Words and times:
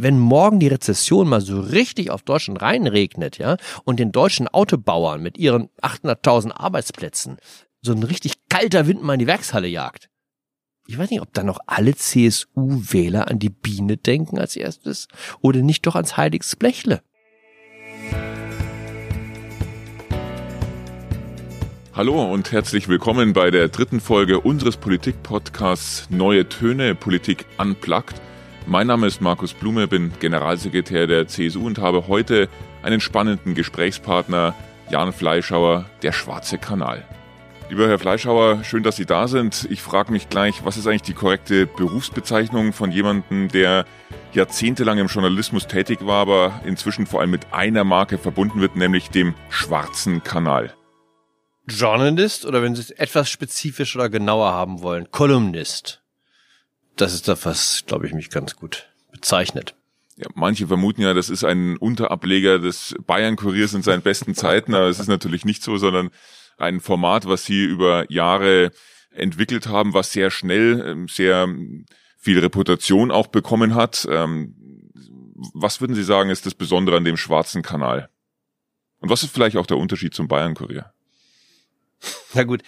wenn 0.00 0.18
morgen 0.18 0.60
die 0.60 0.68
Rezession 0.68 1.28
mal 1.28 1.40
so 1.40 1.60
richtig 1.60 2.10
auf 2.10 2.22
Deutschland 2.22 2.62
reinregnet, 2.62 3.36
ja, 3.36 3.56
und 3.84 3.98
den 3.98 4.12
deutschen 4.12 4.46
Autobauern 4.46 5.20
mit 5.20 5.36
ihren 5.36 5.68
800.000 5.82 6.52
Arbeitsplätzen 6.52 7.36
so 7.82 7.92
ein 7.92 8.02
richtig 8.04 8.34
kalter 8.48 8.86
Wind 8.86 9.02
mal 9.02 9.14
in 9.14 9.18
die 9.18 9.26
Werkshalle 9.26 9.68
jagt. 9.68 10.08
Ich 10.86 10.98
weiß 10.98 11.10
nicht, 11.10 11.20
ob 11.20 11.32
da 11.34 11.42
noch 11.42 11.58
alle 11.66 11.94
CSU-Wähler 11.94 13.28
an 13.28 13.38
die 13.38 13.50
Biene 13.50 13.96
denken 13.96 14.38
als 14.38 14.56
erstes 14.56 15.08
oder 15.42 15.60
nicht 15.62 15.86
doch 15.86 15.96
ans 15.96 16.16
heiliges 16.16 16.56
Blechle. 16.56 17.02
Hallo 21.92 22.32
und 22.32 22.52
herzlich 22.52 22.88
willkommen 22.88 23.32
bei 23.32 23.50
der 23.50 23.68
dritten 23.68 24.00
Folge 24.00 24.40
unseres 24.40 24.76
Politik-Podcasts 24.76 26.08
Neue 26.10 26.48
Töne 26.48 26.94
Politik 26.94 27.46
Unplugged. 27.58 28.14
Mein 28.70 28.86
Name 28.86 29.06
ist 29.06 29.22
Markus 29.22 29.54
Blume, 29.54 29.88
bin 29.88 30.12
Generalsekretär 30.20 31.06
der 31.06 31.26
CSU 31.26 31.66
und 31.66 31.78
habe 31.78 32.06
heute 32.06 32.50
einen 32.82 33.00
spannenden 33.00 33.54
Gesprächspartner, 33.54 34.54
Jan 34.90 35.14
Fleischhauer, 35.14 35.86
der 36.02 36.12
Schwarze 36.12 36.58
Kanal. 36.58 37.02
Lieber 37.70 37.88
Herr 37.88 37.98
Fleischhauer, 37.98 38.64
schön, 38.64 38.82
dass 38.82 38.96
Sie 38.96 39.06
da 39.06 39.26
sind. 39.26 39.66
Ich 39.70 39.80
frage 39.80 40.12
mich 40.12 40.28
gleich, 40.28 40.66
was 40.66 40.76
ist 40.76 40.86
eigentlich 40.86 41.00
die 41.00 41.14
korrekte 41.14 41.66
Berufsbezeichnung 41.66 42.74
von 42.74 42.92
jemandem, 42.92 43.48
der 43.48 43.86
jahrzehntelang 44.34 44.98
im 44.98 45.06
Journalismus 45.06 45.66
tätig 45.66 46.00
war, 46.02 46.20
aber 46.20 46.60
inzwischen 46.66 47.06
vor 47.06 47.22
allem 47.22 47.30
mit 47.30 47.50
einer 47.54 47.84
Marke 47.84 48.18
verbunden 48.18 48.60
wird, 48.60 48.76
nämlich 48.76 49.08
dem 49.08 49.34
Schwarzen 49.48 50.22
Kanal? 50.22 50.74
Journalist 51.66 52.44
oder 52.44 52.62
wenn 52.62 52.74
Sie 52.74 52.82
es 52.82 52.90
etwas 52.90 53.30
spezifisch 53.30 53.96
oder 53.96 54.10
genauer 54.10 54.52
haben 54.52 54.82
wollen, 54.82 55.10
Kolumnist 55.10 56.02
das 57.00 57.14
ist 57.14 57.28
das, 57.28 57.44
was, 57.44 57.84
glaube 57.86 58.06
ich, 58.06 58.14
mich 58.14 58.30
ganz 58.30 58.56
gut 58.56 58.88
bezeichnet. 59.12 59.74
Ja, 60.16 60.26
manche 60.34 60.66
vermuten 60.66 61.02
ja, 61.02 61.14
das 61.14 61.30
ist 61.30 61.44
ein 61.44 61.76
Unterableger 61.76 62.58
des 62.58 62.94
Bayern-Kuriers 63.06 63.74
in 63.74 63.82
seinen 63.82 64.02
besten 64.02 64.34
Zeiten, 64.34 64.74
aber 64.74 64.88
es 64.88 64.98
ist 64.98 65.06
natürlich 65.06 65.44
nicht 65.44 65.62
so, 65.62 65.76
sondern 65.76 66.10
ein 66.56 66.80
Format, 66.80 67.28
was 67.28 67.44
sie 67.44 67.64
über 67.64 68.10
Jahre 68.10 68.72
entwickelt 69.12 69.68
haben, 69.68 69.94
was 69.94 70.12
sehr 70.12 70.30
schnell, 70.30 70.84
ähm, 70.84 71.08
sehr 71.08 71.48
viel 72.18 72.40
Reputation 72.40 73.12
auch 73.12 73.28
bekommen 73.28 73.76
hat. 73.76 74.06
Ähm, 74.10 74.56
was 75.54 75.80
würden 75.80 75.94
Sie 75.94 76.02
sagen, 76.02 76.30
ist 76.30 76.46
das 76.46 76.54
Besondere 76.54 76.96
an 76.96 77.04
dem 77.04 77.16
schwarzen 77.16 77.62
Kanal? 77.62 78.10
Und 78.98 79.08
was 79.08 79.22
ist 79.22 79.32
vielleicht 79.32 79.56
auch 79.56 79.66
der 79.66 79.76
Unterschied 79.76 80.14
zum 80.14 80.26
Bayern-Kurier? 80.26 80.92
Na 82.34 82.42
gut, 82.42 82.62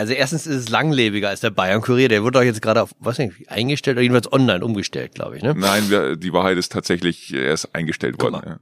also 0.00 0.14
erstens 0.14 0.46
ist 0.46 0.56
es 0.56 0.68
langlebiger 0.70 1.28
als 1.28 1.40
der 1.40 1.50
Bayern-Kurier. 1.50 2.08
Der 2.08 2.22
wurde 2.22 2.38
doch 2.38 2.42
jetzt 2.42 2.62
gerade 2.62 2.80
auf, 2.82 2.94
was 2.98 3.18
nicht, 3.18 3.50
eingestellt 3.50 3.96
oder 3.96 4.02
jedenfalls 4.02 4.32
online 4.32 4.64
umgestellt, 4.64 5.14
glaube 5.14 5.36
ich. 5.36 5.42
Ne? 5.42 5.54
Nein, 5.54 5.90
wir, 5.90 6.16
die 6.16 6.32
Wahrheit 6.32 6.56
ist 6.56 6.72
tatsächlich 6.72 7.34
erst 7.34 7.74
eingestellt 7.74 8.20
worden. 8.20 8.40
Ja. 8.44 8.60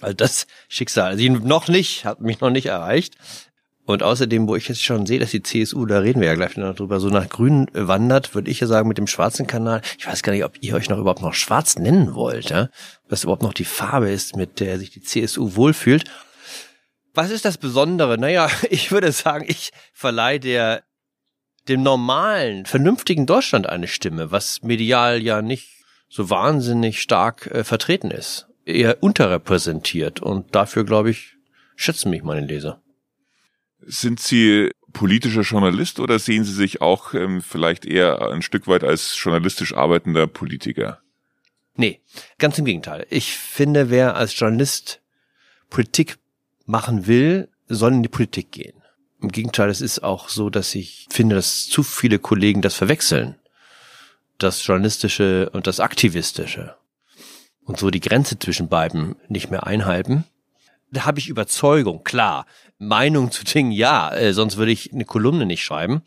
Also 0.00 0.14
das 0.14 0.48
Schicksal, 0.68 1.12
also 1.12 1.24
noch 1.24 1.68
nicht, 1.68 2.04
hat 2.04 2.20
mich 2.20 2.40
noch 2.40 2.50
nicht 2.50 2.66
erreicht. 2.66 3.14
Und 3.84 4.02
außerdem, 4.02 4.48
wo 4.48 4.56
ich 4.56 4.68
jetzt 4.68 4.82
schon 4.82 5.06
sehe, 5.06 5.20
dass 5.20 5.30
die 5.30 5.42
CSU, 5.42 5.86
da 5.86 6.00
reden 6.00 6.20
wir 6.20 6.26
ja 6.26 6.34
gleich 6.34 6.56
noch 6.56 6.74
drüber, 6.74 6.98
so 6.98 7.08
nach 7.08 7.28
Grün 7.28 7.68
wandert, 7.72 8.34
würde 8.34 8.50
ich 8.50 8.58
ja 8.58 8.66
sagen, 8.66 8.88
mit 8.88 8.98
dem 8.98 9.06
schwarzen 9.06 9.46
Kanal, 9.46 9.80
ich 9.96 10.06
weiß 10.06 10.22
gar 10.22 10.32
nicht, 10.32 10.44
ob 10.44 10.54
ihr 10.60 10.74
euch 10.74 10.88
noch 10.88 10.98
überhaupt 10.98 11.22
noch 11.22 11.34
schwarz 11.34 11.76
nennen 11.78 12.14
wollt, 12.14 12.50
ja? 12.50 12.68
Was 13.08 13.24
überhaupt 13.24 13.42
noch 13.42 13.54
die 13.54 13.64
Farbe 13.64 14.10
ist, 14.10 14.36
mit 14.36 14.58
der 14.58 14.78
sich 14.78 14.90
die 14.90 15.02
CSU 15.02 15.54
wohlfühlt. 15.54 16.04
Was 17.14 17.30
ist 17.30 17.44
das 17.44 17.58
Besondere? 17.58 18.18
Naja, 18.18 18.48
ich 18.70 18.90
würde 18.90 19.12
sagen, 19.12 19.44
ich 19.46 19.70
verleihe 19.92 20.40
der, 20.40 20.82
dem 21.68 21.82
normalen, 21.82 22.66
vernünftigen 22.66 23.26
Deutschland 23.26 23.68
eine 23.68 23.88
Stimme, 23.88 24.30
was 24.30 24.62
medial 24.62 25.22
ja 25.22 25.42
nicht 25.42 25.84
so 26.08 26.30
wahnsinnig 26.30 27.00
stark 27.00 27.46
äh, 27.46 27.64
vertreten 27.64 28.10
ist. 28.10 28.46
Eher 28.64 29.02
unterrepräsentiert. 29.02 30.20
Und 30.20 30.54
dafür, 30.54 30.84
glaube 30.84 31.10
ich, 31.10 31.36
schätzen 31.74 32.10
mich 32.10 32.22
meine 32.22 32.46
Leser. 32.46 32.82
Sind 33.80 34.20
Sie 34.20 34.70
politischer 34.92 35.40
Journalist 35.40 35.98
oder 35.98 36.18
sehen 36.18 36.44
Sie 36.44 36.52
sich 36.52 36.80
auch 36.80 37.14
ähm, 37.14 37.42
vielleicht 37.42 37.84
eher 37.84 38.30
ein 38.30 38.42
Stück 38.42 38.68
weit 38.68 38.84
als 38.84 39.16
journalistisch 39.20 39.74
arbeitender 39.74 40.26
Politiker? 40.26 41.00
Nee, 41.74 42.00
ganz 42.38 42.58
im 42.58 42.66
Gegenteil. 42.66 43.06
Ich 43.10 43.36
finde, 43.36 43.90
wer 43.90 44.14
als 44.14 44.38
Journalist 44.38 45.00
Politik 45.70 46.18
machen 46.66 47.06
will, 47.06 47.48
soll 47.68 47.92
in 47.92 48.02
die 48.02 48.08
Politik 48.08 48.52
gehen. 48.52 48.82
Im 49.20 49.30
Gegenteil, 49.30 49.70
es 49.70 49.80
ist 49.80 50.02
auch 50.02 50.28
so, 50.28 50.50
dass 50.50 50.74
ich 50.74 51.06
finde, 51.10 51.36
dass 51.36 51.68
zu 51.68 51.82
viele 51.82 52.18
Kollegen 52.18 52.60
das 52.60 52.74
verwechseln. 52.74 53.36
Das 54.38 54.66
Journalistische 54.66 55.50
und 55.50 55.66
das 55.66 55.78
Aktivistische. 55.78 56.74
Und 57.64 57.78
so 57.78 57.90
die 57.90 58.00
Grenze 58.00 58.38
zwischen 58.38 58.68
beiden 58.68 59.14
nicht 59.28 59.50
mehr 59.50 59.66
einhalten. 59.66 60.24
Da 60.90 61.04
habe 61.04 61.20
ich 61.20 61.28
Überzeugung, 61.28 62.02
klar. 62.02 62.46
Meinung 62.78 63.30
zu 63.30 63.44
Dingen, 63.44 63.70
ja, 63.70 64.12
äh, 64.12 64.32
sonst 64.34 64.56
würde 64.56 64.72
ich 64.72 64.92
eine 64.92 65.04
Kolumne 65.04 65.46
nicht 65.46 65.62
schreiben. 65.62 66.02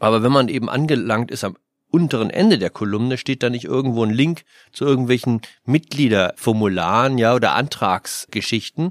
Aber 0.00 0.22
wenn 0.22 0.32
man 0.32 0.48
eben 0.48 0.68
angelangt 0.68 1.30
ist 1.30 1.44
am 1.44 1.56
unteren 1.90 2.30
Ende 2.30 2.58
der 2.58 2.70
Kolumne, 2.70 3.16
steht 3.16 3.42
da 3.42 3.50
nicht 3.50 3.64
irgendwo 3.64 4.04
ein 4.04 4.10
Link 4.10 4.44
zu 4.72 4.84
irgendwelchen 4.84 5.40
Mitgliederformularen, 5.64 7.18
ja, 7.18 7.34
oder 7.34 7.54
Antragsgeschichten, 7.54 8.90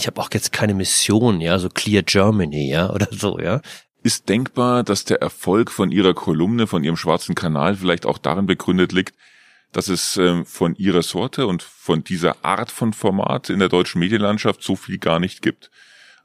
ich 0.00 0.06
habe 0.06 0.20
auch 0.20 0.30
jetzt 0.32 0.52
keine 0.52 0.74
Mission, 0.74 1.40
ja, 1.40 1.58
so 1.58 1.68
Clear 1.68 2.02
Germany, 2.02 2.70
ja, 2.70 2.90
oder 2.90 3.08
so, 3.10 3.38
ja. 3.38 3.60
Ist 4.02 4.30
denkbar, 4.30 4.82
dass 4.82 5.04
der 5.04 5.20
Erfolg 5.20 5.70
von 5.70 5.92
Ihrer 5.92 6.14
Kolumne, 6.14 6.66
von 6.66 6.82
Ihrem 6.82 6.96
schwarzen 6.96 7.34
Kanal 7.34 7.76
vielleicht 7.76 8.06
auch 8.06 8.16
darin 8.16 8.46
begründet 8.46 8.92
liegt, 8.92 9.14
dass 9.72 9.88
es 9.88 10.16
äh, 10.16 10.42
von 10.44 10.74
Ihrer 10.76 11.02
Sorte 11.02 11.46
und 11.46 11.62
von 11.62 12.02
dieser 12.02 12.42
Art 12.42 12.70
von 12.70 12.94
Format 12.94 13.50
in 13.50 13.58
der 13.58 13.68
deutschen 13.68 14.00
Medienlandschaft 14.00 14.62
so 14.62 14.74
viel 14.74 14.96
gar 14.96 15.20
nicht 15.20 15.42
gibt? 15.42 15.70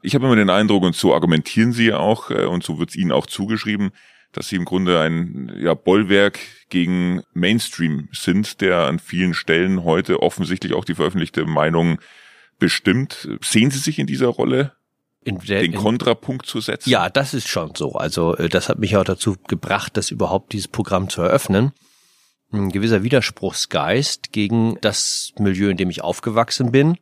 Ich 0.00 0.14
habe 0.14 0.24
immer 0.24 0.36
den 0.36 0.50
Eindruck, 0.50 0.82
und 0.82 0.96
so 0.96 1.14
argumentieren 1.14 1.72
Sie 1.72 1.88
ja 1.88 1.98
auch, 1.98 2.30
äh, 2.30 2.46
und 2.46 2.64
so 2.64 2.78
wird 2.78 2.90
es 2.90 2.96
Ihnen 2.96 3.12
auch 3.12 3.26
zugeschrieben, 3.26 3.90
dass 4.32 4.48
Sie 4.48 4.56
im 4.56 4.64
Grunde 4.64 5.00
ein 5.00 5.54
ja, 5.58 5.74
Bollwerk 5.74 6.38
gegen 6.70 7.22
Mainstream 7.34 8.08
sind, 8.12 8.62
der 8.62 8.86
an 8.86 8.98
vielen 8.98 9.34
Stellen 9.34 9.84
heute 9.84 10.22
offensichtlich 10.22 10.72
auch 10.72 10.86
die 10.86 10.94
veröffentlichte 10.94 11.44
Meinung 11.44 11.98
bestimmt. 12.58 13.28
Sehen 13.42 13.70
Sie 13.70 13.78
sich 13.78 13.98
in 13.98 14.06
dieser 14.06 14.28
Rolle? 14.28 14.72
In 15.24 15.38
der, 15.40 15.62
den 15.62 15.74
Kontrapunkt 15.74 16.46
zu 16.46 16.60
setzen? 16.60 16.88
Ja, 16.88 17.10
das 17.10 17.34
ist 17.34 17.48
schon 17.48 17.74
so. 17.74 17.92
Also 17.92 18.36
äh, 18.36 18.48
das 18.48 18.68
hat 18.68 18.78
mich 18.78 18.96
auch 18.96 19.04
dazu 19.04 19.36
gebracht, 19.48 19.96
das 19.96 20.10
überhaupt 20.10 20.52
dieses 20.52 20.68
Programm 20.68 21.08
zu 21.08 21.22
eröffnen. 21.22 21.72
Ein 22.52 22.68
gewisser 22.70 23.02
Widerspruchsgeist 23.02 24.32
gegen 24.32 24.78
das 24.80 25.32
Milieu, 25.38 25.68
in 25.68 25.76
dem 25.76 25.90
ich 25.90 26.02
aufgewachsen 26.02 26.70
bin. 26.70 26.96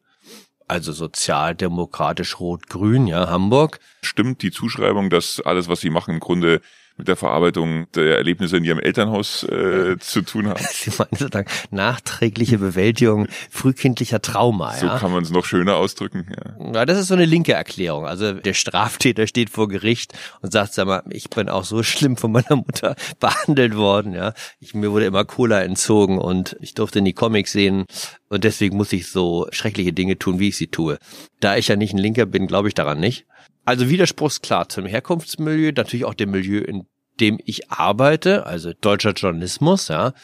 Also 0.66 0.92
sozialdemokratisch 0.92 2.40
rot-grün, 2.40 3.06
ja, 3.06 3.28
Hamburg. 3.28 3.80
Stimmt 4.02 4.40
die 4.40 4.50
Zuschreibung, 4.50 5.10
dass 5.10 5.40
alles, 5.40 5.68
was 5.68 5.80
Sie 5.80 5.90
machen, 5.90 6.14
im 6.14 6.20
Grunde 6.20 6.62
mit 6.96 7.08
der 7.08 7.16
Verarbeitung 7.16 7.90
der 7.94 8.16
Erlebnisse 8.18 8.56
in 8.56 8.64
ihrem 8.64 8.78
Elternhaus 8.78 9.42
äh, 9.44 9.96
zu 9.98 10.22
tun 10.22 10.48
haben. 10.48 10.62
Sie 10.70 10.90
meinen 10.90 11.08
sozusagen 11.12 11.50
nachträgliche 11.70 12.58
Bewältigung 12.58 13.26
frühkindlicher 13.50 14.22
Trauma. 14.22 14.72
So 14.74 14.86
ja? 14.86 14.98
kann 14.98 15.10
man 15.10 15.24
es 15.24 15.30
noch 15.30 15.44
schöner 15.44 15.76
ausdrücken. 15.76 16.26
Ja. 16.30 16.72
ja, 16.72 16.86
das 16.86 16.98
ist 16.98 17.08
so 17.08 17.14
eine 17.14 17.24
linke 17.24 17.52
Erklärung. 17.52 18.06
Also 18.06 18.32
der 18.32 18.54
Straftäter 18.54 19.26
steht 19.26 19.50
vor 19.50 19.68
Gericht 19.68 20.12
und 20.40 20.52
sagt, 20.52 20.74
sag 20.74 20.86
mal, 20.86 21.02
ich 21.10 21.30
bin 21.30 21.48
auch 21.48 21.64
so 21.64 21.82
schlimm 21.82 22.16
von 22.16 22.30
meiner 22.30 22.56
Mutter 22.56 22.94
behandelt 23.20 23.76
worden. 23.76 24.14
Ja, 24.14 24.32
ich, 24.60 24.74
mir 24.74 24.92
wurde 24.92 25.06
immer 25.06 25.24
Cola 25.24 25.62
entzogen 25.62 26.18
und 26.18 26.56
ich 26.60 26.74
durfte 26.74 27.00
nie 27.00 27.12
Comics 27.12 27.52
sehen 27.52 27.86
und 28.34 28.42
deswegen 28.42 28.76
muss 28.76 28.92
ich 28.92 29.06
so 29.06 29.46
schreckliche 29.52 29.92
Dinge 29.92 30.18
tun, 30.18 30.40
wie 30.40 30.48
ich 30.48 30.56
sie 30.56 30.66
tue. 30.66 30.98
Da 31.38 31.56
ich 31.56 31.68
ja 31.68 31.76
nicht 31.76 31.94
ein 31.94 31.98
Linker 31.98 32.26
bin, 32.26 32.48
glaube 32.48 32.66
ich 32.66 32.74
daran 32.74 32.98
nicht. 32.98 33.26
Also 33.64 33.88
widerspruchsklar 33.88 34.68
zum 34.68 34.86
Herkunftsmilieu, 34.86 35.70
natürlich 35.70 36.04
auch 36.04 36.14
dem 36.14 36.32
Milieu, 36.32 36.58
in 36.58 36.84
dem 37.20 37.38
ich 37.44 37.70
arbeite, 37.70 38.44
also 38.44 38.72
deutscher 38.72 39.12
Journalismus, 39.12 39.86
ja, 39.86 40.14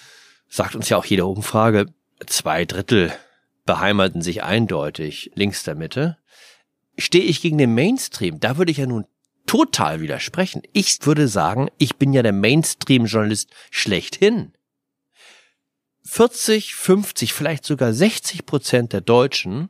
sagt 0.49 0.75
uns 0.75 0.89
ja 0.89 0.97
auch 0.97 1.05
jede 1.05 1.25
Umfrage, 1.25 1.87
zwei 2.27 2.65
Drittel 2.65 3.13
beheimaten 3.65 4.23
sich 4.23 4.43
eindeutig 4.43 5.31
links 5.37 5.63
der 5.63 5.77
Mitte. 5.77 6.19
Stehe 6.99 7.23
ich 7.23 7.41
gegen 7.41 7.59
den 7.59 7.77
Mainstream? 7.77 8.41
Da 8.41 8.59
würde 8.59 8.73
ich 8.73 8.79
ja 8.79 8.87
nun 8.87 9.05
total 9.47 10.01
widersprechen. 10.01 10.63
Ich 10.73 10.99
würde 11.07 11.29
sagen, 11.29 11.69
ich 11.79 11.95
bin 11.95 12.13
ja 12.13 12.25
der 12.25 12.33
Mainstream-Journalist 12.33 13.51
schlechthin. 13.71 14.53
40, 16.13 16.75
50, 16.75 17.33
vielleicht 17.33 17.65
sogar 17.65 17.93
60 17.93 18.45
Prozent 18.45 18.93
der 18.93 19.01
Deutschen 19.01 19.69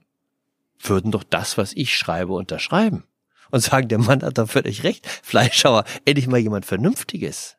würden 0.78 1.12
doch 1.12 1.22
das, 1.22 1.58
was 1.58 1.74
ich 1.74 1.94
schreibe, 1.94 2.32
unterschreiben 2.32 3.04
und 3.50 3.60
sagen, 3.60 3.88
der 3.88 3.98
Mann 3.98 4.22
hat 4.22 4.38
da 4.38 4.46
völlig 4.46 4.82
recht. 4.82 5.06
Fleischhauer, 5.22 5.84
endlich 6.06 6.28
mal 6.28 6.38
jemand 6.38 6.64
Vernünftiges. 6.64 7.58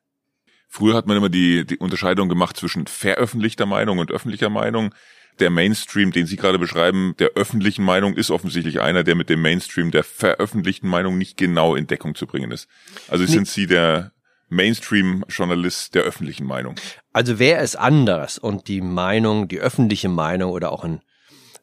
Früher 0.68 0.96
hat 0.96 1.06
man 1.06 1.16
immer 1.16 1.30
die, 1.30 1.64
die 1.64 1.78
Unterscheidung 1.78 2.28
gemacht 2.28 2.58
zwischen 2.58 2.88
veröffentlichter 2.88 3.68
Meinung 3.68 4.00
und 4.00 4.10
öffentlicher 4.10 4.50
Meinung. 4.50 4.96
Der 5.40 5.52
Mainstream, 5.52 6.12
den 6.12 6.26
Sie 6.26 6.36
gerade 6.36 6.58
beschreiben, 6.58 7.14
der 7.20 7.34
öffentlichen 7.36 7.84
Meinung 7.84 8.16
ist 8.16 8.32
offensichtlich 8.32 8.82
einer, 8.82 9.04
der 9.04 9.14
mit 9.14 9.30
dem 9.30 9.44
Mainstream 9.44 9.92
der 9.92 10.04
veröffentlichten 10.04 10.90
Meinung 10.90 11.20
nicht 11.20 11.38
genau 11.38 11.76
in 11.76 11.86
Deckung 11.86 12.16
zu 12.16 12.26
bringen 12.26 12.50
ist. 12.50 12.68
Also 13.10 13.26
nee. 13.26 13.30
sind 13.30 13.48
Sie 13.48 13.68
der 13.68 14.12
Mainstream-Journalist 14.52 15.96
der 15.96 16.04
öffentlichen 16.04 16.46
Meinung. 16.46 16.76
Also 17.14 17.40
wäre 17.40 17.62
es 17.62 17.76
anders 17.76 18.38
und 18.38 18.68
die 18.68 18.82
Meinung, 18.82 19.48
die 19.48 19.60
öffentliche 19.60 20.10
Meinung 20.10 20.52
oder 20.52 20.72
auch 20.72 20.84
in 20.84 21.02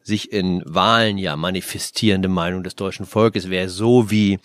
sich 0.01 0.31
in 0.31 0.63
Wahlen 0.65 1.17
ja 1.17 1.35
manifestierende 1.35 2.29
Meinung 2.29 2.63
des 2.63 2.75
deutschen 2.75 3.05
Volkes 3.05 3.49
wäre 3.49 3.69
so 3.69 4.09
wie 4.09 4.39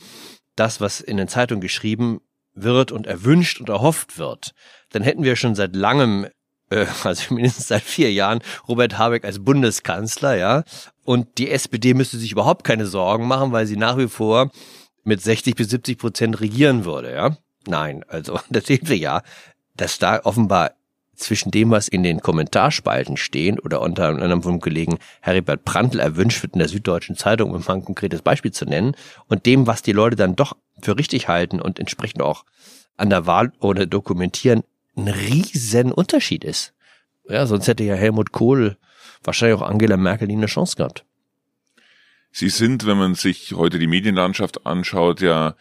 das, 0.56 0.80
was 0.80 1.00
in 1.00 1.16
den 1.16 1.28
Zeitungen 1.28 1.60
geschrieben 1.60 2.20
wird 2.54 2.92
und 2.92 3.06
erwünscht 3.06 3.60
und 3.60 3.68
erhofft 3.68 4.18
wird, 4.18 4.54
dann 4.90 5.02
hätten 5.02 5.24
wir 5.24 5.36
schon 5.36 5.54
seit 5.54 5.74
langem, 5.74 6.28
äh, 6.70 6.86
also 7.04 7.34
mindestens 7.34 7.68
seit 7.68 7.82
vier 7.82 8.12
Jahren, 8.12 8.40
Robert 8.68 8.98
Habeck 8.98 9.24
als 9.24 9.42
Bundeskanzler, 9.44 10.36
ja. 10.36 10.64
Und 11.04 11.38
die 11.38 11.50
SPD 11.50 11.94
müsste 11.94 12.18
sich 12.18 12.32
überhaupt 12.32 12.64
keine 12.64 12.86
Sorgen 12.86 13.26
machen, 13.26 13.52
weil 13.52 13.66
sie 13.66 13.76
nach 13.76 13.98
wie 13.98 14.08
vor 14.08 14.50
mit 15.02 15.20
60 15.20 15.54
bis 15.56 15.70
70 15.70 15.98
Prozent 15.98 16.40
regieren 16.40 16.84
würde, 16.84 17.12
ja. 17.12 17.36
Nein, 17.66 18.04
also 18.08 18.40
das 18.50 18.66
sehen 18.66 18.88
wir 18.88 18.96
ja, 18.96 19.22
dass 19.76 19.98
da 19.98 20.20
offenbar 20.24 20.72
zwischen 21.16 21.50
dem, 21.50 21.70
was 21.70 21.88
in 21.88 22.02
den 22.02 22.20
Kommentarspalten 22.20 23.16
stehen 23.16 23.58
oder 23.58 23.80
unter 23.80 24.08
anderem 24.08 24.42
vom 24.42 24.60
Kollegen 24.60 24.98
Heribert 25.20 25.64
Prantl 25.64 26.00
erwünscht 26.00 26.42
wird 26.42 26.54
in 26.54 26.58
der 26.58 26.68
Süddeutschen 26.68 27.16
Zeitung, 27.16 27.52
um 27.52 27.60
mal 27.60 27.74
ein 27.74 27.84
konkretes 27.84 28.22
Beispiel 28.22 28.50
zu 28.50 28.64
nennen, 28.64 28.96
und 29.28 29.46
dem, 29.46 29.66
was 29.66 29.82
die 29.82 29.92
Leute 29.92 30.16
dann 30.16 30.36
doch 30.36 30.56
für 30.80 30.98
richtig 30.98 31.28
halten 31.28 31.60
und 31.60 31.78
entsprechend 31.78 32.22
auch 32.22 32.44
an 32.96 33.10
der 33.10 33.26
Wahl 33.26 33.52
oder 33.60 33.86
dokumentieren, 33.86 34.64
ein 34.96 35.08
riesen 35.08 35.92
Unterschied 35.92 36.44
ist. 36.44 36.72
Ja, 37.28 37.46
sonst 37.46 37.68
hätte 37.68 37.84
ja 37.84 37.94
Helmut 37.94 38.32
Kohl 38.32 38.76
wahrscheinlich 39.22 39.58
auch 39.58 39.66
Angela 39.66 39.96
Merkel 39.96 40.28
nie 40.28 40.34
eine 40.36 40.46
Chance 40.46 40.76
gehabt. 40.76 41.04
Sie 42.30 42.48
sind, 42.48 42.86
wenn 42.86 42.98
man 42.98 43.14
sich 43.14 43.52
heute 43.54 43.78
die 43.78 43.86
Medienlandschaft 43.86 44.66
anschaut, 44.66 45.20
ja 45.20 45.54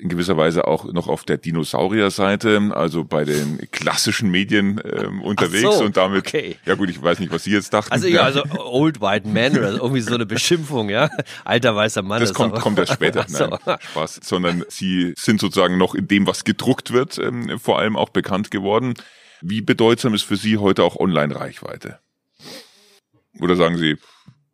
in 0.00 0.08
gewisser 0.08 0.36
Weise 0.36 0.66
auch 0.66 0.90
noch 0.92 1.08
auf 1.08 1.24
der 1.24 1.36
Dinosaurier-Seite, 1.36 2.72
also 2.74 3.04
bei 3.04 3.24
den 3.24 3.58
klassischen 3.70 4.30
Medien 4.30 4.80
ähm, 4.84 5.22
unterwegs 5.22 5.76
so, 5.76 5.84
und 5.84 5.96
damit, 5.96 6.26
okay. 6.26 6.56
ja 6.64 6.74
gut, 6.74 6.88
ich 6.88 7.00
weiß 7.00 7.18
nicht, 7.18 7.30
was 7.30 7.44
Sie 7.44 7.52
jetzt 7.52 7.72
dachten. 7.72 7.92
Also 7.92 8.08
ja, 8.08 8.22
also 8.22 8.42
Old 8.58 9.00
White 9.00 9.28
Man 9.28 9.52
oder 9.52 9.72
irgendwie 9.72 10.00
so 10.00 10.14
eine 10.14 10.26
Beschimpfung, 10.26 10.88
ja, 10.88 11.10
alter 11.44 11.76
weißer 11.76 12.02
Mann. 12.02 12.20
Das 12.20 12.32
kommt, 12.32 12.54
kommt 12.60 12.78
erst 12.78 12.94
später, 12.94 13.24
so. 13.28 13.46
nein, 13.46 13.76
Spaß, 13.80 14.20
sondern 14.22 14.64
Sie 14.68 15.12
sind 15.16 15.40
sozusagen 15.40 15.76
noch 15.76 15.94
in 15.94 16.08
dem, 16.08 16.26
was 16.26 16.44
gedruckt 16.44 16.92
wird, 16.92 17.18
ähm, 17.18 17.58
vor 17.58 17.78
allem 17.78 17.96
auch 17.96 18.08
bekannt 18.08 18.50
geworden. 18.50 18.94
Wie 19.42 19.60
bedeutsam 19.60 20.14
ist 20.14 20.22
für 20.22 20.36
Sie 20.36 20.58
heute 20.58 20.82
auch 20.82 20.96
Online-Reichweite? 20.96 21.98
Oder 23.38 23.56
sagen 23.56 23.76
Sie? 23.76 23.96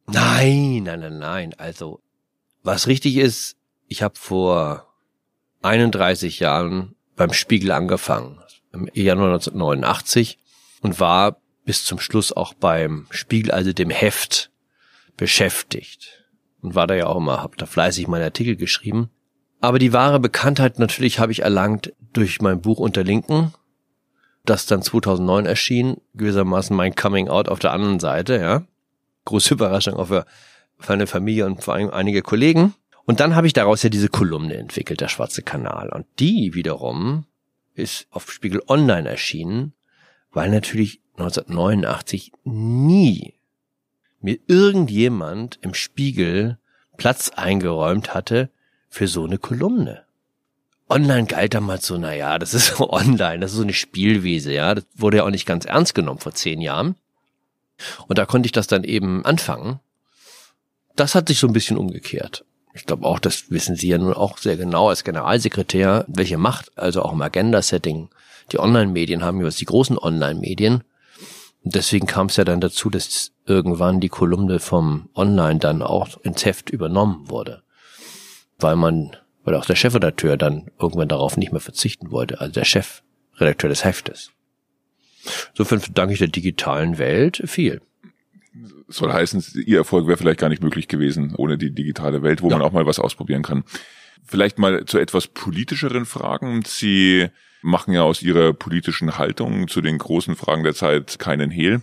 Nein, 0.07 0.83
nein, 0.85 1.01
nein, 1.01 1.19
nein. 1.19 1.55
Also 1.59 2.01
was 2.63 2.87
richtig 2.87 3.17
ist, 3.17 3.57
ich 3.89 4.03
habe 4.03 4.15
vor 4.17 4.86
31 5.63 6.41
Jahren 6.41 6.95
beim 7.17 7.33
Spiegel 7.33 7.73
angefangen, 7.73 8.39
im 8.73 8.89
Januar 8.93 9.29
1989 9.29 10.39
und 10.83 11.01
war 11.01 11.41
bis 11.65 11.85
zum 11.85 11.99
Schluss 11.99 12.33
auch 12.33 12.55
beim 12.55 13.07
Spiegel, 13.11 13.51
also 13.51 13.73
dem 13.73 13.91
Heft, 13.91 14.51
beschäftigt 15.17 16.25
und 16.63 16.75
war 16.75 16.87
da 16.87 16.95
ja 16.95 17.07
auch 17.07 17.17
immer, 17.17 17.43
habe 17.43 17.57
da 17.57 17.67
fleißig 17.67 18.07
meine 18.07 18.25
Artikel 18.25 18.57
geschrieben. 18.57 19.11
Aber 19.61 19.79
die 19.79 19.93
wahre 19.93 20.21
Bekanntheit 20.21 20.79
natürlich 20.79 21.19
habe 21.19 21.33
ich 21.33 21.41
erlangt 21.41 21.93
durch 22.13 22.41
mein 22.41 22.61
Buch 22.61 22.79
Unter 22.79 23.03
Linken, 23.03 23.53
das 24.45 24.67
dann 24.67 24.83
2009 24.83 25.47
erschien, 25.47 25.97
gewissermaßen 26.15 26.77
mein 26.77 26.95
Coming 26.95 27.29
Out 27.29 27.49
auf 27.49 27.59
der 27.59 27.73
anderen 27.73 27.99
Seite, 28.01 28.39
ja. 28.39 28.63
Große 29.25 29.55
Überraschung 29.55 29.95
auch 29.95 30.07
für, 30.07 30.25
für 30.79 30.93
eine 30.93 31.07
Familie 31.07 31.47
und 31.47 31.65
vor 31.65 31.75
allem 31.75 31.91
einige 31.91 32.23
Kollegen. 32.23 32.75
Und 33.07 33.21
dann 33.21 33.37
habe 33.37 33.47
ich 33.47 33.53
daraus 33.53 33.85
ja 33.85 33.89
diese 33.89 34.09
Kolumne 34.09 34.57
entwickelt, 34.57 35.01
der 35.01 35.09
Schwarze 35.09 35.43
Kanal. 35.43 35.89
Und 35.91 36.07
die 36.19 36.55
wiederum 36.55 37.25
ist 37.75 38.09
auf 38.11 38.31
Spiegel 38.33 38.61
Online 38.67 39.09
erschienen, 39.09 39.75
weil 40.33 40.51
natürlich 40.51 41.01
1989 41.13 42.33
nie 42.45 43.35
mir 44.21 44.39
irgendjemand 44.49 45.59
im 45.63 45.73
Spiegel 45.73 46.59
Platz 46.97 47.31
eingeräumt 47.31 48.13
hatte 48.13 48.51
für 48.89 49.07
so 49.07 49.25
eine 49.25 49.39
Kolumne. 49.39 50.05
Online 50.89 51.27
galt 51.27 51.55
damals 51.55 51.87
so, 51.87 51.99
naja, 51.99 52.39
das 52.39 52.55
ist 52.55 52.77
so 52.77 52.91
online, 52.93 53.39
das 53.39 53.53
ist 53.53 53.59
so 53.59 53.63
eine 53.63 53.73
Spielwiese, 53.73 54.53
ja. 54.53 54.75
Das 54.75 54.85
wurde 54.95 55.19
ja 55.19 55.25
auch 55.25 55.31
nicht 55.31 55.47
ganz 55.47 55.65
ernst 55.65 55.95
genommen 55.95 56.19
vor 56.19 56.35
zehn 56.35 56.61
Jahren. 56.61 56.97
Und 58.09 58.19
da 58.19 58.27
konnte 58.27 58.47
ich 58.47 58.53
das 58.53 58.67
dann 58.67 58.83
eben 58.83 59.25
anfangen. 59.25 59.79
Das 60.97 61.15
hat 61.15 61.29
sich 61.29 61.39
so 61.39 61.47
ein 61.47 61.53
bisschen 61.53 61.77
umgekehrt 61.77 62.45
ich 62.77 62.87
glaube 62.87 63.07
auch, 63.07 63.19
das 63.19 63.51
wissen 63.51 63.77
Sie 63.77 63.89
ja 63.89 63.99
nun 63.99 64.13
auch 64.13 64.39
sehr 64.39 64.57
genau 64.57 64.89
als 64.89 65.03
Generalsekretär, 65.03 66.05
welche 66.09 66.39
Macht, 66.39 66.77
also 66.77 67.03
auch 67.03 67.13
im 67.13 67.23
Agenda-Setting, 67.23 68.09
die 68.53 68.59
Online-Medien 68.59 69.25
haben, 69.25 69.39
jeweils 69.39 69.57
die 69.57 69.65
großen 69.65 69.99
Online-Medien. 69.99 70.85
Und 71.65 71.75
deswegen 71.75 72.07
kam 72.07 72.27
es 72.27 72.37
ja 72.37 72.45
dann 72.45 72.61
dazu, 72.61 72.91
dass 72.91 73.33
irgendwann 73.47 74.01
die 74.01 74.09
Kolumne 74.09 74.61
vom 74.61 75.09
Online 75.15 75.59
dann 75.59 75.83
auch 75.83 76.21
ins 76.23 76.45
Heft 76.45 76.71
übernommen 76.71 77.29
wurde. 77.29 77.63
Weil 78.59 78.77
man, 78.77 79.17
weil 79.45 79.55
auch 79.55 79.67
der 79.67 79.75
Chefredakteur 79.75 80.37
dann 80.37 80.71
irgendwann 80.79 81.09
darauf 81.09 81.37
nicht 81.37 81.53
mehr 81.53 81.61
verzichten 81.61 82.11
wollte, 82.11 82.41
also 82.41 82.53
der 82.53 82.65
Chefredakteur 82.65 83.69
des 83.69 83.85
Heftes. 83.85 84.33
Insofern 85.51 85.83
danke 85.95 86.13
ich 86.13 86.19
der 86.21 86.29
digitalen 86.29 86.99
Welt 86.99 87.43
viel 87.47 87.81
soll 88.89 89.13
heißen, 89.13 89.45
ihr 89.67 89.79
Erfolg 89.79 90.07
wäre 90.07 90.17
vielleicht 90.17 90.41
gar 90.41 90.49
nicht 90.49 90.63
möglich 90.63 90.89
gewesen 90.89 91.35
ohne 91.37 91.59
die 91.59 91.75
digitale 91.75 92.23
Welt, 92.23 92.43
wo 92.43 92.51
ja. 92.51 92.57
man 92.57 92.67
auch 92.67 92.73
mal 92.73 92.87
was 92.87 92.99
ausprobieren 92.99 93.43
kann. 93.43 93.65
Vielleicht 94.25 94.59
mal 94.59 94.85
zu 94.85 94.99
etwas 94.99 95.29
politischeren 95.29 96.05
Fragen. 96.05 96.63
Sie 96.67 97.29
machen 97.63 97.93
ja 97.93 98.03
aus 98.03 98.23
ihrer 98.23 98.53
politischen 98.53 99.19
Haltung 99.19 99.69
zu 99.69 99.81
den 99.81 99.99
großen 99.99 100.37
Fragen 100.37 100.65
der 100.65 100.75
Zeit 100.75 101.19
keinen 101.19 101.51
Hehl. 101.51 101.83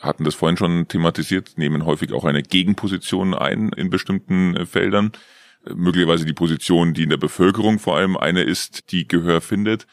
Hatten 0.00 0.24
das 0.24 0.34
vorhin 0.34 0.56
schon 0.56 0.86
thematisiert, 0.88 1.52
nehmen 1.56 1.84
häufig 1.84 2.12
auch 2.12 2.24
eine 2.24 2.42
Gegenposition 2.42 3.34
ein 3.34 3.70
in 3.70 3.90
bestimmten 3.90 4.56
äh, 4.56 4.66
Feldern. 4.66 5.12
Möglicherweise 5.74 6.24
die 6.24 6.34
Position, 6.34 6.94
die 6.94 7.02
in 7.02 7.10
der 7.10 7.16
Bevölkerung 7.16 7.78
vor 7.78 7.96
allem 7.96 8.16
eine 8.16 8.42
ist, 8.42 8.92
die 8.92 9.08
Gehör 9.08 9.40
findet. 9.40 9.86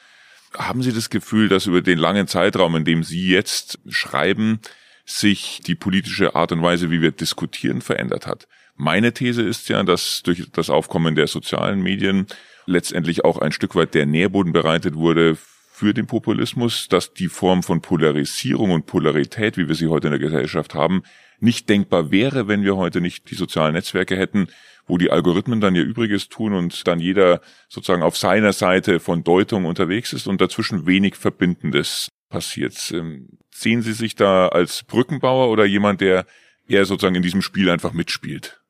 Haben 0.55 0.83
Sie 0.83 0.93
das 0.93 1.09
Gefühl, 1.09 1.49
dass 1.49 1.65
über 1.65 1.81
den 1.81 1.97
langen 1.97 2.27
Zeitraum, 2.27 2.75
in 2.75 2.85
dem 2.85 3.03
Sie 3.03 3.27
jetzt 3.27 3.79
schreiben, 3.89 4.59
sich 5.05 5.61
die 5.65 5.75
politische 5.75 6.35
Art 6.35 6.51
und 6.51 6.61
Weise, 6.61 6.89
wie 6.89 7.01
wir 7.01 7.11
diskutieren, 7.11 7.81
verändert 7.81 8.25
hat. 8.27 8.47
Meine 8.75 9.13
These 9.13 9.43
ist 9.43 9.69
ja, 9.69 9.83
dass 9.83 10.23
durch 10.23 10.51
das 10.51 10.69
Aufkommen 10.69 11.15
der 11.15 11.27
sozialen 11.27 11.81
Medien 11.81 12.27
letztendlich 12.65 13.23
auch 13.23 13.37
ein 13.37 13.51
Stück 13.51 13.75
weit 13.75 13.93
der 13.93 14.05
Nährboden 14.05 14.51
bereitet 14.51 14.95
wurde 14.95 15.37
für 15.71 15.93
den 15.93 16.07
Populismus, 16.07 16.87
dass 16.87 17.13
die 17.13 17.27
Form 17.27 17.61
von 17.61 17.81
Polarisierung 17.81 18.71
und 18.71 18.85
Polarität, 18.85 19.57
wie 19.57 19.67
wir 19.67 19.75
sie 19.75 19.87
heute 19.87 20.07
in 20.07 20.11
der 20.11 20.19
Gesellschaft 20.19 20.73
haben, 20.73 21.03
nicht 21.39 21.69
denkbar 21.69 22.11
wäre, 22.11 22.47
wenn 22.47 22.63
wir 22.63 22.75
heute 22.75 23.01
nicht 23.01 23.29
die 23.29 23.35
sozialen 23.35 23.73
Netzwerke 23.73 24.17
hätten, 24.17 24.47
wo 24.87 24.97
die 24.97 25.11
Algorithmen 25.11 25.61
dann 25.61 25.75
ihr 25.75 25.83
Übriges 25.83 26.29
tun 26.29 26.53
und 26.53 26.87
dann 26.87 26.99
jeder 26.99 27.41
sozusagen 27.67 28.03
auf 28.03 28.17
seiner 28.17 28.53
Seite 28.53 28.99
von 28.99 29.23
Deutung 29.23 29.65
unterwegs 29.65 30.13
ist 30.13 30.27
und 30.27 30.39
dazwischen 30.41 30.85
wenig 30.85 31.15
Verbindendes 31.15 32.09
passiert. 32.35 32.91
Ähm, 32.91 33.29
sehen 33.51 33.81
Sie 33.81 33.93
sich 33.93 34.15
da 34.15 34.47
als 34.49 34.83
Brückenbauer 34.83 35.49
oder 35.49 35.65
jemand, 35.65 36.01
der 36.01 36.25
eher 36.67 36.85
sozusagen 36.85 37.15
in 37.15 37.21
diesem 37.21 37.41
Spiel 37.41 37.69
einfach 37.69 37.93
mitspielt? 37.93 38.61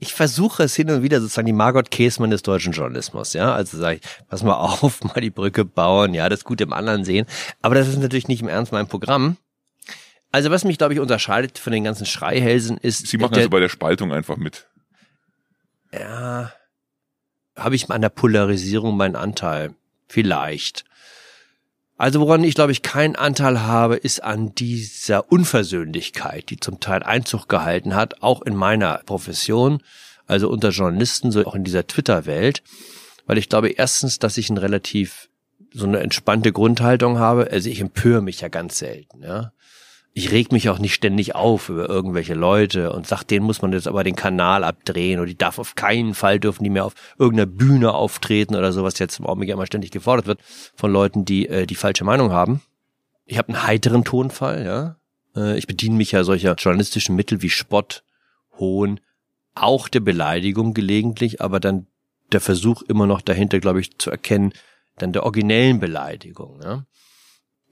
Ich 0.00 0.12
versuche 0.12 0.64
es 0.64 0.74
hin 0.74 0.90
und 0.90 1.02
wieder 1.02 1.20
sozusagen 1.20 1.46
die 1.46 1.52
Margot 1.52 1.90
Käsmann 1.90 2.30
des 2.30 2.42
deutschen 2.42 2.72
Journalismus, 2.72 3.32
ja. 3.32 3.54
Also 3.54 3.78
sage 3.78 4.00
ich, 4.00 4.26
pass 4.28 4.42
mal 4.42 4.54
auf, 4.82 5.02
mal 5.04 5.20
die 5.20 5.30
Brücke 5.30 5.64
bauen, 5.64 6.14
ja, 6.14 6.28
das 6.28 6.44
Gute 6.44 6.64
im 6.64 6.72
anderen 6.72 7.04
sehen. 7.04 7.26
Aber 7.62 7.74
das 7.74 7.88
ist 7.88 7.98
natürlich 7.98 8.28
nicht 8.28 8.42
im 8.42 8.48
Ernst 8.48 8.72
mein 8.72 8.88
Programm. 8.88 9.36
Also 10.32 10.50
was 10.50 10.64
mich, 10.64 10.78
glaube 10.78 10.94
ich, 10.94 11.00
unterscheidet 11.00 11.58
von 11.58 11.72
den 11.72 11.84
ganzen 11.84 12.06
Schreihälsen 12.06 12.76
ist. 12.76 13.06
Sie 13.06 13.18
machen 13.18 13.34
der, 13.34 13.42
also 13.42 13.50
bei 13.50 13.60
der 13.60 13.68
Spaltung 13.68 14.12
einfach 14.12 14.36
mit. 14.36 14.66
Ja. 15.92 16.52
Habe 17.56 17.76
ich 17.76 17.88
an 17.88 18.00
der 18.00 18.08
Polarisierung 18.08 18.96
meinen 18.96 19.14
Anteil? 19.14 19.74
Vielleicht. 20.08 20.84
Also 21.96 22.20
woran 22.20 22.42
ich, 22.42 22.54
glaube 22.54 22.72
ich, 22.72 22.82
keinen 22.82 23.16
Anteil 23.16 23.62
habe, 23.62 23.96
ist 23.96 24.22
an 24.22 24.54
dieser 24.54 25.30
Unversöhnlichkeit, 25.30 26.50
die 26.50 26.58
zum 26.58 26.80
Teil 26.80 27.02
Einzug 27.02 27.48
gehalten 27.48 27.94
hat, 27.94 28.22
auch 28.22 28.42
in 28.42 28.56
meiner 28.56 29.00
Profession, 29.06 29.80
also 30.26 30.48
unter 30.48 30.70
Journalisten, 30.70 31.30
so 31.30 31.44
auch 31.44 31.54
in 31.54 31.64
dieser 31.64 31.86
Twitter-Welt. 31.86 32.62
Weil 33.26 33.38
ich 33.38 33.48
glaube 33.48 33.70
erstens, 33.70 34.18
dass 34.18 34.36
ich 34.36 34.50
ein 34.50 34.58
relativ 34.58 35.28
so 35.72 35.86
eine 35.86 36.00
entspannte 36.00 36.52
Grundhaltung 36.52 37.18
habe. 37.18 37.50
Also 37.50 37.68
ich 37.68 37.80
empöre 37.80 38.22
mich 38.22 38.40
ja 38.40 38.48
ganz 38.48 38.78
selten, 38.78 39.22
ja 39.22 39.52
ich 40.16 40.30
reg 40.30 40.52
mich 40.52 40.68
auch 40.68 40.78
nicht 40.78 40.94
ständig 40.94 41.34
auf 41.34 41.68
über 41.68 41.88
irgendwelche 41.88 42.34
Leute 42.34 42.92
und 42.92 43.04
sag, 43.04 43.24
denen 43.24 43.44
muss 43.44 43.62
man 43.62 43.72
jetzt 43.72 43.88
aber 43.88 44.04
den 44.04 44.14
Kanal 44.14 44.62
abdrehen 44.62 45.18
oder 45.18 45.26
die 45.26 45.36
darf 45.36 45.58
auf 45.58 45.74
keinen 45.74 46.14
Fall 46.14 46.38
dürfen 46.38 46.62
die 46.62 46.70
mehr 46.70 46.84
auf 46.84 46.94
irgendeiner 47.18 47.50
Bühne 47.50 47.92
auftreten 47.92 48.54
oder 48.54 48.72
sowas 48.72 48.96
jetzt 49.00 49.18
im 49.18 49.26
Augenblick 49.26 49.50
immer 49.50 49.66
ständig 49.66 49.90
gefordert 49.90 50.26
wird 50.26 50.40
von 50.76 50.92
Leuten, 50.92 51.24
die 51.24 51.48
äh, 51.48 51.66
die 51.66 51.74
falsche 51.74 52.04
Meinung 52.04 52.30
haben. 52.30 52.62
Ich 53.26 53.38
habe 53.38 53.48
einen 53.48 53.66
heiteren 53.66 54.04
Tonfall, 54.04 54.64
ja. 54.64 54.96
Äh, 55.34 55.58
ich 55.58 55.66
bediene 55.66 55.96
mich 55.96 56.12
ja 56.12 56.22
solcher 56.22 56.54
journalistischen 56.54 57.16
Mittel 57.16 57.42
wie 57.42 57.50
Spott, 57.50 58.04
Hohn, 58.56 59.00
auch 59.56 59.88
der 59.88 60.00
Beleidigung 60.00 60.74
gelegentlich, 60.74 61.40
aber 61.40 61.58
dann 61.58 61.88
der 62.30 62.40
Versuch 62.40 62.82
immer 62.82 63.08
noch 63.08 63.20
dahinter, 63.20 63.58
glaube 63.58 63.80
ich, 63.80 63.98
zu 63.98 64.12
erkennen, 64.12 64.52
dann 64.96 65.12
der 65.12 65.24
originellen 65.24 65.80
Beleidigung. 65.80 66.58
Ne? 66.58 66.86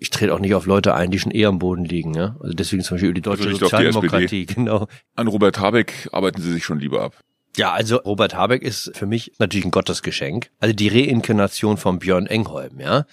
Ich 0.03 0.11
trete 0.11 0.35
auch 0.35 0.41
nicht 0.41 0.55
auf 0.55 0.67
Leute 0.67 0.95
ein, 0.95 1.13
die 1.13 1.21
schon 1.21 1.31
eher 1.31 1.49
am 1.49 1.61
Boden 1.61 1.85
liegen. 1.85 2.11
Ne? 2.11 2.37
Also 2.41 2.55
deswegen 2.55 2.83
zum 2.83 2.97
Beispiel 2.97 3.11
über 3.11 3.15
die 3.15 3.23
deutsche 3.23 3.45
Also 3.45 3.53
die 3.57 3.61
Sozialdemokratie. 3.61 4.47
genau. 4.55 4.89
An 5.15 5.29
Robert 5.29 5.61
Habeck 5.61 6.09
arbeiten 6.11 6.43
Sie 6.43 6.53
sich 6.53 6.65
schon 6.65 6.81
lieber 6.81 7.03
ab. 7.03 7.15
Ja, 7.57 7.73
also 7.73 7.99
Robert 7.99 8.35
Habeck 8.35 8.63
ist 8.63 8.91
für 8.97 9.07
mich 9.07 9.33
natürlich 9.39 9.65
ein 9.65 9.71
Gottesgeschenk. 9.71 10.51
Also 10.59 10.75
die 10.75 10.89
Reinkarnation 10.89 11.77
von 11.77 12.01
Björn 12.01 12.27
Engholm, 12.27 12.81
ja. 12.81 13.07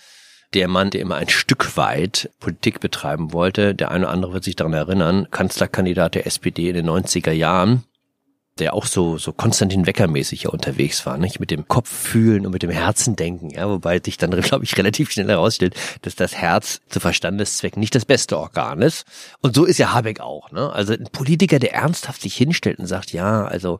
Der 0.55 0.67
Mann, 0.67 0.89
der 0.89 1.01
immer 1.01 1.17
ein 1.17 1.29
Stück 1.29 1.77
weit 1.77 2.31
Politik 2.39 2.79
betreiben 2.79 3.33
wollte. 3.33 3.75
Der 3.75 3.91
eine 3.91 4.05
oder 4.05 4.13
andere 4.13 4.33
wird 4.33 4.43
sich 4.43 4.55
daran 4.55 4.73
erinnern. 4.73 5.27
Kanzlerkandidat 5.29 6.15
der 6.15 6.25
SPD 6.25 6.69
in 6.69 6.73
den 6.73 6.89
90er 6.89 7.31
Jahren 7.31 7.83
der 8.59 8.73
auch 8.73 8.85
so, 8.85 9.17
so 9.17 9.33
Konstantin 9.33 9.85
Wecker-mäßig 9.85 10.43
ja 10.43 10.49
unterwegs 10.49 11.05
war, 11.05 11.17
nicht? 11.17 11.39
Mit 11.39 11.51
dem 11.51 11.67
Kopf 11.67 11.89
fühlen 11.89 12.45
und 12.45 12.51
mit 12.51 12.63
dem 12.63 12.69
Herzen 12.69 13.15
denken, 13.15 13.49
ja, 13.49 13.67
wobei 13.69 13.99
sich 14.03 14.17
dann, 14.17 14.31
glaube 14.41 14.63
ich, 14.63 14.77
relativ 14.77 15.11
schnell 15.11 15.27
herausstellt, 15.27 15.75
dass 16.01 16.15
das 16.15 16.35
Herz 16.35 16.81
zu 16.89 16.99
Verstandeszwecken 16.99 17.79
nicht 17.79 17.95
das 17.95 18.05
beste 18.05 18.37
Organ 18.37 18.81
ist. 18.81 19.05
Und 19.41 19.55
so 19.55 19.65
ist 19.65 19.77
ja 19.77 19.93
Habeck 19.93 20.19
auch, 20.19 20.51
ne? 20.51 20.71
Also 20.71 20.93
ein 20.93 21.07
Politiker, 21.11 21.59
der 21.59 21.73
ernsthaft 21.73 22.21
sich 22.21 22.35
hinstellt 22.35 22.79
und 22.79 22.87
sagt, 22.87 23.11
ja, 23.13 23.45
also, 23.45 23.79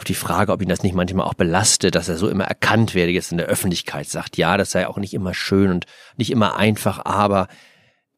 auf 0.00 0.04
die 0.04 0.14
Frage, 0.14 0.52
ob 0.52 0.62
ihn 0.62 0.68
das 0.68 0.82
nicht 0.82 0.94
manchmal 0.94 1.26
auch 1.26 1.34
belastet, 1.34 1.94
dass 1.94 2.08
er 2.08 2.16
so 2.16 2.28
immer 2.28 2.44
erkannt 2.44 2.94
werde, 2.94 3.12
jetzt 3.12 3.32
in 3.32 3.38
der 3.38 3.48
Öffentlichkeit 3.48 4.08
sagt, 4.08 4.38
ja, 4.38 4.56
das 4.56 4.70
sei 4.70 4.88
auch 4.88 4.96
nicht 4.96 5.12
immer 5.12 5.34
schön 5.34 5.70
und 5.70 5.84
nicht 6.16 6.30
immer 6.30 6.56
einfach, 6.56 7.04
aber 7.04 7.48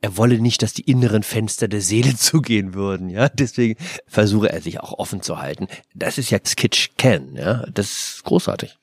er 0.02 0.16
wolle 0.16 0.40
nicht, 0.40 0.62
dass 0.62 0.74
die 0.74 0.82
inneren 0.82 1.22
Fenster 1.22 1.68
der 1.68 1.80
Seele 1.80 2.14
zugehen 2.16 2.74
würden, 2.74 3.08
ja. 3.08 3.28
Deswegen 3.28 3.76
versuche 4.06 4.52
er 4.52 4.60
sich 4.60 4.80
auch 4.80 4.98
offen 4.98 5.22
zu 5.22 5.38
halten. 5.38 5.68
Das 5.94 6.18
ist 6.18 6.30
ja 6.30 6.38
Skitch 6.44 6.90
Ken, 6.98 7.34
ja. 7.36 7.64
Das 7.72 7.86
ist 7.86 8.24
großartig. 8.24 8.76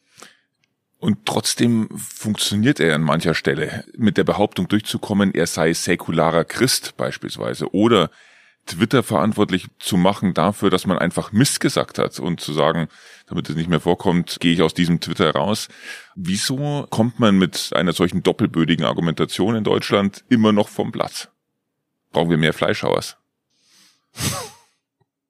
Und 0.98 1.26
trotzdem 1.26 1.90
funktioniert 1.98 2.80
er 2.82 2.96
an 2.96 3.02
mancher 3.02 3.34
Stelle 3.34 3.86
mit 3.96 4.18
der 4.18 4.26
Behauptung 4.26 4.68
durchzukommen, 4.68 5.34
er 5.34 5.48
sei 5.48 5.74
säkularer 5.74 6.44
Christ 6.44 6.98
beispielsweise 6.98 7.74
oder 7.74 8.10
Twitter 8.70 9.04
verantwortlich 9.04 9.68
zu 9.80 9.98
machen 9.98 10.34
dafür, 10.34 10.70
dass 10.70 10.86
man 10.86 10.98
einfach 10.98 11.32
Mist 11.32 11.60
gesagt 11.60 11.98
hat 11.98 12.20
und 12.20 12.40
zu 12.40 12.54
sagen, 12.54 12.88
damit 13.28 13.50
es 13.50 13.56
nicht 13.56 13.70
mehr 13.70 13.80
vorkommt, 13.80 14.38
gehe 14.40 14.54
ich 14.54 14.62
aus 14.62 14.74
diesem 14.74 15.00
Twitter 15.00 15.32
raus. 15.32 15.68
Wieso 16.16 16.86
kommt 16.90 17.20
man 17.20 17.38
mit 17.38 17.72
einer 17.74 17.94
solchen 17.94 18.24
doppelbödigen 18.24 18.86
Argumentation 18.86 19.56
in 19.56 19.64
Deutschland 19.64 20.24
immer 20.30 20.52
noch 20.52 20.70
vom 20.70 20.92
Platz? 20.92 21.30
Brauchen 22.12 22.30
wir 22.30 22.38
mehr 22.38 22.54
Fleischhauers? 22.54 23.18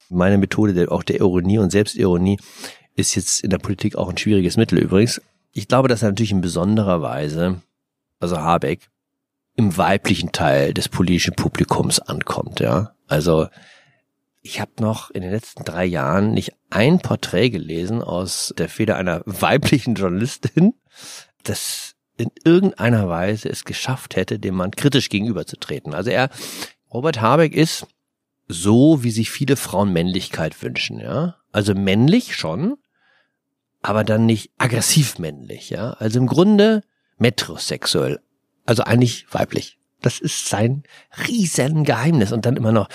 Meine 0.10 0.38
Methode 0.38 0.74
der, 0.74 0.92
auch 0.92 1.04
der 1.04 1.20
Ironie 1.20 1.60
und 1.60 1.72
Selbstironie 1.72 2.40
ist 2.96 3.16
jetzt 3.16 3.42
in 3.42 3.50
der 3.50 3.60
Politik 3.60 3.96
auch 3.96 4.10
ein 4.10 4.18
schwieriges 4.18 4.58
Mittel 4.58 4.80
übrigens. 4.80 5.22
Ich 5.54 5.68
glaube, 5.68 5.88
dass 5.88 6.04
er 6.04 6.10
natürlich 6.10 6.32
in 6.32 6.42
besonderer 6.42 7.02
Weise, 7.02 7.62
also 8.20 8.38
Habeck, 8.38 8.90
im 9.56 9.78
weiblichen 9.78 10.32
Teil 10.32 10.74
des 10.74 10.90
politischen 10.90 11.36
Publikums 11.36 12.00
ankommt, 12.00 12.60
ja. 12.60 12.94
Also 13.10 13.48
ich 14.42 14.62
habe 14.62 14.72
noch 14.80 15.10
in 15.10 15.22
den 15.22 15.32
letzten 15.32 15.66
drei 15.66 15.86
Jahren 15.86 16.32
nicht 16.32 16.54
ein 16.70 17.00
Porträt 17.00 17.50
gelesen 17.50 18.02
aus 18.02 18.54
der 18.58 18.70
Feder 18.70 18.96
einer 18.96 19.22
weiblichen 19.26 19.96
Journalistin, 19.96 20.76
das 21.44 21.96
in 22.18 22.32
irgendeiner 22.44 23.10
Weise 23.10 23.50
es 23.50 23.66
geschafft 23.66 24.16
hätte, 24.16 24.40
dem 24.40 24.56
Mann 24.56 24.72
kritisch 24.72 25.10
gegenüberzutreten. 25.10 25.94
Also 25.94 26.10
er, 26.10 26.30
Robert 26.92 27.22
Habeck 27.22 27.54
ist 27.56 27.88
so, 28.48 29.04
wie 29.04 29.12
sich 29.12 29.30
viele 29.30 29.56
Frauen 29.56 29.94
Männlichkeit 29.94 30.62
wünschen, 30.62 31.00
ja. 31.00 31.36
Also 31.52 31.74
männlich 31.74 32.36
schon, 32.36 32.78
aber 33.82 34.04
dann 34.04 34.26
nicht 34.26 34.52
aggressiv 34.58 35.18
männlich, 35.20 35.70
ja. 35.70 35.92
Also 35.94 36.20
im 36.20 36.28
Grunde 36.28 36.84
metrosexuell, 37.18 38.20
also 38.66 38.84
eigentlich 38.84 39.26
weiblich. 39.32 39.79
Das 40.02 40.20
ist 40.20 40.48
sein 40.48 40.84
riesen 41.28 41.84
Geheimnis. 41.84 42.32
Und 42.32 42.46
dann 42.46 42.58
immer 42.58 42.72
noch 42.72 42.90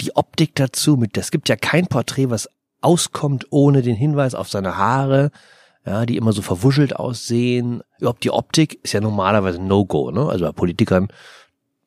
die 0.00 0.14
Optik 0.14 0.54
dazu 0.54 0.96
mit, 0.96 1.16
das 1.16 1.30
gibt 1.30 1.48
ja 1.48 1.56
kein 1.56 1.86
Porträt, 1.86 2.30
was 2.30 2.48
auskommt 2.80 3.46
ohne 3.50 3.82
den 3.82 3.96
Hinweis 3.96 4.34
auf 4.34 4.48
seine 4.48 4.76
Haare, 4.76 5.30
ja, 5.84 6.04
die 6.04 6.16
immer 6.16 6.32
so 6.32 6.42
verwuschelt 6.42 6.94
aussehen. 6.96 7.82
Überhaupt 7.98 8.24
die 8.24 8.30
Optik 8.30 8.82
ist 8.84 8.92
ja 8.92 9.00
normalerweise 9.00 9.60
No-Go, 9.60 10.10
ne? 10.10 10.28
Also 10.28 10.44
bei 10.44 10.52
Politikern, 10.52 11.08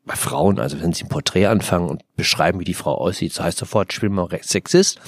bei 0.05 0.15
Frauen, 0.15 0.59
also 0.59 0.81
wenn 0.81 0.93
sie 0.93 1.03
ein 1.03 1.09
Porträt 1.09 1.47
anfangen 1.47 1.87
und 1.87 2.03
beschreiben, 2.15 2.59
wie 2.59 2.65
die 2.65 2.73
Frau 2.73 2.95
aussieht, 2.95 3.33
so 3.33 3.43
heißt 3.43 3.57
sofort, 3.57 3.93
ich 3.93 4.01
bin 4.01 4.13
mal 4.13 4.27
Sexist. 4.41 4.99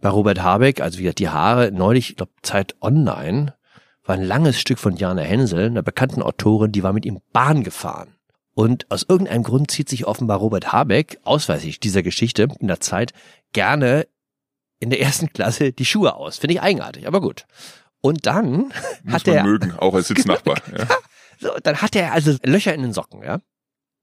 Bei 0.00 0.10
Robert 0.10 0.42
Habeck, 0.42 0.80
also 0.80 0.98
wie 0.98 1.04
gesagt, 1.04 1.18
die 1.18 1.30
Haare, 1.30 1.72
neulich, 1.72 2.10
ich 2.10 2.16
glaube, 2.16 2.32
Zeit 2.42 2.76
Online, 2.80 3.54
war 4.04 4.14
ein 4.14 4.22
langes 4.22 4.60
Stück 4.60 4.78
von 4.78 4.96
Jana 4.96 5.22
Hensel, 5.22 5.66
einer 5.66 5.82
bekannten 5.82 6.22
Autorin, 6.22 6.70
die 6.70 6.82
war 6.82 6.92
mit 6.92 7.06
ihm 7.06 7.20
Bahn 7.32 7.64
gefahren. 7.64 8.15
Und 8.58 8.90
aus 8.90 9.04
irgendeinem 9.06 9.42
Grund 9.42 9.70
zieht 9.70 9.90
sich 9.90 10.06
offenbar 10.06 10.38
Robert 10.38 10.72
Habeck, 10.72 11.18
ausweislich 11.24 11.78
dieser 11.78 12.02
Geschichte 12.02 12.48
in 12.58 12.68
der 12.68 12.80
Zeit, 12.80 13.12
gerne 13.52 14.06
in 14.80 14.88
der 14.88 15.02
ersten 15.02 15.30
Klasse 15.30 15.72
die 15.72 15.84
Schuhe 15.84 16.14
aus. 16.14 16.38
Finde 16.38 16.54
ich 16.54 16.62
eigenartig, 16.62 17.06
aber 17.06 17.20
gut. 17.20 17.44
Und 18.00 18.24
dann 18.24 18.72
Muss 19.04 19.12
hat 19.12 19.28
er 19.28 19.44
mögen, 19.44 19.74
auch 19.78 19.92
als 19.92 20.08
Sitznachbar. 20.08 20.56
ja. 20.74 20.86
so, 21.38 21.50
dann 21.62 21.82
hat 21.82 21.94
er 21.94 22.12
also 22.12 22.34
Löcher 22.44 22.72
in 22.72 22.80
den 22.80 22.94
Socken, 22.94 23.22
ja. 23.22 23.42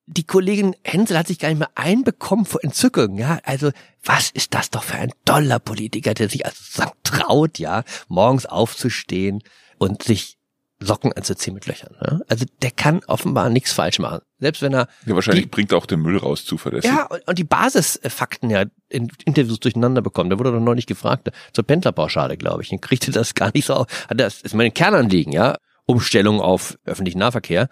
Die 0.06 0.26
Kollegin 0.26 0.76
Hensel 0.84 1.18
hat 1.18 1.28
sich 1.28 1.40
gar 1.40 1.50
nicht 1.50 1.58
mehr 1.58 1.72
einbekommen 1.74 2.46
vor 2.46 2.64
Entzückung, 2.64 3.18
ja. 3.18 3.40
Also, 3.46 3.72
was 4.04 4.30
ist 4.30 4.54
das 4.54 4.70
doch 4.70 4.84
für 4.84 4.98
ein 4.98 5.14
toller 5.26 5.58
Politiker, 5.58 6.14
der 6.14 6.30
sich 6.30 6.46
also 6.46 6.84
traut, 7.02 7.58
ja, 7.58 7.84
morgens 8.08 8.46
aufzustehen 8.46 9.42
und 9.80 10.04
sich 10.04 10.38
Socken 10.84 11.14
anzuziehen 11.14 11.54
mit 11.54 11.66
Löchern. 11.68 11.96
Ja? 12.02 12.20
Also 12.28 12.46
der 12.62 12.72
kann 12.72 13.02
offenbar 13.08 13.50
nichts 13.50 13.72
falsch 13.72 14.00
machen. 14.00 14.20
Selbst 14.40 14.62
wenn 14.62 14.74
er 14.74 14.88
ja, 15.06 15.16
wahrscheinlich 15.16 15.46
die, 15.46 15.50
bringt 15.50 15.72
er 15.72 15.78
auch 15.78 15.86
den 15.86 16.02
Müll 16.02 16.18
raus 16.18 16.46
zuverlässig. 16.46 16.92
ja 16.92 17.06
und, 17.06 17.28
und 17.28 17.38
die 17.38 17.44
Basisfakten 17.44 18.50
ja 18.50 18.66
in 18.90 19.10
Interviews 19.26 19.60
durcheinander 19.60 20.02
bekommen. 20.02 20.30
Da 20.30 20.40
wurde 20.40 20.52
doch 20.52 20.60
neulich 20.60 20.86
gefragt 20.86 21.32
zur 21.54 21.64
Pendlerpauschale, 21.66 22.38
glaube 22.38 22.64
ich. 22.64 22.72
Und 22.72 22.82
kriegte 22.82 23.12
das 23.12 23.34
gar 23.34 23.52
nicht 23.54 23.66
so. 23.66 23.74
auf. 23.74 23.88
Hat 24.10 24.20
das 24.20 24.42
ist 24.42 24.54
mein 24.54 24.74
Kernanliegen, 24.74 25.34
ja, 25.34 25.58
Umstellung 25.86 26.42
auf 26.42 26.78
öffentlichen 26.86 27.20
Nahverkehr 27.20 27.70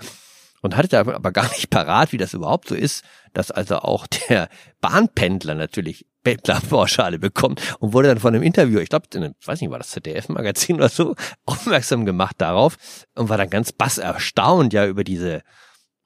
und 0.62 0.77
hatte 0.77 0.88
da 0.88 1.00
aber 1.01 1.32
gar 1.32 1.50
nicht 1.50 1.70
parat, 1.70 2.12
wie 2.12 2.18
das 2.18 2.34
überhaupt 2.34 2.70
so 2.70 2.75
ist, 2.75 3.03
dass 3.34 3.51
also 3.51 3.77
auch 3.77 4.08
der 4.08 4.50
Bahnpendler 4.80 5.56
natürlich 5.56 6.06
Pendlerpauschale 6.24 7.20
bekommt 7.20 7.62
und 7.80 7.94
wurde 7.94 8.10
dann 8.10 8.20
von 8.20 8.34
einem 8.34 8.44
Interview, 8.44 8.80
ich 8.80 8.89
glaube, 8.89 9.08
ich 9.12 9.48
weiß 9.48 9.60
nicht, 9.62 9.72
war 9.72 9.80
das 9.80 9.89
ZDF-Magazin 9.89 10.75
oder 10.75 10.89
so, 10.89 11.15
aufmerksam 11.46 12.06
gemacht 12.06 12.36
darauf 12.39 12.77
und 13.15 13.30
war 13.30 13.38
dann 13.38 13.50
ganz 13.50 13.72
bass 13.72 13.98
erstaunt 13.98 14.74
ja 14.74 14.86
über 14.86 15.03
diese 15.03 15.41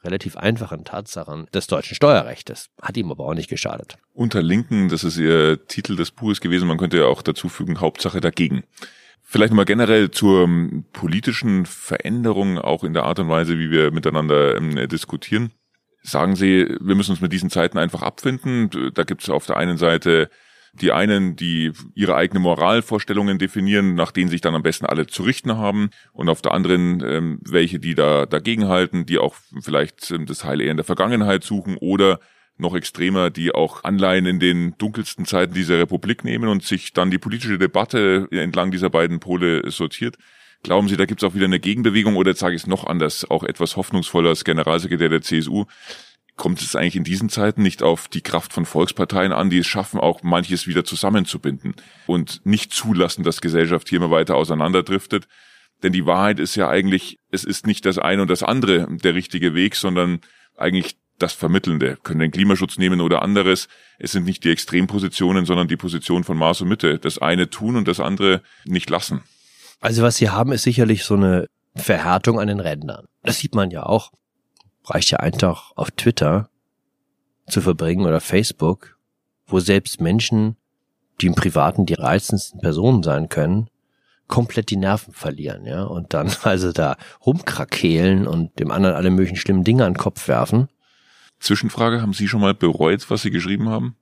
relativ 0.05 0.37
einfachen 0.37 0.85
Tatsachen 0.85 1.47
des 1.53 1.67
deutschen 1.67 1.95
Steuerrechtes. 1.95 2.69
Hat 2.81 2.95
ihm 2.95 3.11
aber 3.11 3.25
auch 3.25 3.33
nicht 3.33 3.49
geschadet. 3.49 3.97
Unter 4.13 4.43
Linken, 4.43 4.87
das 4.87 5.03
ist 5.03 5.17
ihr 5.17 5.65
Titel 5.65 5.95
des 5.95 6.11
Buches 6.11 6.41
gewesen, 6.41 6.67
man 6.67 6.77
könnte 6.77 6.97
ja 6.97 7.05
auch 7.05 7.23
dazu 7.23 7.49
fügen, 7.49 7.81
Hauptsache 7.81 8.21
dagegen. 8.21 8.63
Vielleicht 9.35 9.51
nochmal 9.51 9.65
generell 9.65 10.11
zur 10.11 10.45
ähm, 10.45 10.85
politischen 10.93 11.65
Veränderung, 11.65 12.57
auch 12.57 12.85
in 12.85 12.93
der 12.93 13.03
Art 13.03 13.19
und 13.19 13.27
Weise, 13.27 13.59
wie 13.59 13.69
wir 13.69 13.91
miteinander 13.91 14.55
ähm, 14.55 14.87
diskutieren. 14.87 15.51
Sagen 16.03 16.37
Sie, 16.37 16.65
wir 16.79 16.95
müssen 16.95 17.11
uns 17.11 17.19
mit 17.19 17.33
diesen 17.33 17.49
Zeiten 17.49 17.77
einfach 17.77 18.01
abfinden. 18.01 18.69
Da 18.93 19.03
gibt 19.03 19.23
es 19.23 19.29
auf 19.29 19.45
der 19.45 19.57
einen 19.57 19.75
Seite 19.75 20.29
die 20.71 20.93
einen, 20.93 21.35
die 21.35 21.73
ihre 21.95 22.15
eigene 22.15 22.39
Moralvorstellungen 22.39 23.37
definieren, 23.37 23.93
nach 23.95 24.11
denen 24.11 24.29
sich 24.29 24.39
dann 24.39 24.55
am 24.55 24.63
besten 24.63 24.85
alle 24.85 25.05
zu 25.05 25.23
richten 25.23 25.57
haben, 25.57 25.89
und 26.13 26.29
auf 26.29 26.41
der 26.41 26.53
anderen 26.53 27.03
ähm, 27.05 27.39
welche, 27.45 27.79
die 27.79 27.93
da 27.93 28.25
dagegen 28.25 28.69
halten, 28.69 29.05
die 29.05 29.17
auch 29.17 29.35
vielleicht 29.61 30.11
ähm, 30.11 30.27
das 30.27 30.45
Heil 30.45 30.61
eher 30.61 30.71
in 30.71 30.77
der 30.77 30.85
Vergangenheit 30.85 31.43
suchen 31.43 31.75
oder 31.75 32.21
noch 32.57 32.75
extremer, 32.75 33.29
die 33.29 33.53
auch 33.53 33.83
Anleihen 33.83 34.25
in 34.25 34.39
den 34.39 34.77
dunkelsten 34.77 35.25
Zeiten 35.25 35.53
dieser 35.53 35.79
Republik 35.79 36.23
nehmen 36.23 36.49
und 36.49 36.63
sich 36.63 36.93
dann 36.93 37.11
die 37.11 37.17
politische 37.17 37.57
Debatte 37.57 38.27
entlang 38.31 38.71
dieser 38.71 38.89
beiden 38.89 39.19
Pole 39.19 39.69
sortiert. 39.69 40.17
Glauben 40.63 40.87
Sie, 40.87 40.97
da 40.97 41.05
gibt 41.05 41.21
es 41.21 41.29
auch 41.29 41.35
wieder 41.35 41.45
eine 41.45 41.59
Gegenbewegung 41.59 42.15
oder 42.15 42.33
sage 42.33 42.55
ich 42.55 42.63
es 42.63 42.67
noch 42.67 42.87
anders, 42.87 43.29
auch 43.29 43.43
etwas 43.43 43.75
hoffnungsvoller 43.75 44.29
als 44.29 44.43
Generalsekretär 44.43 45.09
der 45.09 45.21
CSU? 45.21 45.65
Kommt 46.37 46.61
es 46.61 46.75
eigentlich 46.75 46.95
in 46.95 47.03
diesen 47.03 47.29
Zeiten 47.29 47.61
nicht 47.61 47.83
auf 47.83 48.07
die 48.07 48.21
Kraft 48.21 48.51
von 48.51 48.65
Volksparteien 48.65 49.31
an, 49.31 49.49
die 49.49 49.59
es 49.59 49.67
schaffen, 49.67 49.99
auch 49.99 50.23
manches 50.23 50.67
wieder 50.67 50.83
zusammenzubinden 50.83 51.75
und 52.07 52.45
nicht 52.45 52.73
zulassen, 52.73 53.23
dass 53.23 53.41
Gesellschaft 53.41 53.87
hier 53.89 53.97
immer 53.97 54.11
weiter 54.11 54.35
auseinanderdriftet? 54.35 55.27
Denn 55.83 55.93
die 55.93 56.05
Wahrheit 56.05 56.39
ist 56.39 56.55
ja 56.55 56.69
eigentlich, 56.69 57.19
es 57.31 57.43
ist 57.43 57.67
nicht 57.67 57.85
das 57.85 57.99
eine 57.99 58.21
und 58.21 58.29
das 58.29 58.43
andere 58.43 58.87
der 58.89 59.13
richtige 59.13 59.53
Weg, 59.53 59.75
sondern 59.75 60.19
eigentlich 60.57 60.97
das 61.19 61.33
Vermittelnde. 61.33 61.97
Können 62.03 62.19
den 62.19 62.31
Klimaschutz 62.31 62.77
nehmen 62.77 63.01
oder 63.01 63.21
anderes. 63.21 63.67
Es 63.99 64.11
sind 64.11 64.25
nicht 64.25 64.43
die 64.43 64.51
Extrempositionen, 64.51 65.45
sondern 65.45 65.67
die 65.67 65.77
Position 65.77 66.23
von 66.23 66.37
Maß 66.37 66.61
und 66.61 66.67
Mitte. 66.67 66.99
Das 66.99 67.17
eine 67.17 67.49
tun 67.49 67.75
und 67.75 67.87
das 67.87 67.99
andere 67.99 68.41
nicht 68.65 68.89
lassen. 68.89 69.23
Also 69.79 70.03
was 70.03 70.17
sie 70.17 70.29
haben, 70.29 70.51
ist 70.51 70.63
sicherlich 70.63 71.03
so 71.03 71.15
eine 71.15 71.47
Verhärtung 71.75 72.39
an 72.39 72.47
den 72.47 72.59
Rändern. 72.59 73.05
Das 73.23 73.39
sieht 73.39 73.55
man 73.55 73.71
ja 73.71 73.85
auch. 73.85 74.11
Reicht 74.85 75.11
ja 75.11 75.17
Tag 75.31 75.71
auf 75.75 75.91
Twitter 75.91 76.49
zu 77.47 77.61
verbringen 77.61 78.05
oder 78.05 78.21
Facebook, 78.21 78.97
wo 79.47 79.59
selbst 79.59 80.01
Menschen, 80.01 80.57
die 81.21 81.27
im 81.27 81.35
Privaten 81.35 81.85
die 81.85 81.93
reizendsten 81.93 82.59
Personen 82.61 83.03
sein 83.03 83.29
können, 83.29 83.69
komplett 84.27 84.69
die 84.69 84.77
Nerven 84.77 85.13
verlieren, 85.13 85.65
ja, 85.65 85.83
und 85.83 86.13
dann 86.13 86.31
also 86.43 86.71
da 86.71 86.97
rumkrakehlen 87.25 88.27
und 88.27 88.59
dem 88.59 88.71
anderen 88.71 88.95
alle 88.95 89.11
möglichen 89.11 89.37
schlimmen 89.37 89.63
Dinge 89.63 89.85
an 89.85 89.93
den 89.93 89.99
Kopf 89.99 90.27
werfen. 90.27 90.67
Zwischenfrage, 91.45 92.01
haben 92.01 92.13
Sie 92.13 92.27
schon 92.27 92.41
mal 92.41 92.53
bereut, 92.53 93.09
was 93.09 93.21
Sie 93.21 93.31
geschrieben 93.31 93.69
haben? 93.69 93.95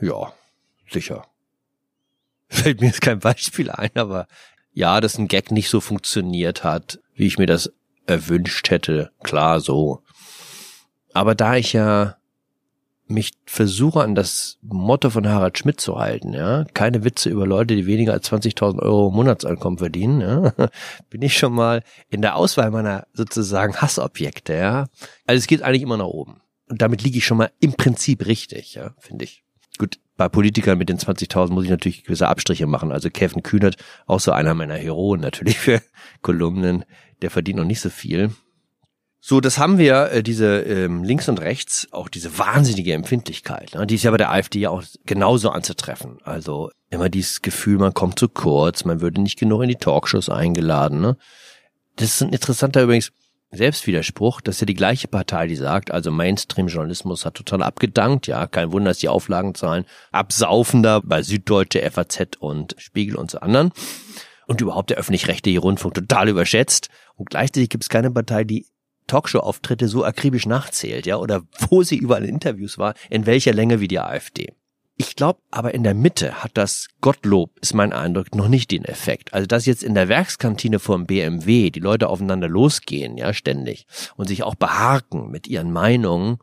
Ja, 0.00 0.32
sicher. 0.90 1.26
Fällt 2.48 2.80
mir 2.80 2.88
jetzt 2.88 3.00
kein 3.00 3.18
Beispiel 3.18 3.70
ein, 3.70 3.90
aber 3.94 4.26
ja, 4.72 5.00
dass 5.00 5.18
ein 5.18 5.28
Gag 5.28 5.50
nicht 5.50 5.68
so 5.68 5.80
funktioniert 5.80 6.64
hat, 6.64 7.00
wie 7.14 7.26
ich 7.26 7.38
mir 7.38 7.46
das 7.46 7.72
erwünscht 8.06 8.70
hätte, 8.70 9.10
klar 9.22 9.60
so. 9.60 10.02
Aber 11.12 11.34
da 11.34 11.56
ich 11.56 11.72
ja 11.72 12.17
mich 13.08 13.32
versuche 13.46 14.02
an 14.02 14.14
das 14.14 14.58
Motto 14.62 15.10
von 15.10 15.26
Harald 15.26 15.58
Schmidt 15.58 15.80
zu 15.80 15.98
halten, 15.98 16.32
ja, 16.34 16.64
keine 16.74 17.04
Witze 17.04 17.30
über 17.30 17.46
Leute, 17.46 17.74
die 17.74 17.86
weniger 17.86 18.12
als 18.12 18.30
20.000 18.30 18.80
Euro 18.80 19.10
Monatsankommen 19.10 19.78
verdienen, 19.78 20.20
ja, 20.20 20.52
bin 21.10 21.22
ich 21.22 21.36
schon 21.36 21.52
mal 21.52 21.82
in 22.10 22.22
der 22.22 22.36
Auswahl 22.36 22.70
meiner 22.70 23.06
sozusagen 23.12 23.76
Hassobjekte, 23.76 24.54
ja. 24.54 24.86
Also 25.26 25.38
es 25.38 25.46
geht 25.46 25.62
eigentlich 25.62 25.82
immer 25.82 25.96
nach 25.96 26.06
oben. 26.06 26.40
Und 26.68 26.82
damit 26.82 27.02
liege 27.02 27.18
ich 27.18 27.24
schon 27.24 27.38
mal 27.38 27.50
im 27.60 27.72
Prinzip 27.72 28.26
richtig, 28.26 28.74
ja, 28.74 28.94
finde 28.98 29.24
ich. 29.24 29.42
Gut, 29.78 29.98
bei 30.16 30.28
Politikern 30.28 30.76
mit 30.76 30.88
den 30.88 30.98
20.000 30.98 31.50
muss 31.50 31.64
ich 31.64 31.70
natürlich 31.70 32.04
gewisse 32.04 32.28
Abstriche 32.28 32.66
machen. 32.66 32.92
Also 32.92 33.08
Kevin 33.08 33.42
Kühnert, 33.42 33.76
auch 34.06 34.20
so 34.20 34.32
einer 34.32 34.52
meiner 34.54 34.74
Heroen 34.74 35.20
natürlich 35.20 35.58
für 35.60 35.80
Kolumnen, 36.20 36.84
der 37.22 37.30
verdient 37.30 37.58
noch 37.58 37.64
nicht 37.64 37.80
so 37.80 37.88
viel. 37.88 38.30
So, 39.20 39.40
das 39.40 39.58
haben 39.58 39.78
wir, 39.78 40.12
äh, 40.12 40.22
diese 40.22 40.60
ähm, 40.60 41.02
links 41.02 41.28
und 41.28 41.40
rechts, 41.40 41.88
auch 41.90 42.08
diese 42.08 42.38
wahnsinnige 42.38 42.94
Empfindlichkeit. 42.94 43.74
Ne? 43.74 43.86
Die 43.86 43.96
ist 43.96 44.04
ja 44.04 44.12
bei 44.12 44.16
der 44.16 44.30
AfD 44.30 44.60
ja 44.60 44.70
auch 44.70 44.84
genauso 45.06 45.50
anzutreffen. 45.50 46.18
Also 46.22 46.70
immer 46.90 47.08
dieses 47.08 47.42
Gefühl, 47.42 47.78
man 47.78 47.94
kommt 47.94 48.18
zu 48.18 48.28
kurz, 48.28 48.84
man 48.84 49.00
würde 49.00 49.20
nicht 49.20 49.38
genug 49.38 49.62
in 49.62 49.68
die 49.68 49.76
Talkshows 49.76 50.28
eingeladen. 50.28 51.00
Ne? 51.00 51.16
Das 51.96 52.14
ist 52.14 52.22
ein 52.22 52.32
interessanter 52.32 52.82
übrigens 52.82 53.10
Selbstwiderspruch. 53.50 54.40
Das 54.40 54.56
ist 54.56 54.60
ja 54.60 54.66
die 54.66 54.74
gleiche 54.74 55.08
Partei, 55.08 55.46
die 55.46 55.56
sagt, 55.56 55.90
also 55.90 56.10
Mainstream-Journalismus 56.10 57.24
hat 57.24 57.34
total 57.34 57.62
abgedankt. 57.62 58.26
Ja, 58.26 58.46
kein 58.46 58.72
Wunder, 58.72 58.90
dass 58.90 58.98
die 58.98 59.08
Auflagenzahlen 59.08 59.84
absaufender 60.12 61.00
bei 61.02 61.22
Süddeutsche, 61.22 61.88
FAZ 61.90 62.36
und 62.38 62.76
Spiegel 62.78 63.16
und 63.16 63.30
so 63.30 63.40
anderen. 63.40 63.72
Und 64.46 64.60
überhaupt 64.60 64.90
der 64.90 64.98
öffentlich-rechtliche 64.98 65.58
Rundfunk 65.58 65.94
total 65.94 66.28
überschätzt. 66.28 66.88
Und 67.16 67.30
gleichzeitig 67.30 67.68
gibt 67.68 67.84
es 67.84 67.88
keine 67.88 68.10
Partei, 68.10 68.44
die 68.44 68.66
Talkshow-Auftritte 69.08 69.88
so 69.88 70.04
akribisch 70.04 70.46
nachzählt, 70.46 71.06
ja, 71.06 71.16
oder 71.16 71.42
wo 71.68 71.82
sie 71.82 71.96
überall 71.96 72.24
in 72.24 72.36
Interviews 72.36 72.78
war, 72.78 72.94
in 73.10 73.26
welcher 73.26 73.52
Länge 73.52 73.80
wie 73.80 73.88
die 73.88 73.98
AfD. 73.98 74.52
Ich 75.00 75.14
glaube, 75.14 75.40
aber 75.52 75.74
in 75.74 75.84
der 75.84 75.94
Mitte 75.94 76.42
hat 76.42 76.52
das 76.54 76.88
Gottlob, 77.00 77.58
ist 77.60 77.72
mein 77.72 77.92
Eindruck, 77.92 78.34
noch 78.34 78.48
nicht 78.48 78.72
den 78.72 78.84
Effekt. 78.84 79.32
Also, 79.32 79.46
dass 79.46 79.66
jetzt 79.66 79.84
in 79.84 79.94
der 79.94 80.08
Werkskantine 80.08 80.80
vom 80.80 81.06
BMW 81.06 81.70
die 81.70 81.80
Leute 81.80 82.08
aufeinander 82.08 82.48
losgehen, 82.48 83.16
ja, 83.16 83.32
ständig, 83.32 83.86
und 84.16 84.26
sich 84.26 84.42
auch 84.42 84.56
behaken 84.56 85.30
mit 85.30 85.46
ihren 85.46 85.72
Meinungen, 85.72 86.38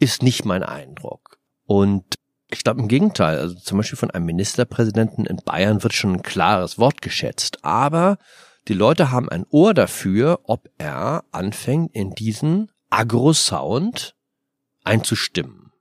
ist 0.00 0.24
nicht 0.24 0.44
mein 0.44 0.64
Eindruck. 0.64 1.38
Und 1.66 2.16
ich 2.48 2.64
glaube 2.64 2.80
im 2.80 2.88
Gegenteil, 2.88 3.38
also 3.38 3.54
zum 3.54 3.78
Beispiel 3.78 3.98
von 3.98 4.10
einem 4.10 4.26
Ministerpräsidenten 4.26 5.26
in 5.26 5.36
Bayern 5.44 5.84
wird 5.84 5.92
schon 5.92 6.14
ein 6.14 6.22
klares 6.22 6.78
Wort 6.78 7.02
geschätzt. 7.02 7.64
Aber 7.64 8.18
die 8.68 8.74
Leute 8.74 9.10
haben 9.10 9.28
ein 9.28 9.46
Ohr 9.50 9.74
dafür, 9.74 10.40
ob 10.44 10.68
er 10.78 11.24
anfängt, 11.32 11.94
in 11.94 12.10
diesen 12.10 12.70
Agro-Sound 12.90 14.14
einzustimmen. 14.84 15.72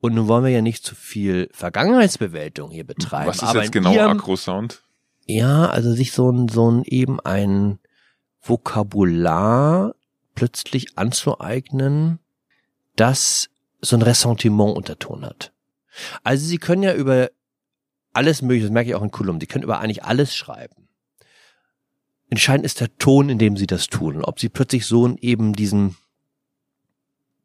Und 0.00 0.14
nun 0.14 0.28
wollen 0.28 0.44
wir 0.44 0.50
ja 0.50 0.60
nicht 0.60 0.84
zu 0.84 0.94
viel 0.94 1.48
Vergangenheitsbewältigung 1.52 2.70
hier 2.70 2.84
betreiben. 2.84 3.28
Was 3.28 3.36
ist 3.36 3.44
aber 3.44 3.62
jetzt 3.62 3.72
genau 3.72 3.96
Agro-Sound? 3.96 4.82
Ja, 5.26 5.66
also 5.66 5.92
sich 5.92 6.12
so 6.12 6.30
ein, 6.30 6.48
so 6.48 6.70
ein 6.70 6.82
eben 6.84 7.20
ein 7.20 7.78
Vokabular 8.42 9.94
plötzlich 10.34 10.98
anzueignen, 10.98 12.18
das 12.96 13.48
so 13.80 13.96
ein 13.96 14.02
Ressentiment 14.02 14.76
unterton 14.76 15.24
hat. 15.24 15.52
Also 16.22 16.44
sie 16.44 16.58
können 16.58 16.82
ja 16.82 16.94
über 16.94 17.30
alles 18.12 18.42
mögliche, 18.42 18.66
das 18.66 18.72
merke 18.72 18.90
ich 18.90 18.96
auch 18.96 19.02
in 19.02 19.10
Kolumnen, 19.10 19.40
sie 19.40 19.46
können 19.46 19.64
über 19.64 19.80
eigentlich 19.80 20.04
alles 20.04 20.34
schreiben. 20.34 20.83
Entscheidend 22.34 22.66
ist 22.66 22.80
der 22.80 22.92
Ton, 22.98 23.28
in 23.28 23.38
dem 23.38 23.56
sie 23.56 23.68
das 23.68 23.86
tun. 23.86 24.24
ob 24.24 24.40
sie 24.40 24.48
plötzlich 24.48 24.86
so 24.86 25.16
eben 25.20 25.52
diesen, 25.52 25.94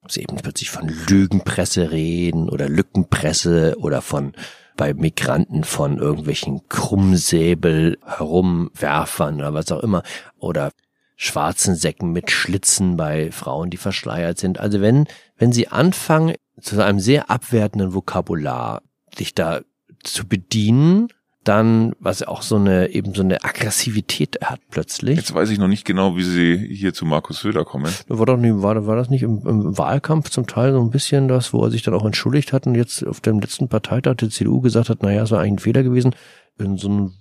ob 0.02 0.12
sie 0.12 0.22
eben 0.22 0.38
plötzlich 0.38 0.72
von 0.72 0.88
Lügenpresse 0.88 1.92
reden 1.92 2.50
oder 2.50 2.68
Lückenpresse 2.68 3.76
oder 3.78 4.02
von 4.02 4.34
bei 4.76 4.96
Migranten 4.96 5.64
von 5.64 6.00
irgendwelchen 6.00 6.68
Krummsäbel 6.70 8.00
herumwerfern 8.04 9.36
oder 9.36 9.54
was 9.54 9.72
auch 9.72 9.84
immer 9.84 10.02
oder 10.40 10.72
schwarzen 11.16 11.76
Säcken 11.76 12.12
mit 12.12 12.32
Schlitzen 12.32 12.98
bei 12.98 13.32
Frauen, 13.32 13.70
die 13.70 13.78
verschleiert 13.78 14.40
sind. 14.40 14.60
Also 14.60 14.82
wenn, 14.82 15.06
wenn 15.38 15.52
sie 15.52 15.68
anfangen, 15.68 16.34
zu 16.60 16.84
einem 16.84 17.00
sehr 17.00 17.30
abwertenden 17.30 17.94
Vokabular 17.94 18.82
sich 19.16 19.36
da 19.36 19.62
zu 20.04 20.28
bedienen, 20.28 21.10
dann, 21.44 21.94
was 22.00 22.22
auch 22.22 22.42
so 22.42 22.58
eine, 22.58 22.90
eben 22.90 23.14
so 23.14 23.22
eine 23.22 23.44
Aggressivität 23.44 24.40
hat 24.44 24.60
plötzlich. 24.70 25.16
Jetzt 25.16 25.34
weiß 25.34 25.50
ich 25.50 25.58
noch 25.58 25.68
nicht 25.68 25.86
genau, 25.86 26.18
wie 26.18 26.24
Sie 26.24 26.58
hier 26.58 26.94
zu 26.94 27.06
Markus 27.06 27.40
Söder 27.40 27.64
kommen. 27.64 27.92
War, 28.08 28.26
doch 28.26 28.38
nicht, 28.38 28.62
war, 28.62 28.86
war 28.86 28.96
das 28.98 29.10
nicht 29.10 29.24
im, 29.24 29.42
im, 29.48 29.78
Wahlkampf 29.78 30.30
zum 30.30 30.48
Teil 30.48 30.74
so 30.74 30.82
ein 30.82 30.92
bisschen 30.92 31.28
das, 31.28 31.54
wo 31.54 31.64
er 31.64 31.72
sich 31.72 31.82
dann 31.82 31.94
auch 31.94 32.06
entschuldigt 32.06 32.52
hat 32.52 32.68
und 32.68 32.76
jetzt 32.76 33.06
auf 33.06 33.22
dem 33.22 33.40
letzten 33.40 33.70
Parteitag 33.70 34.16
der 34.16 34.30
CDU 34.30 34.60
gesagt 34.62 34.90
hat, 34.90 35.02
naja, 35.02 35.24
es 35.24 35.32
war 35.32 35.40
eigentlich 35.40 35.54
ein 35.54 35.60
Fehler 35.60 35.84
gewesen, 35.84 36.14
in 36.60 36.78
so 36.78 36.90
ein 36.90 37.14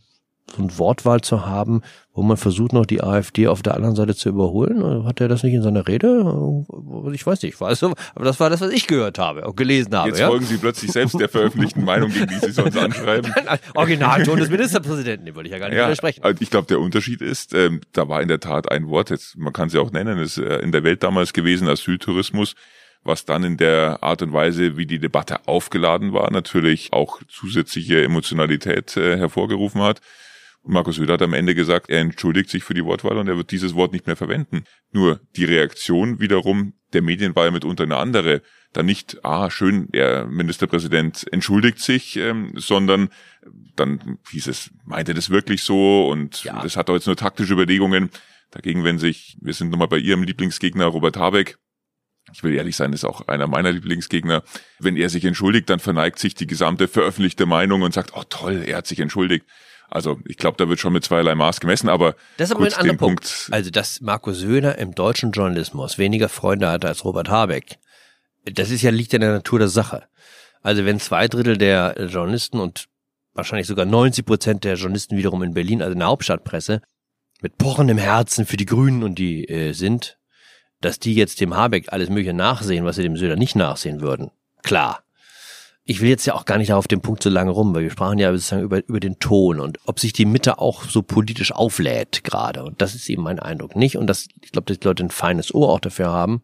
so 0.56 0.62
eine 0.62 0.78
Wortwahl 0.78 1.20
zu 1.20 1.46
haben, 1.46 1.82
wo 2.12 2.22
man 2.22 2.37
versucht 2.37 2.72
noch 2.72 2.87
die 2.87 3.02
AfD 3.02 3.46
auf 3.46 3.62
der 3.62 3.74
anderen 3.74 3.94
Seite 3.94 4.14
zu 4.14 4.28
überholen? 4.28 5.04
Hat 5.04 5.20
er 5.20 5.28
das 5.28 5.42
nicht 5.42 5.54
in 5.54 5.62
seiner 5.62 5.87
Rede? 5.87 6.64
Ich 7.12 7.26
weiß 7.26 7.42
nicht, 7.42 7.61
weiß, 7.61 7.82
aber 7.82 8.24
das 8.24 8.40
war 8.40 8.50
das, 8.50 8.61
was 8.61 8.70
ich 8.70 8.87
gehört 8.87 9.18
habe 9.18 9.46
und 9.46 9.56
gelesen 9.56 9.94
habe. 9.96 10.08
Jetzt 10.08 10.20
ja? 10.20 10.28
folgen 10.28 10.44
Sie 10.44 10.56
plötzlich 10.56 10.90
selbst 10.90 11.18
der 11.20 11.28
veröffentlichten 11.28 11.84
Meinung, 11.84 12.11
gegen 12.11 12.28
die 12.28 12.46
Sie 12.46 12.52
sonst 12.52 12.76
anschreiben. 12.78 13.32
Originalton 13.74 14.38
des 14.38 14.50
Ministerpräsidenten, 14.50 15.26
den 15.26 15.34
wollte 15.34 15.48
ich 15.48 15.52
ja 15.52 15.58
gar 15.58 15.68
nicht 15.68 15.78
ja, 15.78 15.87
widersprechen. 15.87 16.24
Also 16.24 16.40
ich 16.40 16.50
glaube, 16.50 16.66
der 16.66 16.80
Unterschied 16.80 17.20
ist, 17.20 17.54
ähm, 17.54 17.80
da 17.92 18.08
war 18.08 18.22
in 18.22 18.28
der 18.28 18.40
Tat 18.40 18.70
ein 18.70 18.88
Wort, 18.88 19.11
jetzt, 19.11 19.37
man 19.37 19.52
kann 19.52 19.68
es 19.68 19.74
ja 19.74 19.80
auch 19.80 19.92
nennen, 19.92 20.18
ist 20.18 20.38
äh, 20.38 20.58
in 20.58 20.72
der 20.72 20.82
Welt 20.82 21.02
damals 21.02 21.32
gewesen, 21.32 21.68
Asyltourismus 21.68 22.54
was 23.04 23.24
dann 23.24 23.44
in 23.44 23.56
der 23.56 24.02
Art 24.02 24.22
und 24.22 24.32
Weise, 24.32 24.76
wie 24.76 24.87
die 24.87 24.98
Debatte 24.98 25.46
aufgeladen 25.46 26.12
war, 26.12 26.30
natürlich 26.30 26.92
auch 26.92 27.20
zusätzliche 27.28 28.02
Emotionalität 28.02 28.96
äh, 28.96 29.16
hervorgerufen 29.16 29.80
hat. 29.82 30.00
Markus 30.64 30.97
Söder 30.97 31.14
hat 31.14 31.23
am 31.23 31.35
Ende 31.35 31.55
gesagt, 31.55 31.88
er 31.88 32.01
entschuldigt 32.01 32.51
sich 32.51 32.64
für 32.64 32.75
die 32.75 32.85
Wortwahl 32.85 33.16
und 33.16 33.29
er 33.29 33.37
wird 33.37 33.51
dieses 33.51 33.75
Wort 33.75 33.92
nicht 33.92 34.07
mehr 34.07 34.16
verwenden. 34.16 34.64
Nur 34.92 35.21
die 35.37 35.44
Reaktion 35.44 36.21
wiederum 36.21 36.75
der 36.92 37.03
Medien 37.03 37.37
war 37.37 37.44
ja 37.44 37.51
mitunter 37.51 37.85
eine 37.85 37.97
andere. 37.97 38.42
Dann 38.73 38.87
nicht, 38.87 39.25
ah, 39.25 39.51
schön, 39.51 39.88
der 39.92 40.27
Ministerpräsident 40.27 41.27
entschuldigt 41.33 41.81
sich, 41.81 42.16
ähm, 42.16 42.53
sondern 42.57 43.11
dann 43.77 44.18
hieß 44.31 44.47
es, 44.47 44.71
meinte 44.85 45.14
das 45.14 45.31
wirklich 45.31 45.62
so 45.62 46.09
und 46.09 46.44
ja. 46.44 46.62
das 46.62 46.77
hat 46.77 46.88
doch 46.88 46.94
jetzt 46.94 47.07
nur 47.07 47.16
taktische 47.16 47.55
Überlegungen. 47.55 48.11
Dagegen, 48.51 48.85
wenn 48.85 48.99
sich, 48.99 49.37
wir 49.40 49.53
sind 49.53 49.71
nochmal 49.71 49.88
bei 49.88 49.99
Ihrem 49.99 50.23
Lieblingsgegner 50.23 50.87
Robert 50.87 51.16
Habeck, 51.16 51.59
ich 52.33 52.42
will 52.42 52.55
ehrlich 52.55 52.77
sein, 52.77 52.92
ist 52.92 53.05
auch 53.05 53.27
einer 53.29 53.47
meiner 53.47 53.73
Lieblingsgegner. 53.73 54.42
Wenn 54.79 54.97
er 54.97 55.09
sich 55.09 55.25
entschuldigt, 55.25 55.71
dann 55.71 55.79
verneigt 55.79 56.18
sich 56.18 56.35
die 56.35 56.47
gesamte 56.47 56.88
veröffentlichte 56.88 57.47
Meinung 57.47 57.83
und 57.83 57.94
sagt, 57.94 58.12
oh 58.14 58.25
toll, 58.29 58.64
er 58.66 58.79
hat 58.79 58.87
sich 58.87 59.01
entschuldigt. 59.01 59.47
Also 59.90 60.18
ich 60.27 60.37
glaube, 60.37 60.57
da 60.59 60.68
wird 60.68 60.81
schon 60.81 60.92
mit 60.92 61.05
zweierlei 61.05 61.35
Maß 61.35 61.61
gemessen, 61.61 61.88
aber 61.88 62.14
das 62.37 62.51
ist 62.51 62.57
aber 62.57 62.66
ein 62.66 62.74
anderer 62.74 62.96
Punkt. 62.96 63.22
Punkt. 63.22 63.48
Also 63.51 63.70
dass 63.70 64.01
Markus 64.01 64.38
Söhner 64.38 64.77
im 64.77 64.94
deutschen 64.94 65.33
Journalismus 65.33 65.96
weniger 65.98 66.29
Freunde 66.29 66.68
hat 66.68 66.85
als 66.85 67.05
Robert 67.05 67.29
Habeck, 67.31 67.79
das 68.44 68.70
ist 68.70 68.83
ja 68.83 68.90
liegt 68.90 69.14
in 69.14 69.22
der 69.22 69.33
Natur 69.33 69.59
der 69.59 69.68
Sache. 69.68 70.05
Also 70.62 70.85
wenn 70.85 71.01
zwei 71.01 71.29
Drittel 71.29 71.57
der 71.57 71.94
Journalisten 72.09 72.59
und 72.59 72.88
wahrscheinlich 73.33 73.66
sogar 73.66 73.87
90 73.87 74.27
Prozent 74.27 74.64
der 74.64 74.74
Journalisten 74.74 75.16
wiederum 75.16 75.42
in 75.42 75.55
Berlin, 75.55 75.81
also 75.81 75.92
in 75.92 76.01
der 76.01 76.09
Hauptstadtpresse, 76.09 76.83
mit 77.40 77.57
pochendem 77.57 77.98
Herzen 77.98 78.44
für 78.44 78.57
die 78.57 78.66
Grünen 78.66 79.03
und 79.03 79.18
die 79.18 79.48
äh, 79.48 79.72
sind, 79.72 80.18
dass 80.81 80.98
die 80.98 81.14
jetzt 81.14 81.40
dem 81.40 81.57
Habeck 81.57 81.92
alles 81.92 82.09
Mögliche 82.09 82.35
nachsehen, 82.35 82.85
was 82.85 82.96
sie 82.96 83.03
dem 83.03 83.16
Söder 83.16 83.37
nicht 83.37 83.57
nachsehen 83.57 84.01
würden. 84.01 84.33
Klar 84.62 85.03
ich 85.90 86.03
will 86.03 86.11
jetzt 86.11 86.27
ja 86.27 86.35
auch 86.35 86.44
gar 86.44 86.59
nicht 86.59 86.74
auf 86.74 86.87
dem 86.87 87.01
Punkt 87.01 87.22
so 87.22 87.31
lange 87.31 87.51
rum, 87.51 87.74
weil 87.74 87.83
wir 87.83 87.90
sprachen 87.90 88.18
ja 88.18 88.31
sozusagen 88.31 88.62
über, 88.62 88.87
über 88.87 89.01
den 89.01 89.18
Ton 89.20 89.59
und 89.59 89.79
ob 89.87 89.98
sich 89.98 90.12
die 90.12 90.27
Mitte 90.27 90.59
auch 90.59 90.85
so 90.85 91.01
politisch 91.01 91.51
auflädt 91.51 92.24
gerade. 92.24 92.62
Und 92.62 92.83
das 92.83 92.94
ist 92.94 93.09
eben 93.09 93.22
mein 93.22 93.38
Eindruck 93.38 93.74
nicht. 93.74 93.96
Und 93.96 94.07
das, 94.07 94.29
ich 94.42 94.53
glaube, 94.53 94.66
dass 94.66 94.79
die 94.79 94.87
Leute 94.87 95.05
ein 95.05 95.11
feines 95.11 95.55
Ohr 95.55 95.70
auch 95.70 95.81
dafür 95.81 96.09
haben, 96.09 96.42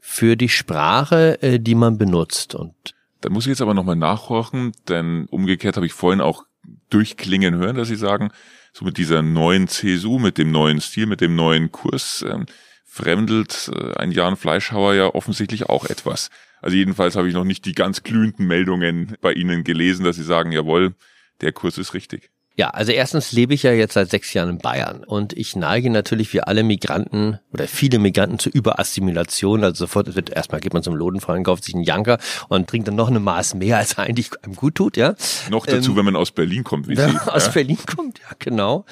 für 0.00 0.34
die 0.36 0.48
Sprache, 0.48 1.40
äh, 1.40 1.60
die 1.60 1.76
man 1.76 1.98
benutzt. 1.98 2.56
Und 2.56 2.74
da 3.20 3.30
muss 3.30 3.44
ich 3.44 3.50
jetzt 3.50 3.62
aber 3.62 3.74
nochmal 3.74 3.94
nachhorchen, 3.94 4.72
denn 4.88 5.26
umgekehrt 5.30 5.76
habe 5.76 5.86
ich 5.86 5.92
vorhin 5.92 6.20
auch 6.20 6.42
durchklingen 6.90 7.54
hören, 7.54 7.76
dass 7.76 7.86
Sie 7.86 7.94
sagen, 7.94 8.32
so 8.72 8.84
mit 8.84 8.98
dieser 8.98 9.22
neuen 9.22 9.68
CSU, 9.68 10.18
mit 10.18 10.36
dem 10.36 10.50
neuen 10.50 10.80
Stil, 10.80 11.06
mit 11.06 11.20
dem 11.20 11.36
neuen 11.36 11.70
Kurs, 11.70 12.24
ähm, 12.28 12.46
fremdelt 12.84 13.70
äh, 13.72 13.94
ein 13.94 14.10
Jan 14.10 14.34
Fleischhauer 14.34 14.94
ja 14.94 15.14
offensichtlich 15.14 15.68
auch 15.68 15.84
etwas. 15.84 16.30
Also 16.64 16.78
jedenfalls 16.78 17.14
habe 17.14 17.28
ich 17.28 17.34
noch 17.34 17.44
nicht 17.44 17.66
die 17.66 17.74
ganz 17.74 18.04
glühenden 18.04 18.46
Meldungen 18.46 19.18
bei 19.20 19.34
Ihnen 19.34 19.64
gelesen, 19.64 20.02
dass 20.02 20.16
Sie 20.16 20.22
sagen, 20.22 20.50
jawohl, 20.50 20.94
der 21.42 21.52
Kurs 21.52 21.76
ist 21.76 21.92
richtig. 21.92 22.30
Ja, 22.56 22.70
also 22.70 22.90
erstens 22.90 23.32
lebe 23.32 23.52
ich 23.52 23.64
ja 23.64 23.72
jetzt 23.72 23.92
seit 23.92 24.08
sechs 24.08 24.32
Jahren 24.32 24.48
in 24.48 24.58
Bayern 24.58 25.04
und 25.04 25.34
ich 25.34 25.56
neige 25.56 25.90
natürlich 25.90 26.32
wie 26.32 26.40
alle 26.40 26.62
Migranten 26.62 27.38
oder 27.52 27.68
viele 27.68 27.98
Migranten 27.98 28.38
zur 28.38 28.54
Überassimilation. 28.54 29.62
Also 29.62 29.84
sofort 29.84 30.14
wird 30.14 30.30
erstmal 30.30 30.62
geht 30.62 30.72
man 30.72 30.82
zum 30.82 30.94
Lodenfreien, 30.94 31.44
kauft 31.44 31.64
sich 31.64 31.74
einen 31.74 31.84
Janker 31.84 32.16
und 32.48 32.66
trinkt 32.66 32.88
dann 32.88 32.94
noch 32.94 33.08
eine 33.08 33.20
Maß 33.20 33.56
mehr, 33.56 33.76
als 33.76 33.98
eigentlich 33.98 34.30
einem 34.42 34.54
gut 34.54 34.76
tut, 34.76 34.96
ja. 34.96 35.16
Noch 35.50 35.66
dazu, 35.66 35.90
ähm, 35.90 35.96
wenn 35.98 36.04
man 36.06 36.16
aus 36.16 36.30
Berlin 36.30 36.64
kommt, 36.64 36.88
wie 36.88 36.96
Sie. 36.96 37.02
Aus 37.26 37.46
ja? 37.46 37.52
Berlin 37.52 37.78
kommt, 37.94 38.20
ja, 38.20 38.28
genau. 38.38 38.86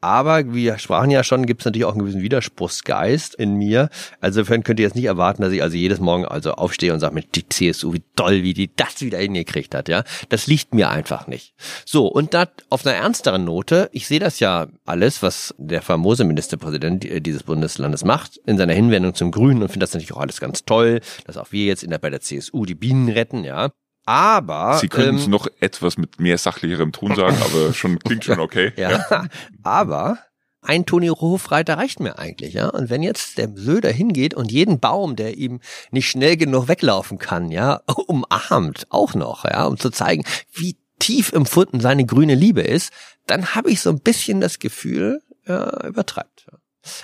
Aber 0.00 0.54
wir 0.54 0.78
sprachen 0.78 1.10
ja 1.10 1.22
schon, 1.22 1.44
gibt 1.44 1.60
es 1.60 1.64
natürlich 1.66 1.84
auch 1.84 1.92
einen 1.92 2.00
gewissen 2.00 2.22
Widerspruchsgeist 2.22 3.34
in 3.34 3.54
mir. 3.54 3.90
Also 4.20 4.40
insofern 4.40 4.62
könnt 4.62 4.80
ihr 4.80 4.86
jetzt 4.86 4.96
nicht 4.96 5.04
erwarten, 5.04 5.42
dass 5.42 5.52
ich 5.52 5.62
also 5.62 5.76
jedes 5.76 6.00
Morgen 6.00 6.24
also 6.24 6.52
aufstehe 6.52 6.92
und 6.94 7.00
sage, 7.00 7.14
mit 7.14 7.34
die 7.34 7.48
CSU, 7.48 7.92
wie 7.92 8.02
toll, 8.16 8.42
wie 8.42 8.54
die 8.54 8.74
das 8.74 9.00
wieder 9.02 9.18
hingekriegt 9.18 9.74
hat, 9.74 9.88
ja. 9.88 10.04
Das 10.30 10.46
liegt 10.46 10.74
mir 10.74 10.88
einfach 10.88 11.26
nicht. 11.26 11.54
So, 11.84 12.06
und 12.06 12.32
da 12.32 12.46
auf 12.70 12.86
einer 12.86 12.96
ernsteren 12.96 13.44
Note, 13.44 13.90
ich 13.92 14.06
sehe 14.06 14.20
das 14.20 14.40
ja 14.40 14.68
alles, 14.86 15.22
was 15.22 15.54
der 15.58 15.82
famose 15.82 16.24
Ministerpräsident 16.24 17.06
dieses 17.26 17.42
Bundeslandes 17.42 18.04
macht, 18.04 18.38
in 18.46 18.56
seiner 18.56 18.74
Hinwendung 18.74 19.14
zum 19.14 19.30
Grünen 19.30 19.62
und 19.62 19.68
finde 19.68 19.84
das 19.84 19.92
natürlich 19.92 20.14
auch 20.14 20.20
alles 20.20 20.40
ganz 20.40 20.64
toll, 20.64 21.00
dass 21.26 21.36
auch 21.36 21.52
wir 21.52 21.66
jetzt 21.66 21.82
in 21.82 21.90
der, 21.90 21.98
bei 21.98 22.10
der 22.10 22.20
CSU 22.20 22.64
die 22.64 22.74
Bienen 22.74 23.08
retten, 23.10 23.44
ja. 23.44 23.70
Aber 24.10 24.76
Sie 24.78 24.88
können 24.88 25.18
es 25.18 25.26
ähm, 25.26 25.30
noch 25.30 25.46
etwas 25.60 25.96
mit 25.96 26.18
mehr 26.18 26.36
sachlicherem 26.36 26.90
Ton 26.90 27.14
sagen, 27.14 27.36
aber 27.44 27.72
schon 27.72 27.96
klingt 28.04 28.24
schon 28.24 28.40
okay. 28.40 28.72
ja, 28.76 29.06
ja. 29.08 29.26
aber 29.62 30.18
ein 30.62 30.84
Toni 30.84 31.06
Hofreiter 31.06 31.78
reicht 31.78 32.00
mir 32.00 32.18
eigentlich, 32.18 32.54
ja. 32.54 32.70
Und 32.70 32.90
wenn 32.90 33.04
jetzt 33.04 33.38
der 33.38 33.50
Söder 33.54 33.92
hingeht 33.92 34.34
und 34.34 34.50
jeden 34.50 34.80
Baum, 34.80 35.14
der 35.14 35.36
ihm 35.36 35.60
nicht 35.92 36.10
schnell 36.10 36.36
genug 36.36 36.66
weglaufen 36.66 37.18
kann, 37.18 37.52
ja, 37.52 37.82
umarmt, 38.08 38.88
auch 38.90 39.14
noch, 39.14 39.44
ja, 39.44 39.64
um 39.66 39.78
zu 39.78 39.90
zeigen, 39.90 40.24
wie 40.52 40.76
tief 40.98 41.32
empfunden 41.32 41.78
seine 41.78 42.04
grüne 42.04 42.34
Liebe 42.34 42.62
ist, 42.62 42.92
dann 43.28 43.54
habe 43.54 43.70
ich 43.70 43.80
so 43.80 43.90
ein 43.90 44.00
bisschen 44.00 44.40
das 44.40 44.58
Gefühl, 44.58 45.22
er 45.44 45.84
übertreibt. 45.84 46.46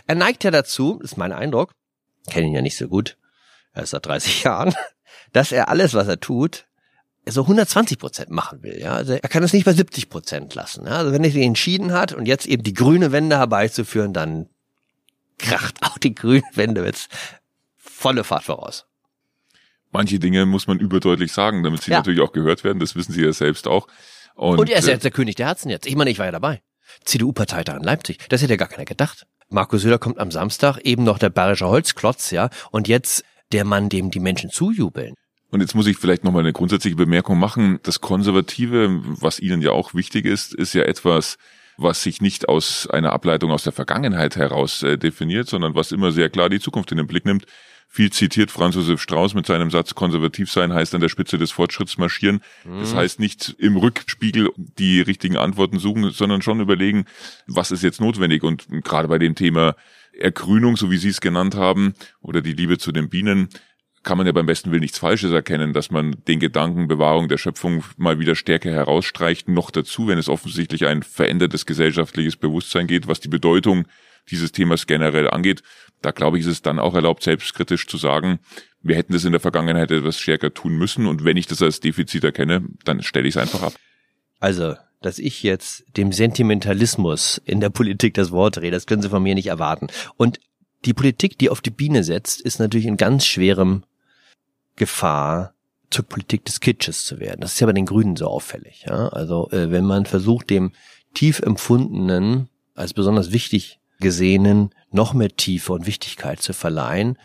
Er 0.09 0.17
neigt 0.17 0.43
ja 0.43 0.51
dazu, 0.51 0.99
ist 1.05 1.17
mein 1.17 1.33
Eindruck, 1.33 1.71
kenne 2.29 2.49
ihn 2.49 2.53
ja 2.53 2.63
nicht 2.63 2.77
so 2.77 2.89
gut, 2.89 3.17
er 3.75 3.85
ist 3.85 3.91
seit 3.91 4.07
30 4.07 4.43
Jahren, 4.43 4.75
dass 5.33 5.53
er 5.53 5.69
alles, 5.69 5.95
was 5.95 6.09
er 6.09 6.19
tut, 6.19 6.67
so 7.29 7.43
120 7.43 7.99
Prozent 7.99 8.31
machen 8.31 8.63
will. 8.63 8.79
Ja? 8.79 8.95
Also 8.95 9.15
er 9.15 9.29
kann 9.29 9.43
es 9.43 9.53
nicht 9.53 9.65
bei 9.65 9.73
70 9.73 10.09
Prozent 10.09 10.55
lassen. 10.55 10.87
Ja? 10.87 10.99
Also 10.99 11.13
wenn 11.13 11.25
er 11.25 11.31
sich 11.31 11.43
entschieden 11.43 11.93
hat 11.93 12.13
und 12.13 12.27
jetzt 12.27 12.47
eben 12.47 12.63
die 12.63 12.75
grüne 12.75 13.13
Wende 13.13 13.39
herbeizuführen, 13.39 14.13
dann 14.13 14.49
kracht 15.39 15.77
auch 15.83 15.99
die 15.99 16.15
grüne 16.15 16.45
Wende 16.55 16.85
jetzt 16.85 17.09
volle 17.77 18.25
Fahrt 18.25 18.45
voraus. 18.45 18.87
Manche 19.91 20.19
Dinge 20.19 20.47
muss 20.47 20.67
man 20.67 20.79
überdeutlich 20.79 21.33
sagen, 21.33 21.63
damit 21.63 21.83
sie 21.83 21.91
ja. 21.91 21.99
natürlich 21.99 22.21
auch 22.21 22.33
gehört 22.33 22.65
werden. 22.65 22.81
Das 22.81 22.97
wissen 22.97 23.13
Sie 23.13 23.23
ja 23.23 23.33
selbst 23.33 23.67
auch. 23.67 23.87
Und, 24.35 24.59
und 24.59 24.69
er 24.69 24.79
ist 24.79 24.89
äh, 24.89 24.93
jetzt 24.93 25.05
der 25.05 25.11
König 25.11 25.37
der 25.37 25.47
Herzen 25.47 25.71
jetzt. 25.71 25.87
Ich 25.87 25.97
meine, 25.97 26.11
ich 26.11 26.19
war 26.19 26.27
ja 26.27 26.33
dabei. 26.33 26.61
CDU-Parteitag 27.05 27.77
in 27.77 27.83
Leipzig. 27.83 28.19
Das 28.29 28.43
hätte 28.43 28.53
ja 28.53 28.57
gar 28.57 28.69
keiner 28.69 28.85
gedacht. 28.85 29.27
Markus 29.49 29.83
Söder 29.83 29.99
kommt 29.99 30.19
am 30.19 30.31
Samstag, 30.31 30.79
eben 30.81 31.05
noch 31.05 31.19
der 31.19 31.31
bayerische 31.31 31.67
Holzklotz, 31.69 32.31
ja, 32.33 32.51
und 32.73 32.89
jetzt 32.89 33.25
der 33.53 33.65
Mann, 33.65 33.89
dem 33.89 34.11
die 34.11 34.21
Menschen 34.21 34.51
zujubeln. 34.51 35.15
Und 35.57 35.63
jetzt 35.63 35.75
muss 35.75 35.87
ich 35.87 35.97
vielleicht 35.97 36.23
nochmal 36.23 36.43
eine 36.43 36.53
grundsätzliche 36.53 36.97
Bemerkung 36.97 37.39
machen. 37.39 37.81
Das 37.83 38.03
Konservative, 38.03 39.01
was 39.23 39.41
Ihnen 39.41 39.63
ja 39.63 39.71
auch 39.71 39.95
wichtig 39.95 40.27
ist, 40.27 40.53
ist 40.53 40.75
ja 40.75 40.83
etwas, 40.83 41.39
was 41.79 42.03
sich 42.03 42.21
nicht 42.21 42.47
aus 42.47 42.87
einer 42.91 43.15
Ableitung 43.15 43.51
aus 43.51 43.63
der 43.63 43.73
Vergangenheit 43.73 44.37
heraus 44.37 44.83
äh, 44.83 44.99
definiert, 44.99 45.49
sondern 45.49 45.75
was 45.75 45.93
immer 45.93 46.13
sehr 46.13 46.29
klar 46.29 46.51
die 46.51 46.61
Zukunft 46.61 46.93
in 46.93 46.99
den 46.99 47.07
Blick 47.07 47.25
nimmt. 47.25 47.47
Viel 47.89 48.13
zitiert 48.13 48.51
Franz 48.51 48.75
Josef 48.75 49.01
Strauß 49.01 49.33
mit 49.33 49.47
seinem 49.47 49.71
Satz, 49.71 49.95
konservativ 49.95 50.53
sein 50.53 50.75
heißt 50.75 50.95
an 50.95 51.01
der 51.01 51.09
Spitze 51.09 51.39
des 51.39 51.53
Fortschritts 51.53 51.97
marschieren. 51.97 52.43
Mhm. 52.67 52.81
Das 52.81 52.95
heißt 52.95 53.19
nicht 53.19 53.57
im 53.59 53.79
Rückspiegel 53.79 54.51
die 54.59 55.01
richtigen 55.01 55.39
Antworten 55.39 55.79
suchen, 55.79 56.11
sondern 56.11 56.43
schon 56.43 56.61
überlegen, 56.61 57.07
was 57.47 57.71
ist 57.71 57.83
jetzt 57.83 58.03
notwendig. 58.03 58.43
Und 58.43 58.67
gerade 58.85 59.09
bei 59.09 59.19
dem 59.19 59.35
Thema 59.35 59.75
Ergrünung, 60.13 60.77
so 60.77 60.91
wie 60.91 60.99
Sie 60.99 61.09
es 61.09 61.23
genannt 61.23 61.55
haben, 61.55 61.95
oder 62.21 62.43
die 62.43 62.53
Liebe 62.53 62.77
zu 62.77 62.93
den 62.93 63.09
Bienen, 63.09 63.49
kann 64.07 64.19
man 64.19 64.27
ja 64.27 64.33
beim 64.33 64.47
besten 64.47 64.71
Willen 64.71 64.83
nichts 64.83 65.01
Falsches 65.01 65.33
erkennen, 65.33 65.73
dass 65.73 65.91
man 65.91 66.17
den 66.29 66.39
Gedanken 66.39 66.87
Bewahrung 66.87 67.27
der 67.27 67.39
Schöpfung 67.39 67.83
mal 67.97 68.21
wieder 68.21 68.37
stärker 68.37 68.71
herausstreicht. 68.71 69.49
Noch 69.49 69.73
dazu, 69.73 70.07
wenn 70.07 70.17
es 70.17 70.29
offensichtlich 70.29 70.87
ein 70.87 71.03
verändertes 71.03 71.67
gesellschaftliches 71.67 72.37
Bewusstsein 72.37 72.87
geht, 72.87 73.09
was 73.09 73.19
die 73.19 73.29
Bedeutung 73.29 73.87
dieses 74.31 74.53
Themas 74.53 74.87
generell 74.87 75.29
angeht. 75.29 75.63
Da 76.03 76.13
glaube 76.13 76.39
ich, 76.39 76.47
ist 76.47 76.53
es 76.53 76.63
dann 76.63 76.79
auch 76.79 76.95
erlaubt, 76.95 77.25
selbstkritisch 77.25 77.89
zu 77.89 77.97
sagen, 77.97 78.39
wir 78.81 78.95
hätten 78.95 79.13
das 79.13 79.25
in 79.25 79.33
der 79.33 79.41
Vergangenheit 79.41 79.91
etwas 79.91 80.21
stärker 80.21 80.55
tun 80.55 80.79
müssen. 80.79 81.07
Und 81.07 81.25
wenn 81.25 81.37
ich 81.37 81.49
das 81.49 81.61
als 81.61 81.81
Defizit 81.81 82.23
erkenne, 82.23 82.63
dann 82.85 83.03
stelle 83.03 83.27
ich 83.27 83.35
es 83.35 83.43
einfach 83.43 83.63
ab. 83.63 83.75
Also, 84.39 84.77
dass 85.03 85.19
ich 85.19 85.43
jetzt 85.43 85.85
dem 85.97 86.13
Sentimentalismus 86.13 87.43
in 87.45 87.61
der 87.61 87.71
Politik 87.71 88.15
das 88.15 88.31
Wort 88.31 88.59
drehe, 88.59 88.71
das 88.71 88.87
können 88.87 89.03
Sie 89.03 89.11
von 89.11 89.23
mir 89.23 89.35
nicht 89.35 89.49
erwarten. 89.49 89.89
Und 90.17 90.39
die 90.85 90.95
Politik, 90.95 91.39
die 91.39 91.51
auf 91.51 91.61
die 91.61 91.71
Biene 91.71 92.05
setzt, 92.05 92.41
ist 92.41 92.61
natürlich 92.61 92.87
in 92.87 92.97
ganz 92.97 93.27
schwerem 93.27 93.83
Gefahr, 94.77 95.55
zur 95.91 96.05
Politik 96.05 96.45
des 96.45 96.61
Kitsches 96.61 97.05
zu 97.05 97.21
werden. 97.21 97.41
Das 97.41 97.55
ist 97.55 97.61
ja 97.61 97.67
bei 97.67 97.73
den 97.73 97.87
Grünen 97.87 98.17
so 98.17 98.27
auffällig. 98.27 98.85
Ja? 98.89 99.09
Also 99.09 99.51
äh, 99.51 99.71
wenn 99.71 99.85
man 99.85 100.07
versucht, 100.07 100.51
dem 100.51 100.73
tief 101.15 101.41
empfundenen, 101.41 102.49
als 102.75 102.93
besonders 102.93 103.33
wichtig 103.33 103.79
gesehenen, 104.01 104.71
noch 104.91 105.15
mehr 105.15 105.35
Tiefe 105.35 105.73
und 105.73 105.87
Wichtigkeit 105.87 106.43
zu 106.43 106.53
verleihen, 106.53 107.19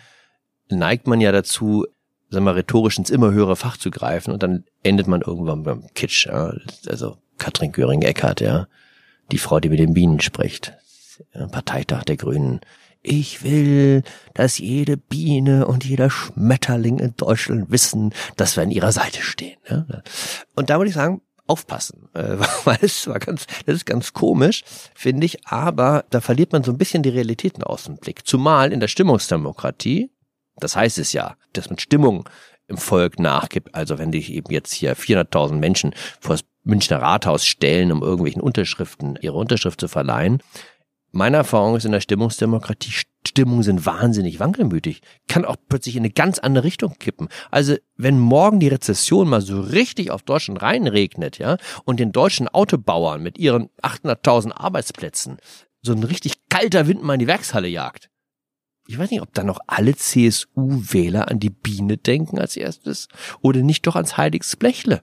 neigt 0.69 1.07
man 1.07 1.19
ja 1.19 1.31
dazu, 1.31 1.85
sagen 2.29 2.45
wir, 2.45 2.55
rhetorisch 2.55 2.97
ins 2.97 3.09
immer 3.09 3.31
höhere 3.31 3.55
Fach 3.55 3.77
zu 3.77 3.91
greifen 3.91 4.31
und 4.31 4.43
dann 4.43 4.63
endet 4.83 5.07
man 5.07 5.21
irgendwann 5.21 5.63
beim 5.63 5.87
Kitsch. 5.93 6.27
Ja? 6.27 6.53
Also 6.87 7.17
Katrin 7.37 7.71
Göring-Eckardt, 7.71 8.41
ja, 8.41 8.67
die 9.31 9.39
Frau, 9.39 9.59
die 9.59 9.69
mit 9.69 9.79
den 9.79 9.93
Bienen 9.93 10.19
spricht, 10.19 10.73
Parteitag 11.51 12.03
der 12.03 12.17
Grünen, 12.17 12.61
ich 13.01 13.43
will, 13.43 14.03
dass 14.33 14.57
jede 14.57 14.97
Biene 14.97 15.65
und 15.67 15.85
jeder 15.85 16.09
Schmetterling 16.09 16.99
in 16.99 17.15
Deutschland 17.17 17.71
wissen, 17.71 18.13
dass 18.37 18.55
wir 18.55 18.63
an 18.63 18.71
ihrer 18.71 18.91
Seite 18.91 19.21
stehen. 19.21 19.57
Und 20.55 20.69
da 20.69 20.77
würde 20.77 20.89
ich 20.89 20.95
sagen, 20.95 21.21
aufpassen, 21.47 22.09
äh, 22.13 22.37
weil 22.63 22.79
es 22.81 23.07
war 23.07 23.19
ganz, 23.19 23.45
das 23.65 23.75
ist 23.75 23.85
ganz 23.85 24.13
komisch, 24.13 24.63
finde 24.95 25.25
ich, 25.25 25.45
aber 25.47 26.05
da 26.09 26.21
verliert 26.21 26.53
man 26.53 26.63
so 26.63 26.71
ein 26.71 26.77
bisschen 26.77 27.03
die 27.03 27.09
Realitäten 27.09 27.63
aus 27.63 27.83
dem 27.83 27.97
Blick. 27.97 28.25
Zumal 28.25 28.71
in 28.71 28.79
der 28.79 28.87
Stimmungsdemokratie, 28.87 30.11
das 30.57 30.75
heißt 30.75 30.97
es 30.97 31.13
ja, 31.13 31.35
dass 31.53 31.69
man 31.69 31.79
Stimmung 31.79 32.29
im 32.67 32.77
Volk 32.77 33.19
nachgibt. 33.19 33.75
Also 33.75 33.99
wenn 33.99 34.11
dich 34.11 34.31
eben 34.31 34.51
jetzt 34.51 34.71
hier 34.71 34.95
400.000 34.95 35.55
Menschen 35.55 35.93
vor 36.19 36.35
das 36.35 36.45
Münchner 36.63 37.01
Rathaus 37.01 37.45
stellen, 37.45 37.91
um 37.91 38.01
irgendwelchen 38.01 38.41
Unterschriften 38.41 39.17
ihre 39.21 39.35
Unterschrift 39.35 39.79
zu 39.79 39.87
verleihen, 39.87 40.41
meine 41.11 41.37
Erfahrung 41.37 41.75
ist 41.75 41.85
in 41.85 41.91
der 41.91 42.01
Stimmungsdemokratie, 42.01 42.91
Stimmungen 43.27 43.63
sind 43.63 43.85
wahnsinnig 43.85 44.39
wankelmütig. 44.39 45.01
Kann 45.27 45.45
auch 45.45 45.57
plötzlich 45.69 45.95
in 45.95 46.01
eine 46.01 46.11
ganz 46.11 46.39
andere 46.39 46.63
Richtung 46.63 46.95
kippen. 46.99 47.27
Also, 47.49 47.75
wenn 47.95 48.19
morgen 48.19 48.59
die 48.59 48.69
Rezession 48.69 49.29
mal 49.29 49.41
so 49.41 49.59
richtig 49.59 50.09
auf 50.11 50.23
Deutschland 50.23 50.61
reinregnet, 50.61 51.37
ja, 51.37 51.57
und 51.85 51.99
den 51.99 52.11
deutschen 52.11 52.47
Autobauern 52.47 53.21
mit 53.21 53.37
ihren 53.37 53.69
800.000 53.81 54.53
Arbeitsplätzen 54.53 55.37
so 55.81 55.93
ein 55.93 56.03
richtig 56.03 56.47
kalter 56.49 56.87
Wind 56.87 57.03
mal 57.03 57.13
in 57.13 57.19
die 57.19 57.27
Werkshalle 57.27 57.67
jagt. 57.67 58.09
Ich 58.87 58.97
weiß 58.97 59.11
nicht, 59.11 59.21
ob 59.21 59.33
da 59.33 59.43
noch 59.43 59.59
alle 59.67 59.95
CSU-Wähler 59.95 61.29
an 61.29 61.39
die 61.39 61.49
Biene 61.49 61.97
denken 61.97 62.39
als 62.39 62.57
erstes 62.57 63.07
oder 63.41 63.61
nicht 63.61 63.87
doch 63.87 63.95
ans 63.95 64.17
heiliges 64.17 64.55
Blechle 64.55 65.01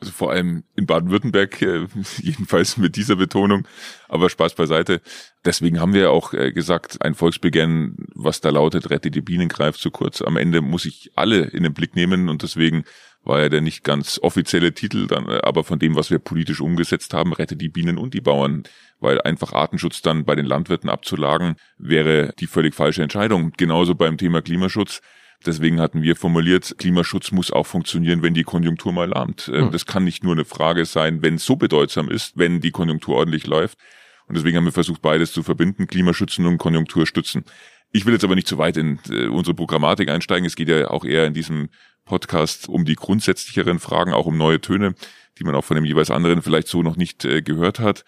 also 0.00 0.12
vor 0.12 0.30
allem 0.30 0.64
in 0.76 0.86
Baden-Württemberg, 0.86 1.60
äh, 1.62 1.86
jedenfalls 2.18 2.76
mit 2.76 2.96
dieser 2.96 3.16
Betonung, 3.16 3.66
aber 4.08 4.30
Spaß 4.30 4.54
beiseite. 4.54 5.00
Deswegen 5.44 5.80
haben 5.80 5.92
wir 5.92 6.02
ja 6.02 6.10
auch 6.10 6.32
äh, 6.32 6.52
gesagt, 6.52 7.02
ein 7.02 7.14
Volksbegehren, 7.14 8.06
was 8.14 8.40
da 8.40 8.50
lautet, 8.50 8.90
rette 8.90 9.10
die 9.10 9.20
Bienen, 9.20 9.48
greift 9.48 9.80
zu 9.80 9.90
kurz. 9.90 10.22
Am 10.22 10.36
Ende 10.36 10.60
muss 10.60 10.84
ich 10.84 11.12
alle 11.16 11.44
in 11.44 11.62
den 11.62 11.74
Blick 11.74 11.96
nehmen 11.96 12.28
und 12.28 12.42
deswegen 12.42 12.84
war 13.24 13.40
ja 13.40 13.48
der 13.48 13.60
nicht 13.60 13.84
ganz 13.84 14.18
offizielle 14.22 14.72
Titel, 14.72 15.06
dann, 15.06 15.28
äh, 15.28 15.40
aber 15.42 15.64
von 15.64 15.78
dem, 15.78 15.96
was 15.96 16.10
wir 16.10 16.18
politisch 16.18 16.60
umgesetzt 16.60 17.12
haben, 17.12 17.32
rette 17.32 17.56
die 17.56 17.68
Bienen 17.68 17.98
und 17.98 18.14
die 18.14 18.20
Bauern, 18.20 18.62
weil 19.00 19.20
einfach 19.20 19.52
Artenschutz 19.52 20.02
dann 20.02 20.24
bei 20.24 20.34
den 20.34 20.46
Landwirten 20.46 20.88
abzulagen, 20.88 21.56
wäre 21.76 22.32
die 22.38 22.46
völlig 22.46 22.74
falsche 22.74 23.02
Entscheidung. 23.02 23.52
Genauso 23.56 23.94
beim 23.94 24.16
Thema 24.16 24.42
Klimaschutz 24.42 25.00
Deswegen 25.46 25.80
hatten 25.80 26.02
wir 26.02 26.16
formuliert, 26.16 26.74
Klimaschutz 26.78 27.30
muss 27.30 27.52
auch 27.52 27.66
funktionieren, 27.66 28.22
wenn 28.22 28.34
die 28.34 28.42
Konjunktur 28.42 28.92
mal 28.92 29.08
lahmt. 29.08 29.48
Mhm. 29.48 29.70
Das 29.70 29.86
kann 29.86 30.04
nicht 30.04 30.24
nur 30.24 30.32
eine 30.32 30.44
Frage 30.44 30.84
sein, 30.84 31.22
wenn 31.22 31.34
es 31.34 31.44
so 31.44 31.56
bedeutsam 31.56 32.10
ist, 32.10 32.36
wenn 32.36 32.60
die 32.60 32.72
Konjunktur 32.72 33.16
ordentlich 33.16 33.46
läuft. 33.46 33.78
Und 34.26 34.36
deswegen 34.36 34.56
haben 34.56 34.64
wir 34.64 34.72
versucht, 34.72 35.00
beides 35.00 35.32
zu 35.32 35.42
verbinden, 35.42 35.86
Klimaschützen 35.86 36.44
und 36.46 36.58
Konjunktur 36.58 37.06
stützen. 37.06 37.44
Ich 37.92 38.04
will 38.04 38.12
jetzt 38.12 38.24
aber 38.24 38.34
nicht 38.34 38.48
zu 38.48 38.58
weit 38.58 38.76
in 38.76 38.98
äh, 39.08 39.26
unsere 39.26 39.54
Programmatik 39.54 40.10
einsteigen. 40.10 40.44
Es 40.44 40.56
geht 40.56 40.68
ja 40.68 40.90
auch 40.90 41.04
eher 41.04 41.26
in 41.26 41.34
diesem 41.34 41.70
Podcast 42.04 42.68
um 42.68 42.84
die 42.84 42.96
grundsätzlicheren 42.96 43.78
Fragen, 43.78 44.12
auch 44.12 44.26
um 44.26 44.36
neue 44.36 44.60
Töne, 44.60 44.94
die 45.38 45.44
man 45.44 45.54
auch 45.54 45.64
von 45.64 45.76
dem 45.76 45.84
jeweils 45.84 46.10
anderen 46.10 46.42
vielleicht 46.42 46.68
so 46.68 46.82
noch 46.82 46.96
nicht 46.96 47.24
äh, 47.24 47.42
gehört 47.42 47.78
hat. 47.78 48.04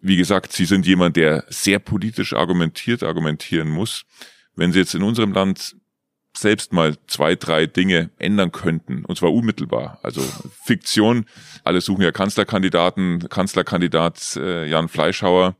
Wie 0.00 0.16
gesagt, 0.16 0.52
Sie 0.52 0.66
sind 0.66 0.86
jemand, 0.86 1.16
der 1.16 1.44
sehr 1.48 1.78
politisch 1.78 2.34
argumentiert, 2.34 3.02
argumentieren 3.02 3.70
muss. 3.70 4.04
Wenn 4.54 4.70
Sie 4.70 4.80
jetzt 4.80 4.94
in 4.94 5.02
unserem 5.02 5.32
Land 5.32 5.76
selbst 6.36 6.72
mal 6.72 6.96
zwei, 7.06 7.34
drei 7.34 7.66
Dinge 7.66 8.10
ändern 8.18 8.52
könnten, 8.52 9.04
und 9.04 9.16
zwar 9.16 9.32
unmittelbar. 9.32 9.98
Also 10.02 10.20
Fiktion, 10.64 11.26
alle 11.62 11.80
suchen 11.80 12.02
ja 12.02 12.12
Kanzlerkandidaten, 12.12 13.28
Kanzlerkandidat 13.28 14.36
äh, 14.36 14.66
Jan 14.66 14.88
Fleischhauer. 14.88 15.56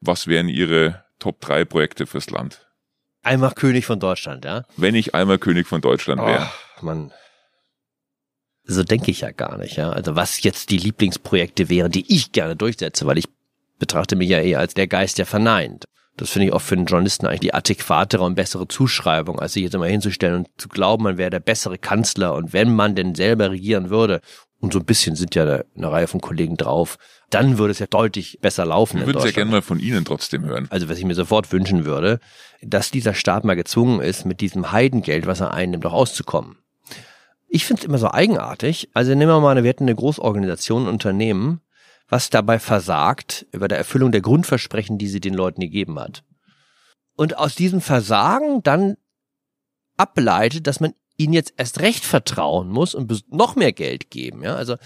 Was 0.00 0.26
wären 0.26 0.48
Ihre 0.48 1.04
Top 1.18 1.40
drei 1.40 1.64
Projekte 1.64 2.06
fürs 2.06 2.30
Land? 2.30 2.66
Einmal 3.22 3.52
König 3.52 3.86
von 3.86 4.00
Deutschland, 4.00 4.44
ja? 4.44 4.64
Wenn 4.76 4.94
ich 4.94 5.14
einmal 5.14 5.38
König 5.38 5.66
von 5.68 5.80
Deutschland 5.80 6.20
wäre. 6.20 6.48
Oh, 6.80 6.84
Mann. 6.84 7.12
So 8.64 8.82
denke 8.84 9.10
ich 9.10 9.20
ja 9.20 9.30
gar 9.30 9.58
nicht, 9.58 9.76
ja. 9.76 9.90
Also 9.90 10.16
was 10.16 10.42
jetzt 10.42 10.70
die 10.70 10.78
Lieblingsprojekte 10.78 11.68
wären, 11.68 11.92
die 11.92 12.12
ich 12.12 12.32
gerne 12.32 12.56
durchsetze, 12.56 13.06
weil 13.06 13.18
ich 13.18 13.28
betrachte 13.78 14.16
mich 14.16 14.28
ja 14.28 14.40
eher 14.40 14.60
als 14.60 14.74
der 14.74 14.86
Geist, 14.86 15.18
der 15.18 15.26
verneint. 15.26 15.84
Das 16.16 16.30
finde 16.30 16.48
ich 16.48 16.52
auch 16.52 16.60
für 16.60 16.74
einen 16.74 16.86
Journalisten 16.86 17.26
eigentlich 17.26 17.40
die 17.40 17.54
adäquatere 17.54 18.22
und 18.22 18.34
bessere 18.34 18.68
Zuschreibung, 18.68 19.40
als 19.40 19.54
sich 19.54 19.62
jetzt 19.62 19.74
immer 19.74 19.86
hinzustellen 19.86 20.36
und 20.36 20.48
zu 20.58 20.68
glauben, 20.68 21.04
man 21.04 21.18
wäre 21.18 21.30
der 21.30 21.40
bessere 21.40 21.78
Kanzler 21.78 22.34
und 22.34 22.52
wenn 22.52 22.74
man 22.74 22.94
denn 22.94 23.14
selber 23.14 23.50
regieren 23.50 23.88
würde, 23.88 24.20
und 24.62 24.72
so 24.72 24.78
ein 24.78 24.84
bisschen 24.84 25.16
sind 25.16 25.34
ja 25.34 25.42
eine, 25.42 25.64
Reihe 25.76 26.06
von 26.06 26.20
Kollegen 26.20 26.56
drauf, 26.56 26.96
dann 27.30 27.58
würde 27.58 27.72
es 27.72 27.80
ja 27.80 27.86
deutlich 27.86 28.38
besser 28.40 28.64
laufen. 28.64 28.98
Ich 28.98 29.06
würde 29.06 29.18
es 29.18 29.24
ja 29.24 29.32
gerne 29.32 29.50
mal 29.50 29.62
von 29.62 29.80
Ihnen 29.80 30.04
trotzdem 30.04 30.44
hören. 30.44 30.68
Also 30.70 30.88
was 30.88 30.98
ich 30.98 31.04
mir 31.04 31.16
sofort 31.16 31.50
wünschen 31.52 31.84
würde, 31.84 32.20
dass 32.62 32.92
dieser 32.92 33.12
Staat 33.12 33.44
mal 33.44 33.56
gezwungen 33.56 34.00
ist, 34.00 34.24
mit 34.24 34.40
diesem 34.40 34.70
Heidengeld, 34.70 35.26
was 35.26 35.40
er 35.40 35.52
einnimmt, 35.52 35.84
auch 35.84 35.92
auszukommen. 35.92 36.58
Ich 37.48 37.66
finde 37.66 37.80
es 37.80 37.86
immer 37.86 37.98
so 37.98 38.08
eigenartig. 38.08 38.88
Also 38.94 39.14
nehmen 39.14 39.32
wir 39.32 39.40
mal, 39.40 39.56
wir 39.56 39.68
hätten 39.68 39.84
eine 39.84 39.96
Großorganisation, 39.96 40.84
ein 40.84 40.88
Unternehmen, 40.88 41.60
was 42.12 42.28
dabei 42.28 42.58
versagt 42.58 43.46
über 43.52 43.68
der 43.68 43.78
Erfüllung 43.78 44.12
der 44.12 44.20
Grundversprechen, 44.20 44.98
die 44.98 45.08
sie 45.08 45.18
den 45.18 45.32
Leuten 45.32 45.62
gegeben 45.62 45.98
hat. 45.98 46.22
Und 47.16 47.38
aus 47.38 47.54
diesem 47.54 47.80
Versagen 47.80 48.62
dann 48.62 48.98
ableitet, 49.96 50.66
dass 50.66 50.78
man 50.78 50.92
ihnen 51.16 51.32
jetzt 51.32 51.54
erst 51.56 51.80
recht 51.80 52.04
vertrauen 52.04 52.68
muss 52.68 52.94
und 52.94 53.32
noch 53.32 53.56
mehr 53.56 53.72
Geld 53.72 54.10
geben. 54.10 54.42
Ja, 54.42 54.56
also 54.56 54.76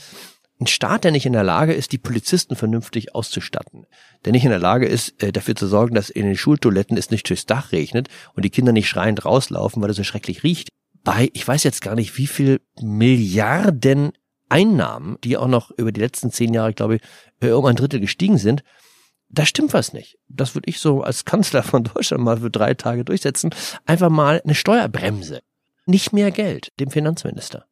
ein 0.60 0.68
Staat, 0.68 1.02
der 1.02 1.10
nicht 1.10 1.26
in 1.26 1.32
der 1.32 1.42
Lage 1.42 1.74
ist, 1.74 1.90
die 1.90 1.98
Polizisten 1.98 2.54
vernünftig 2.54 3.12
auszustatten, 3.12 3.86
der 4.24 4.30
nicht 4.30 4.44
in 4.44 4.50
der 4.50 4.60
Lage 4.60 4.86
ist, 4.86 5.20
äh, 5.20 5.32
dafür 5.32 5.56
zu 5.56 5.66
sorgen, 5.66 5.96
dass 5.96 6.10
in 6.10 6.26
den 6.26 6.36
Schultoiletten 6.36 6.96
es 6.96 7.10
nicht 7.10 7.28
durchs 7.28 7.46
Dach 7.46 7.72
regnet 7.72 8.06
und 8.34 8.44
die 8.44 8.50
Kinder 8.50 8.70
nicht 8.70 8.88
schreiend 8.88 9.24
rauslaufen, 9.24 9.82
weil 9.82 9.90
es 9.90 9.96
so 9.96 10.04
schrecklich 10.04 10.44
riecht. 10.44 10.68
Bei, 11.02 11.28
ich 11.32 11.46
weiß 11.46 11.64
jetzt 11.64 11.82
gar 11.82 11.96
nicht, 11.96 12.18
wie 12.18 12.28
viel 12.28 12.60
Milliarden 12.80 14.12
Einnahmen, 14.48 15.18
die 15.24 15.36
auch 15.36 15.48
noch 15.48 15.70
über 15.70 15.92
die 15.92 16.00
letzten 16.00 16.30
zehn 16.30 16.54
Jahre, 16.54 16.72
glaube 16.72 16.96
ich, 16.96 17.02
äh, 17.40 17.50
um 17.50 17.64
ein 17.66 17.76
Drittel 17.76 18.00
gestiegen 18.00 18.38
sind, 18.38 18.62
da 19.28 19.44
stimmt 19.44 19.74
was 19.74 19.92
nicht. 19.92 20.18
Das 20.28 20.54
würde 20.54 20.68
ich 20.70 20.78
so 20.78 21.02
als 21.02 21.24
Kanzler 21.24 21.62
von 21.62 21.84
Deutschland 21.84 22.22
mal 22.22 22.38
für 22.38 22.50
drei 22.50 22.74
Tage 22.74 23.04
durchsetzen. 23.04 23.50
Einfach 23.84 24.10
mal 24.10 24.40
eine 24.44 24.54
Steuerbremse. 24.54 25.40
Nicht 25.86 26.12
mehr 26.12 26.30
Geld 26.30 26.72
dem 26.80 26.90
Finanzminister. 26.90 27.66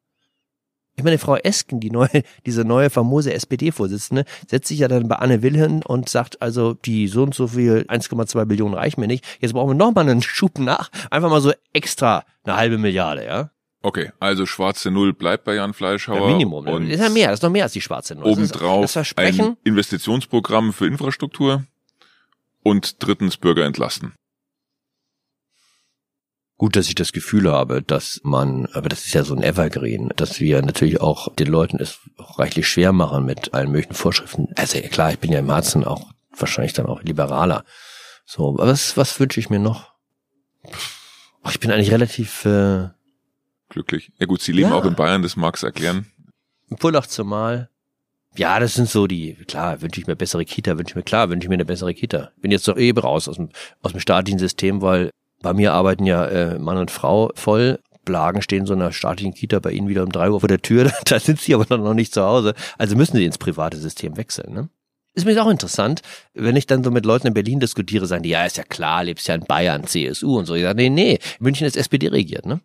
Ich 0.97 1.03
meine, 1.03 1.17
Frau 1.17 1.35
Esken, 1.35 1.81
die 1.81 1.91
neue, 1.91 2.23
diese 2.45 2.63
neue 2.63 2.89
famose 2.89 3.33
SPD-Vorsitzende, 3.33 4.23
setzt 4.47 4.69
sich 4.69 4.79
ja 4.79 4.87
dann 4.87 5.09
bei 5.09 5.17
Anne 5.17 5.39
hin 5.39 5.83
und 5.83 6.07
sagt, 6.07 6.41
also 6.41 6.73
die 6.73 7.07
so 7.07 7.23
und 7.23 7.35
so 7.35 7.47
viel 7.47 7.85
1,2 7.89 8.45
Billionen 8.45 8.75
reichen 8.75 9.01
mir 9.01 9.07
nicht. 9.07 9.25
Jetzt 9.41 9.53
brauchen 9.53 9.71
wir 9.71 9.75
noch 9.75 9.93
mal 9.93 10.01
einen 10.01 10.21
Schub 10.21 10.57
nach. 10.57 10.89
Einfach 11.11 11.29
mal 11.29 11.41
so 11.41 11.51
extra 11.73 12.23
eine 12.43 12.55
halbe 12.55 12.77
Milliarde, 12.77 13.25
ja. 13.25 13.51
Okay, 13.85 14.11
also 14.19 14.47
schwarze 14.47 14.89
Null 14.89 15.13
bleibt 15.13 15.43
bei 15.43 15.53
Jan 15.53 15.75
Fleischhauer. 15.75 16.27
Ja, 16.29 16.33
Minimum. 16.33 16.67
Und 16.67 16.85
das 16.85 16.95
ist 16.95 17.03
ja 17.03 17.09
mehr, 17.09 17.27
das 17.27 17.35
ist 17.37 17.43
noch 17.43 17.51
mehr 17.51 17.65
als 17.65 17.73
die 17.73 17.81
schwarze 17.81 18.15
Null. 18.15 18.31
Obendrauf 18.31 18.97
ein 19.15 19.57
Investitionsprogramm 19.63 20.73
für 20.73 20.87
Infrastruktur 20.87 21.65
und 22.63 23.03
drittens 23.03 23.37
Bürger 23.37 23.63
entlasten. 23.63 24.13
Gut, 26.57 26.75
dass 26.75 26.87
ich 26.87 26.95
das 26.95 27.11
Gefühl 27.11 27.51
habe, 27.51 27.83
dass 27.83 28.21
man, 28.23 28.65
aber 28.73 28.89
das 28.89 29.05
ist 29.05 29.13
ja 29.13 29.23
so 29.23 29.35
ein 29.35 29.43
Evergreen, 29.43 30.09
dass 30.15 30.39
wir 30.39 30.63
natürlich 30.63 30.99
auch 30.99 31.35
den 31.35 31.47
Leuten 31.47 31.77
es 31.79 31.99
reichlich 32.17 32.67
schwer 32.67 32.91
machen 32.91 33.23
mit 33.23 33.53
allen 33.53 33.69
möglichen 33.71 33.93
Vorschriften. 33.93 34.47
Also 34.55 34.79
klar, 34.79 35.11
ich 35.11 35.19
bin 35.19 35.31
ja 35.31 35.37
im 35.37 35.51
Herzen 35.51 35.83
auch 35.83 36.09
wahrscheinlich 36.35 36.73
dann 36.73 36.87
auch 36.87 37.03
liberaler. 37.03 37.63
So, 38.25 38.55
was, 38.57 38.97
was 38.97 39.19
wünsche 39.19 39.39
ich 39.39 39.51
mir 39.51 39.59
noch? 39.59 39.91
Ich 41.47 41.59
bin 41.59 41.69
eigentlich 41.69 41.91
relativ 41.91 42.45
äh, 42.45 42.87
glücklich. 43.69 44.11
Ja 44.19 44.25
gut, 44.25 44.41
Sie 44.41 44.51
leben 44.51 44.69
ja. 44.69 44.75
auch 44.75 44.85
in 44.85 44.95
Bayern, 44.95 45.21
das 45.21 45.35
mag's 45.35 45.63
erklären. 45.63 46.07
Pullach 46.79 47.07
zumal. 47.07 47.69
Ja, 48.37 48.59
das 48.59 48.73
sind 48.73 48.89
so 48.89 49.07
die, 49.07 49.35
klar, 49.47 49.81
wünsche 49.81 50.01
ich 50.01 50.07
mir 50.07 50.15
bessere 50.15 50.43
Kita, 50.43 50.77
wünsche 50.77 50.91
ich 50.91 50.95
mir, 50.95 51.03
klar, 51.03 51.29
wünsche 51.29 51.45
ich 51.45 51.49
mir 51.49 51.55
eine 51.55 51.65
bessere 51.65 51.93
Kita. 51.93 52.31
Bin 52.41 52.51
jetzt 52.51 52.67
doch 52.67 52.77
eben 52.77 52.99
raus 52.99 53.29
aus 53.29 53.37
dem, 53.37 53.49
aus 53.81 53.91
dem 53.91 54.01
staatlichen 54.01 54.39
System, 54.39 54.81
weil 54.81 55.09
bei 55.41 55.53
mir 55.53 55.73
arbeiten 55.73 56.05
ja 56.05 56.25
äh, 56.25 56.59
Mann 56.59 56.77
und 56.77 56.91
Frau 56.91 57.31
voll. 57.35 57.79
Blagen 58.03 58.41
stehen 58.41 58.65
so 58.65 58.73
in 58.73 58.81
einer 58.81 58.91
staatlichen 58.91 59.33
Kita 59.33 59.59
bei 59.59 59.71
Ihnen 59.71 59.87
wieder 59.87 60.03
um 60.03 60.11
drei 60.11 60.29
Uhr 60.29 60.39
vor 60.39 60.49
der 60.49 60.61
Tür, 60.61 60.91
da 61.05 61.19
sind 61.19 61.39
Sie 61.39 61.55
aber 61.55 61.77
noch 61.77 61.93
nicht 61.93 62.13
zu 62.13 62.23
Hause. 62.23 62.53
Also 62.77 62.95
müssen 62.95 63.17
Sie 63.17 63.25
ins 63.25 63.37
private 63.37 63.77
System 63.77 64.17
wechseln, 64.17 64.53
ne? 64.53 64.69
Ist 65.13 65.25
mir 65.25 65.41
auch 65.41 65.49
interessant, 65.49 66.01
wenn 66.33 66.57
ich 66.57 66.67
dann 66.67 66.83
so 66.83 66.91
mit 66.91 67.05
Leuten 67.05 67.27
in 67.27 67.33
Berlin 67.33 67.61
diskutiere, 67.61 68.05
sagen 68.05 68.23
die, 68.23 68.29
ja, 68.29 68.45
ist 68.45 68.57
ja 68.57 68.63
klar, 68.63 69.05
lebst 69.05 69.29
ja 69.29 69.35
in 69.35 69.45
Bayern, 69.45 69.87
CSU 69.87 70.37
und 70.37 70.45
so. 70.45 70.55
Ich 70.55 70.63
sage, 70.63 70.75
nee, 70.75 70.89
nee, 70.89 71.19
München 71.39 71.65
ist 71.65 71.77
SPD 71.77 72.09
regiert, 72.09 72.45
ne? 72.45 72.59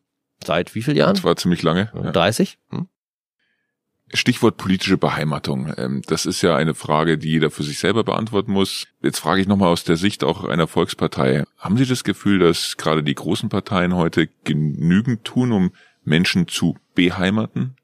Seit 0.44 0.74
wie 0.74 0.83
vielen 0.83 0.96
Jahren? 0.96 1.14
Das 1.14 1.24
war 1.24 1.37
ziemlich 1.37 1.62
lange. 1.62 1.90
Ja. 1.94 2.12
30? 2.12 2.59
Hm? 2.70 2.88
Stichwort 4.12 4.57
politische 4.57 4.98
Beheimatung. 4.98 5.72
Ähm, 5.76 6.03
das 6.07 6.26
ist 6.26 6.42
ja 6.42 6.57
eine 6.57 6.74
Frage, 6.74 7.16
die 7.16 7.31
jeder 7.31 7.50
für 7.50 7.62
sich 7.62 7.79
selber 7.79 8.03
beantworten 8.03 8.53
muss. 8.53 8.88
Jetzt 9.03 9.20
frage 9.20 9.40
ich 9.40 9.46
nochmal 9.46 9.68
aus 9.68 9.85
der 9.85 9.96
Sicht 9.96 10.24
auch 10.24 10.44
einer 10.44 10.66
Volkspartei. 10.66 11.44
Haben 11.59 11.76
Sie 11.76 11.87
das 11.87 12.03
Gefühl, 12.03 12.40
dass 12.40 12.76
gerade 12.76 13.05
die 13.05 13.14
großen 13.14 13.48
Parteien 13.48 13.94
heute 13.94 14.29
genügend 14.44 15.24
tun, 15.24 15.53
um 15.53 15.72
Menschen 16.03 16.48
zu 16.48 16.76
beheimaten? 16.94 17.76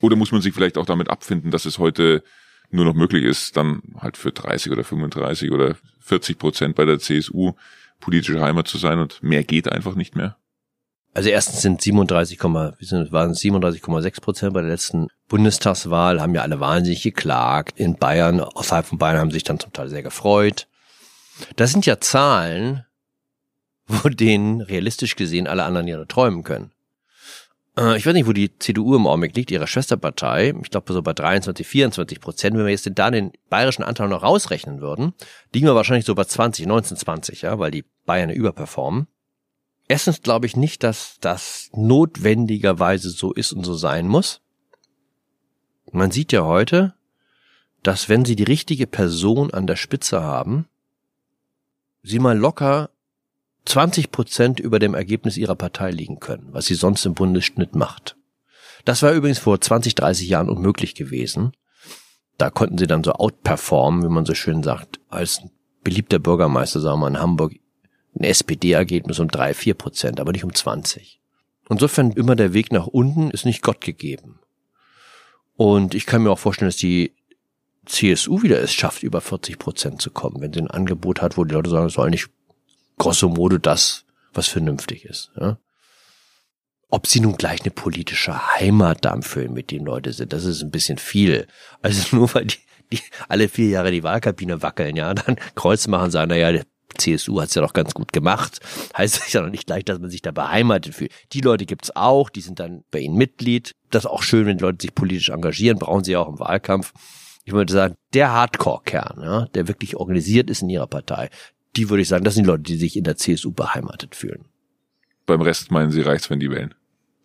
Oder 0.00 0.16
muss 0.16 0.32
man 0.32 0.40
sich 0.40 0.54
vielleicht 0.54 0.78
auch 0.78 0.86
damit 0.86 1.10
abfinden, 1.10 1.50
dass 1.50 1.66
es 1.66 1.78
heute 1.78 2.24
nur 2.70 2.86
noch 2.86 2.94
möglich 2.94 3.24
ist, 3.24 3.56
dann 3.56 3.82
halt 3.98 4.16
für 4.16 4.32
30 4.32 4.72
oder 4.72 4.84
35 4.84 5.50
oder 5.52 5.76
40 6.00 6.38
Prozent 6.38 6.74
bei 6.74 6.86
der 6.86 6.98
CSU 6.98 7.52
politische 8.00 8.40
Heimat 8.40 8.68
zu 8.68 8.78
sein 8.78 8.98
und 8.98 9.22
mehr 9.22 9.44
geht 9.44 9.70
einfach 9.70 9.94
nicht 9.94 10.16
mehr? 10.16 10.36
Also 11.14 11.28
erstens 11.28 11.60
sind 11.60 11.82
37, 11.82 12.42
wie 12.42 12.84
sind, 12.84 13.12
waren 13.12 13.32
37,6 13.32 14.20
Prozent 14.22 14.54
bei 14.54 14.62
der 14.62 14.70
letzten 14.70 15.08
Bundestagswahl, 15.28 16.22
haben 16.22 16.34
ja 16.34 16.40
alle 16.40 16.58
wahnsinnig 16.58 17.02
geklagt. 17.02 17.78
In 17.78 17.96
Bayern, 17.96 18.40
außerhalb 18.40 18.86
von 18.86 18.98
Bayern 18.98 19.18
haben 19.18 19.30
sich 19.30 19.44
dann 19.44 19.60
zum 19.60 19.72
Teil 19.72 19.90
sehr 19.90 20.02
gefreut. 20.02 20.68
Das 21.56 21.70
sind 21.70 21.84
ja 21.84 22.00
Zahlen, 22.00 22.86
wo 23.86 24.08
denen 24.08 24.62
realistisch 24.62 25.16
gesehen 25.16 25.46
alle 25.46 25.64
anderen 25.64 25.86
ja 25.86 25.96
nur 25.96 26.08
träumen 26.08 26.44
können. 26.44 26.72
Äh, 27.76 27.98
ich 27.98 28.06
weiß 28.06 28.14
nicht, 28.14 28.26
wo 28.26 28.32
die 28.32 28.58
CDU 28.58 28.96
im 28.96 29.06
Augenblick 29.06 29.36
liegt, 29.36 29.50
ihre 29.50 29.66
Schwesterpartei. 29.66 30.54
Ich 30.62 30.70
glaube 30.70 30.92
so 30.92 31.02
bei 31.02 31.12
23, 31.12 31.66
24 31.66 32.20
Prozent. 32.20 32.56
Wenn 32.56 32.64
wir 32.64 32.70
jetzt 32.70 32.88
da 32.94 33.10
den 33.10 33.32
bayerischen 33.50 33.82
Anteil 33.82 34.08
noch 34.08 34.22
rausrechnen 34.22 34.80
würden, 34.80 35.12
liegen 35.52 35.66
wir 35.66 35.74
wahrscheinlich 35.74 36.06
so 36.06 36.14
bei 36.14 36.24
20, 36.24 36.66
19, 36.66 36.96
20, 36.96 37.42
ja, 37.42 37.58
weil 37.58 37.70
die 37.70 37.84
Bayern 38.06 38.30
überperformen. 38.30 39.08
Erstens 39.92 40.22
glaube 40.22 40.46
ich 40.46 40.56
nicht, 40.56 40.84
dass 40.84 41.18
das 41.20 41.68
notwendigerweise 41.74 43.10
so 43.10 43.30
ist 43.30 43.52
und 43.52 43.62
so 43.62 43.74
sein 43.74 44.08
muss. 44.08 44.40
Man 45.92 46.10
sieht 46.10 46.32
ja 46.32 46.46
heute, 46.46 46.94
dass 47.82 48.08
wenn 48.08 48.24
Sie 48.24 48.34
die 48.34 48.42
richtige 48.42 48.86
Person 48.86 49.50
an 49.50 49.66
der 49.66 49.76
Spitze 49.76 50.22
haben, 50.22 50.66
Sie 52.02 52.20
mal 52.20 52.38
locker 52.38 52.88
20 53.66 54.10
Prozent 54.10 54.60
über 54.60 54.78
dem 54.78 54.94
Ergebnis 54.94 55.36
Ihrer 55.36 55.56
Partei 55.56 55.90
liegen 55.90 56.20
können, 56.20 56.48
was 56.52 56.64
sie 56.64 56.74
sonst 56.74 57.04
im 57.04 57.12
Bundesschnitt 57.12 57.74
macht. 57.74 58.16
Das 58.86 59.02
war 59.02 59.12
übrigens 59.12 59.40
vor 59.40 59.60
20, 59.60 59.94
30 59.94 60.26
Jahren 60.26 60.48
unmöglich 60.48 60.94
gewesen. 60.94 61.52
Da 62.38 62.48
konnten 62.48 62.78
sie 62.78 62.86
dann 62.86 63.04
so 63.04 63.12
outperformen, 63.12 64.02
wie 64.04 64.08
man 64.08 64.24
so 64.24 64.32
schön 64.32 64.62
sagt, 64.62 65.00
als 65.10 65.42
beliebter 65.84 66.18
Bürgermeister, 66.18 66.80
sagen 66.80 66.94
wir 66.94 67.10
mal, 67.10 67.16
in 67.16 67.20
Hamburg 67.20 67.52
ein 68.18 68.24
SPD-Ergebnis 68.24 69.18
um 69.18 69.28
drei, 69.28 69.54
vier 69.54 69.74
Prozent, 69.74 70.20
aber 70.20 70.32
nicht 70.32 70.44
um 70.44 70.54
20. 70.54 71.20
Insofern 71.68 72.10
immer 72.12 72.36
der 72.36 72.52
Weg 72.52 72.72
nach 72.72 72.86
unten 72.86 73.30
ist 73.30 73.46
nicht 73.46 73.62
Gott 73.62 73.80
gegeben. 73.80 74.38
Und 75.56 75.94
ich 75.94 76.06
kann 76.06 76.22
mir 76.22 76.30
auch 76.30 76.38
vorstellen, 76.38 76.68
dass 76.68 76.76
die 76.76 77.14
CSU 77.86 78.42
wieder 78.42 78.60
es 78.60 78.72
schafft, 78.72 79.02
über 79.02 79.20
40 79.20 79.58
Prozent 79.58 80.02
zu 80.02 80.10
kommen, 80.10 80.40
wenn 80.40 80.52
sie 80.52 80.60
ein 80.60 80.70
Angebot 80.70 81.20
hat, 81.20 81.36
wo 81.36 81.44
die 81.44 81.54
Leute 81.54 81.70
sagen, 81.70 81.86
es 81.86 81.94
soll 81.94 82.10
nicht 82.10 82.28
grosso 82.98 83.28
modo 83.28 83.58
das, 83.58 84.04
was 84.32 84.48
vernünftig 84.48 85.04
ist. 85.04 85.32
Ja? 85.38 85.58
Ob 86.88 87.06
sie 87.06 87.20
nun 87.20 87.36
gleich 87.36 87.62
eine 87.62 87.70
politische 87.70 88.54
Heimat 88.54 89.04
da 89.04 89.18
mit 89.48 89.70
den 89.70 89.84
Leute 89.84 90.12
sind, 90.12 90.32
das 90.32 90.44
ist 90.44 90.62
ein 90.62 90.70
bisschen 90.70 90.98
viel. 90.98 91.46
Also 91.80 92.16
nur 92.16 92.32
weil 92.34 92.46
die, 92.46 92.58
die 92.92 93.00
alle 93.28 93.48
vier 93.48 93.68
Jahre 93.68 93.90
die 93.90 94.02
Wahlkabine 94.02 94.62
wackeln, 94.62 94.96
ja, 94.96 95.12
dann 95.14 95.36
Kreuz 95.54 95.86
machen, 95.88 96.10
sagen, 96.10 96.30
naja, 96.30 96.62
CSU 96.98 97.40
hat 97.40 97.48
es 97.48 97.54
ja 97.54 97.62
doch 97.62 97.72
ganz 97.72 97.94
gut 97.94 98.12
gemacht. 98.12 98.60
Heißt 98.96 99.18
das 99.18 99.32
ja 99.32 99.42
noch 99.42 99.50
nicht 99.50 99.66
gleich, 99.66 99.84
dass 99.84 99.98
man 99.98 100.10
sich 100.10 100.22
da 100.22 100.30
beheimatet 100.30 100.94
fühlt. 100.94 101.12
Die 101.32 101.40
Leute 101.40 101.66
gibt's 101.66 101.94
auch, 101.94 102.30
die 102.30 102.40
sind 102.40 102.60
dann 102.60 102.84
bei 102.90 103.00
ihnen 103.00 103.16
Mitglied. 103.16 103.72
Das 103.90 104.04
ist 104.04 104.10
auch 104.10 104.22
schön, 104.22 104.46
wenn 104.46 104.58
die 104.58 104.64
Leute 104.64 104.78
sich 104.80 104.94
politisch 104.94 105.30
engagieren, 105.30 105.78
brauchen 105.78 106.04
sie 106.04 106.16
auch 106.16 106.28
im 106.28 106.38
Wahlkampf. 106.38 106.92
Ich 107.44 107.52
würde 107.52 107.72
sagen, 107.72 107.94
der 108.14 108.32
Hardcore-Kern, 108.32 109.20
ja, 109.22 109.46
der 109.46 109.68
wirklich 109.68 109.96
organisiert 109.96 110.48
ist 110.48 110.62
in 110.62 110.70
ihrer 110.70 110.86
Partei, 110.86 111.28
die 111.76 111.88
würde 111.90 112.02
ich 112.02 112.08
sagen, 112.08 112.24
das 112.24 112.34
sind 112.34 112.44
die 112.44 112.50
Leute, 112.50 112.62
die 112.62 112.76
sich 112.76 112.96
in 112.96 113.04
der 113.04 113.16
CSU 113.16 113.52
beheimatet 113.52 114.14
fühlen. 114.14 114.44
beim 115.26 115.40
Rest 115.40 115.70
meinen 115.70 115.90
Sie, 115.90 116.02
reicht's, 116.02 116.30
wenn 116.30 116.40
die 116.40 116.50
wählen. 116.50 116.74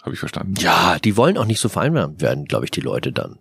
Habe 0.02 0.14
ich 0.14 0.20
verstanden. 0.20 0.56
Ja, 0.60 0.98
die 1.00 1.18
wollen 1.18 1.38
auch 1.38 1.46
nicht 1.46 1.60
so 1.60 1.70
vereinbart 1.70 2.22
werden, 2.22 2.46
glaube 2.46 2.66
ich, 2.66 2.72
die 2.72 2.82
Leute 2.82 3.12
dann. 3.12 3.40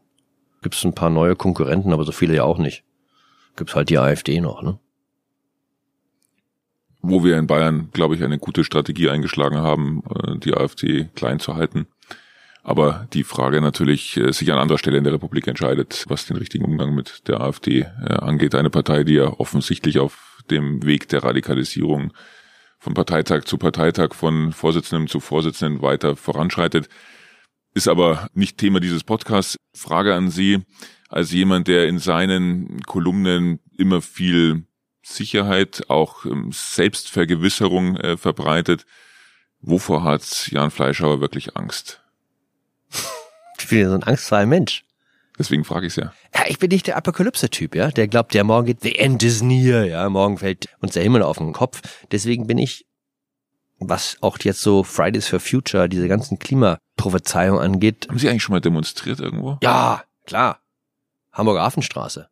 Gibt's 0.62 0.84
ein 0.84 0.94
paar 0.94 1.10
neue 1.10 1.36
Konkurrenten, 1.36 1.92
aber 1.92 2.04
so 2.04 2.12
viele 2.12 2.34
ja 2.34 2.42
auch 2.42 2.58
nicht. 2.58 2.82
Gibt's 3.56 3.74
halt 3.74 3.88
die 3.88 3.98
AfD 3.98 4.40
noch, 4.40 4.62
ne? 4.62 4.78
Wo 7.08 7.22
wir 7.22 7.38
in 7.38 7.46
Bayern, 7.46 7.90
glaube 7.92 8.16
ich, 8.16 8.24
eine 8.24 8.38
gute 8.38 8.64
Strategie 8.64 9.08
eingeschlagen 9.08 9.58
haben, 9.58 10.02
äh, 10.10 10.38
die 10.38 10.54
AfD 10.54 11.08
klein 11.14 11.38
zu 11.38 11.54
halten. 11.54 11.86
Aber 12.64 13.06
die 13.12 13.22
Frage 13.22 13.60
natürlich 13.60 14.16
äh, 14.16 14.32
sich 14.32 14.50
an 14.50 14.58
anderer 14.58 14.78
Stelle 14.78 14.98
in 14.98 15.04
der 15.04 15.12
Republik 15.12 15.46
entscheidet, 15.46 16.04
was 16.08 16.26
den 16.26 16.36
richtigen 16.36 16.64
Umgang 16.64 16.96
mit 16.96 17.28
der 17.28 17.40
AfD 17.40 17.82
äh, 17.82 18.14
angeht. 18.14 18.56
Eine 18.56 18.70
Partei, 18.70 19.04
die 19.04 19.14
ja 19.14 19.28
offensichtlich 19.28 20.00
auf 20.00 20.42
dem 20.50 20.84
Weg 20.84 21.08
der 21.08 21.22
Radikalisierung 21.22 22.12
von 22.80 22.94
Parteitag 22.94 23.44
zu 23.44 23.56
Parteitag, 23.56 24.14
von 24.14 24.52
Vorsitzendem 24.52 25.06
zu 25.06 25.20
Vorsitzenden 25.20 25.80
weiter 25.80 26.16
voranschreitet. 26.16 26.88
Ist 27.72 27.86
aber 27.86 28.28
nicht 28.34 28.58
Thema 28.58 28.80
dieses 28.80 29.04
Podcasts. 29.04 29.56
Frage 29.72 30.14
an 30.14 30.30
Sie, 30.30 30.64
als 31.08 31.30
jemand, 31.30 31.68
der 31.68 31.86
in 31.86 32.00
seinen 32.00 32.80
Kolumnen 32.82 33.60
immer 33.78 34.02
viel 34.02 34.65
Sicherheit, 35.06 35.84
auch 35.88 36.24
ähm, 36.24 36.50
Selbstvergewisserung 36.52 37.96
äh, 37.96 38.16
verbreitet. 38.16 38.86
Wovor 39.60 40.04
hat 40.04 40.48
Jan 40.50 40.70
Fleischhauer 40.70 41.20
wirklich 41.20 41.56
Angst? 41.56 42.02
Ich 43.58 43.68
bin 43.68 43.78
ja 43.78 43.88
so 43.88 43.94
ein 43.94 44.02
angstfreier 44.02 44.46
Mensch. 44.46 44.84
Deswegen 45.38 45.64
frage 45.64 45.86
ich 45.86 45.96
ja. 45.96 46.12
Ja, 46.34 46.44
ich 46.48 46.58
bin 46.58 46.70
nicht 46.70 46.86
der 46.86 46.96
Apokalypse-Typ, 46.96 47.74
ja. 47.74 47.90
Der 47.90 48.08
glaubt, 48.08 48.34
der 48.34 48.44
morgen 48.44 48.66
geht, 48.66 48.80
the 48.80 48.96
end 48.96 49.22
is 49.22 49.42
near, 49.42 49.84
ja. 49.84 50.08
Morgen 50.08 50.38
fällt 50.38 50.68
uns 50.80 50.94
der 50.94 51.02
Himmel 51.02 51.22
auf 51.22 51.38
den 51.38 51.52
Kopf. 51.52 51.82
Deswegen 52.10 52.46
bin 52.46 52.58
ich, 52.58 52.86
was 53.78 54.16
auch 54.22 54.38
jetzt 54.40 54.60
so 54.60 54.82
Fridays 54.82 55.28
for 55.28 55.40
Future, 55.40 55.88
diese 55.88 56.08
ganzen 56.08 56.38
Klimaprophezeiungen 56.38 57.60
angeht. 57.60 58.06
Haben 58.08 58.18
Sie 58.18 58.28
eigentlich 58.28 58.42
schon 58.42 58.54
mal 58.54 58.60
demonstriert 58.60 59.20
irgendwo? 59.20 59.58
Ja, 59.62 60.04
klar. 60.24 60.60
Hamburger 61.32 61.62
Hafenstraße. 61.62 62.28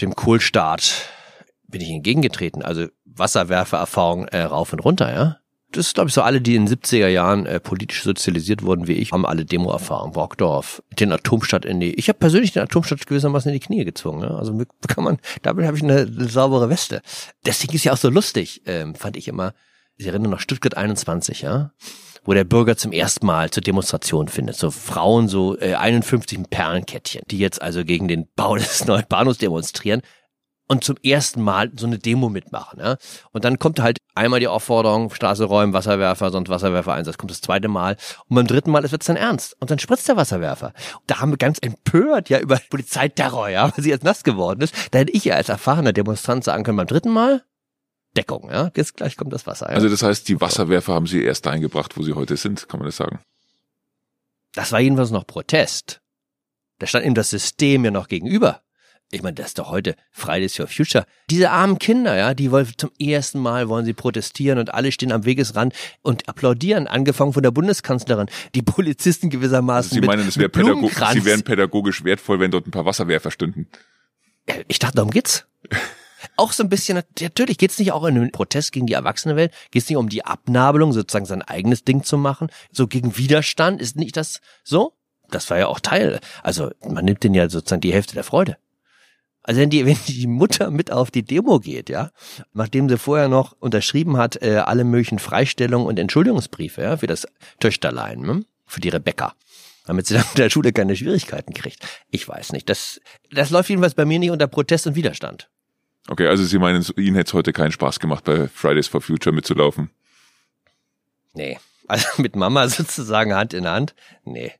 Dem 0.00 0.14
Kohlstaat 0.14 1.08
bin 1.78 1.86
ich 1.86 1.94
entgegengetreten. 1.94 2.62
Also 2.62 2.86
Wasserwerfererfahrung 3.04 4.28
äh, 4.28 4.42
rauf 4.42 4.72
und 4.72 4.80
runter, 4.80 5.12
ja 5.12 5.40
das 5.72 5.88
ist, 5.88 5.94
glaube 5.94 6.08
ich, 6.08 6.14
so 6.14 6.22
alle, 6.22 6.40
die 6.40 6.54
in 6.54 6.66
den 6.66 6.78
70er 6.78 7.08
Jahren 7.08 7.46
äh, 7.46 7.60
politisch 7.60 8.02
sozialisiert 8.02 8.62
wurden 8.62 8.86
wie 8.86 8.94
ich, 8.94 9.12
haben 9.12 9.26
alle 9.26 9.44
Demo-Erfahrung. 9.44 10.12
Brockdorf, 10.12 10.82
den 10.98 11.12
Atomstadt 11.12 11.64
in 11.64 11.80
die. 11.80 11.94
Ich 11.94 12.08
habe 12.08 12.18
persönlich 12.18 12.52
den 12.52 12.62
Atomstadt 12.62 13.06
gewissermaßen 13.06 13.50
in 13.50 13.58
die 13.58 13.64
Knie 13.64 13.84
gezwungen. 13.84 14.20
Ne? 14.20 14.36
Also 14.36 14.56
kann 14.88 15.04
man, 15.04 15.18
damit 15.42 15.66
habe 15.66 15.76
ich 15.76 15.82
eine, 15.82 16.06
saubere 16.28 16.70
Weste. 16.70 17.02
Deswegen 17.44 17.74
ist 17.74 17.84
ja 17.84 17.92
auch 17.92 17.98
so 17.98 18.08
lustig, 18.08 18.62
ähm, 18.66 18.94
fand 18.94 19.16
ich 19.16 19.28
immer. 19.28 19.54
Sie 19.98 20.08
erinnern 20.08 20.30
noch 20.30 20.40
Stuttgart 20.40 20.76
21, 20.76 21.42
ja? 21.42 21.72
wo 22.24 22.32
der 22.32 22.44
Bürger 22.44 22.76
zum 22.76 22.92
ersten 22.92 23.26
Mal 23.26 23.50
zur 23.50 23.62
Demonstration 23.62 24.28
findet. 24.28 24.56
So 24.56 24.70
Frauen, 24.70 25.28
so 25.28 25.58
äh, 25.58 25.74
51 25.74 26.50
Perlenkettchen, 26.50 27.22
die 27.30 27.38
jetzt 27.38 27.60
also 27.60 27.84
gegen 27.84 28.08
den 28.08 28.28
Bau 28.34 28.56
des 28.56 28.86
neuen 28.86 29.04
Bahnhofs 29.08 29.38
demonstrieren 29.38 30.02
und 30.68 30.84
zum 30.84 30.96
ersten 31.02 31.42
Mal 31.42 31.70
so 31.76 31.86
eine 31.86 31.98
Demo 31.98 32.28
mitmachen. 32.28 32.80
Ja? 32.80 32.96
Und 33.32 33.44
dann 33.44 33.58
kommt 33.58 33.80
halt 33.80 33.98
einmal 34.14 34.40
die 34.40 34.48
Aufforderung, 34.48 35.10
Straße 35.10 35.44
räumen, 35.44 35.72
Wasserwerfer, 35.72 36.30
sonst 36.30 36.48
Wasserwerfer-Einsatz. 36.48 37.18
Kommt 37.18 37.30
das 37.30 37.40
zweite 37.40 37.68
Mal. 37.68 37.96
Und 38.28 38.36
beim 38.36 38.46
dritten 38.46 38.70
Mal 38.70 38.82
wird 38.82 39.02
es 39.02 39.06
dann 39.06 39.16
ernst. 39.16 39.56
Und 39.60 39.70
dann 39.70 39.78
spritzt 39.78 40.08
der 40.08 40.16
Wasserwerfer. 40.16 40.72
Und 40.94 41.04
da 41.06 41.20
haben 41.20 41.30
wir 41.30 41.38
ganz 41.38 41.58
empört 41.60 42.28
ja 42.28 42.40
über 42.40 42.60
Polizeiterror, 42.68 43.48
ja, 43.48 43.64
weil 43.76 43.82
sie 43.82 43.90
jetzt 43.90 44.04
nass 44.04 44.24
geworden 44.24 44.60
ist. 44.60 44.74
Da 44.90 44.98
hätte 44.98 45.12
ich 45.12 45.24
ja 45.24 45.36
als 45.36 45.48
erfahrener 45.48 45.92
Demonstrant 45.92 46.44
sagen 46.44 46.64
können, 46.64 46.78
beim 46.78 46.86
dritten 46.86 47.10
Mal 47.10 47.44
Deckung, 48.16 48.50
ja. 48.50 48.70
Jetzt 48.74 48.96
gleich 48.96 49.16
kommt 49.16 49.32
das 49.34 49.46
Wasser. 49.46 49.68
Ja? 49.68 49.74
Also 49.74 49.90
das 49.90 50.02
heißt, 50.02 50.26
die 50.28 50.40
Wasserwerfer 50.40 50.94
haben 50.94 51.06
sie 51.06 51.22
erst 51.22 51.44
dahin 51.44 51.60
gebracht, 51.60 51.98
wo 51.98 52.02
sie 52.02 52.14
heute 52.14 52.36
sind, 52.38 52.66
kann 52.66 52.80
man 52.80 52.86
das 52.86 52.96
sagen? 52.96 53.20
Das 54.54 54.72
war 54.72 54.80
jedenfalls 54.80 55.10
noch 55.10 55.26
Protest. 55.26 56.00
Da 56.78 56.86
stand 56.86 57.04
ihm 57.04 57.14
das 57.14 57.28
System 57.28 57.84
ja 57.84 57.90
noch 57.90 58.08
gegenüber 58.08 58.62
ich 59.12 59.22
meine, 59.22 59.34
das 59.34 59.48
ist 59.48 59.58
doch 59.58 59.70
heute 59.70 59.94
Fridays 60.10 60.56
for 60.56 60.66
Future. 60.66 61.06
Diese 61.30 61.50
armen 61.50 61.78
Kinder, 61.78 62.16
ja, 62.16 62.34
die 62.34 62.50
wollen 62.50 62.66
zum 62.76 62.90
ersten 62.98 63.38
Mal 63.38 63.68
wollen 63.68 63.84
sie 63.84 63.92
protestieren 63.92 64.58
und 64.58 64.74
alle 64.74 64.90
stehen 64.90 65.12
am 65.12 65.24
Wegesrand 65.24 65.74
und 66.02 66.28
applaudieren, 66.28 66.88
angefangen 66.88 67.32
von 67.32 67.42
der 67.42 67.52
Bundeskanzlerin, 67.52 68.28
die 68.54 68.62
Polizisten 68.62 69.30
gewissermaßen. 69.30 69.92
Also 69.92 70.00
sie 70.00 70.06
meinen, 70.06 70.26
es 70.26 70.38
wäre 70.38 70.48
pädago 70.48 70.88
sie 71.12 71.24
wären 71.24 71.42
pädagogisch 71.42 72.02
wertvoll, 72.02 72.40
wenn 72.40 72.50
dort 72.50 72.66
ein 72.66 72.72
paar 72.72 72.84
Wasserwerfer 72.84 73.30
stünden. 73.30 73.68
Ich 74.66 74.78
dachte, 74.78 74.96
darum 74.96 75.10
geht's. 75.10 75.46
auch 76.36 76.52
so 76.52 76.64
ein 76.64 76.68
bisschen, 76.68 77.00
natürlich 77.20 77.58
geht's 77.58 77.78
nicht 77.78 77.92
auch 77.92 78.04
in 78.04 78.16
einem 78.16 78.32
Protest 78.32 78.72
gegen 78.72 78.86
die 78.86 78.94
Erwachsenenwelt, 78.94 79.52
geht's 79.70 79.88
nicht 79.88 79.98
um 79.98 80.08
die 80.08 80.24
Abnabelung, 80.24 80.92
sozusagen 80.92 81.26
sein 81.26 81.42
eigenes 81.42 81.84
Ding 81.84 82.02
zu 82.02 82.18
machen, 82.18 82.48
so 82.72 82.88
gegen 82.88 83.16
Widerstand, 83.16 83.80
ist 83.80 83.96
nicht 83.96 84.16
das 84.16 84.40
so? 84.64 84.94
Das 85.30 85.50
war 85.50 85.58
ja 85.58 85.66
auch 85.66 85.80
Teil. 85.80 86.20
Also 86.42 86.70
man 86.88 87.04
nimmt 87.04 87.24
den 87.24 87.34
ja 87.34 87.48
sozusagen 87.48 87.80
die 87.80 87.92
Hälfte 87.92 88.14
der 88.14 88.24
Freude. 88.24 88.58
Also 89.46 89.60
wenn 89.60 89.70
die, 89.70 89.86
wenn 89.86 89.96
die 90.06 90.26
Mutter 90.26 90.70
mit 90.70 90.92
auf 90.92 91.10
die 91.10 91.22
Demo 91.22 91.60
geht, 91.60 91.88
ja, 91.88 92.10
nachdem 92.52 92.88
sie 92.88 92.98
vorher 92.98 93.28
noch 93.28 93.56
unterschrieben 93.58 94.18
hat, 94.18 94.42
äh, 94.42 94.56
alle 94.56 94.84
möglichen 94.84 95.18
Freistellungen 95.18 95.86
und 95.86 95.98
Entschuldigungsbriefe, 95.98 96.82
ja, 96.82 96.96
für 96.98 97.06
das 97.06 97.26
Töchterlein, 97.60 98.20
ne? 98.20 98.44
für 98.66 98.80
die 98.80 98.88
Rebecca, 98.88 99.34
damit 99.86 100.06
sie 100.06 100.14
dann 100.14 100.24
in 100.34 100.36
der 100.36 100.50
Schule 100.50 100.72
keine 100.72 100.96
Schwierigkeiten 100.96 101.54
kriegt. 101.54 101.86
Ich 102.10 102.28
weiß 102.28 102.52
nicht. 102.52 102.68
Das, 102.68 103.00
das 103.30 103.50
läuft 103.50 103.70
jedenfalls 103.70 103.94
bei 103.94 104.04
mir 104.04 104.18
nicht 104.18 104.32
unter 104.32 104.48
Protest 104.48 104.88
und 104.88 104.96
Widerstand. 104.96 105.48
Okay, 106.08 106.26
also 106.26 106.44
Sie 106.44 106.58
meinen, 106.58 106.84
Ihnen 106.96 107.16
hätte 107.16 107.28
es 107.28 107.34
heute 107.34 107.52
keinen 107.52 107.72
Spaß 107.72 108.00
gemacht, 108.00 108.24
bei 108.24 108.48
Fridays 108.48 108.88
for 108.88 109.00
Future 109.00 109.34
mitzulaufen? 109.34 109.90
Nee. 111.34 111.58
Also 111.86 112.06
mit 112.22 112.34
Mama 112.34 112.68
sozusagen 112.68 113.34
Hand 113.34 113.54
in 113.54 113.68
Hand? 113.68 113.94
Nee. 114.24 114.52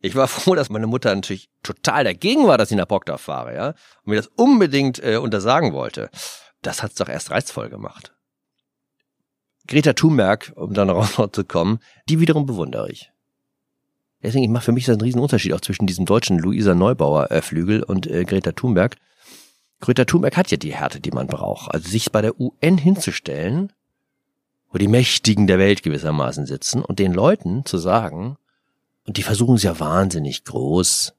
Ich 0.00 0.14
war 0.14 0.28
froh, 0.28 0.54
dass 0.54 0.70
meine 0.70 0.86
Mutter 0.86 1.14
natürlich 1.14 1.50
total 1.62 2.04
dagegen 2.04 2.46
war, 2.46 2.58
dass 2.58 2.70
ich 2.70 2.76
nach 2.76 2.88
Brockdorf 2.88 3.20
fahre, 3.20 3.54
ja, 3.54 3.68
und 3.68 4.06
mir 4.06 4.16
das 4.16 4.28
unbedingt 4.28 5.02
äh, 5.02 5.16
untersagen 5.16 5.72
wollte. 5.72 6.10
Das 6.62 6.82
hat's 6.82 6.96
doch 6.96 7.08
erst 7.08 7.30
reizvoll 7.30 7.68
gemacht. 7.68 8.12
Greta 9.66 9.92
Thunberg, 9.92 10.52
um 10.56 10.72
dann 10.72 10.88
noch 10.88 11.30
zu 11.32 11.44
kommen, 11.44 11.80
die 12.08 12.20
wiederum 12.20 12.46
bewundere 12.46 12.90
ich. 12.90 13.12
Deswegen, 14.22 14.44
ich 14.44 14.50
mache 14.50 14.64
für 14.64 14.72
mich 14.72 14.86
das 14.86 14.94
einen 14.94 15.02
riesen 15.02 15.20
Unterschied 15.20 15.52
auch 15.52 15.60
zwischen 15.60 15.86
diesem 15.86 16.04
deutschen 16.04 16.38
Luisa 16.38 16.74
Neubauer 16.74 17.30
äh, 17.30 17.42
Flügel 17.42 17.82
und 17.84 18.06
äh, 18.08 18.24
Greta 18.24 18.52
Thunberg. 18.52 18.96
Greta 19.80 20.04
Thunberg 20.04 20.36
hat 20.36 20.50
ja 20.50 20.56
die 20.56 20.74
Härte, 20.74 21.00
die 21.00 21.12
man 21.12 21.28
braucht. 21.28 21.72
Also 21.72 21.88
sich 21.88 22.10
bei 22.10 22.22
der 22.22 22.40
UN 22.40 22.78
hinzustellen, 22.78 23.72
wo 24.72 24.78
die 24.78 24.88
Mächtigen 24.88 25.46
der 25.46 25.58
Welt 25.58 25.84
gewissermaßen 25.84 26.46
sitzen 26.46 26.82
und 26.82 26.98
den 26.98 27.12
Leuten 27.12 27.64
zu 27.64 27.78
sagen, 27.78 28.36
und 29.08 29.16
die 29.16 29.22
versuchen 29.22 29.54
es 29.54 29.62
ja 29.62 29.80
wahnsinnig 29.80 30.44
groß, 30.44 31.14